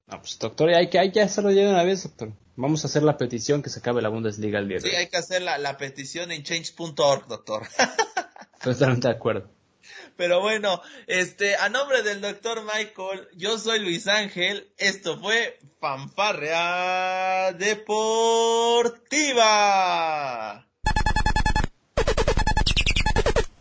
No, 0.06 0.20
pues 0.20 0.38
doctor, 0.38 0.68
hay 0.72 0.88
que, 0.88 1.00
hay 1.00 1.10
que 1.10 1.20
hacerlo 1.20 1.50
ya 1.50 1.62
de 1.62 1.70
una 1.70 1.82
vez, 1.82 2.04
doctor. 2.04 2.32
Vamos 2.54 2.84
a 2.84 2.86
hacer 2.86 3.02
la 3.02 3.16
petición 3.16 3.60
que 3.60 3.70
se 3.70 3.80
acabe 3.80 4.02
la 4.02 4.08
Bundesliga 4.08 4.60
el 4.60 4.68
día 4.68 4.78
Sí, 4.78 4.90
hay 4.90 5.08
que 5.08 5.16
hacer 5.16 5.42
la, 5.42 5.58
la 5.58 5.76
petición 5.76 6.30
en 6.30 6.44
change.org, 6.44 7.26
doctor. 7.26 7.66
Totalmente 8.62 9.08
de 9.08 9.14
acuerdo. 9.14 9.50
Pero 10.16 10.40
bueno, 10.40 10.80
este, 11.06 11.56
a 11.56 11.68
nombre 11.68 12.02
del 12.02 12.20
doctor 12.20 12.62
Michael, 12.62 13.28
yo 13.34 13.58
soy 13.58 13.80
Luis 13.80 14.06
Ángel. 14.06 14.72
Esto 14.78 15.18
fue 15.18 15.58
Fanfarrea 15.80 17.52
Deportiva. 17.52 19.04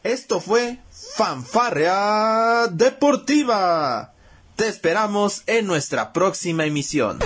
Esto 0.04 0.40
fue 0.42 0.80
Fanfarrea 1.16 2.68
Deportiva. 2.70 4.14
Te 4.56 4.68
esperamos 4.68 5.44
en 5.48 5.66
nuestra 5.66 6.14
próxima 6.14 6.66
emisión. 6.66 7.20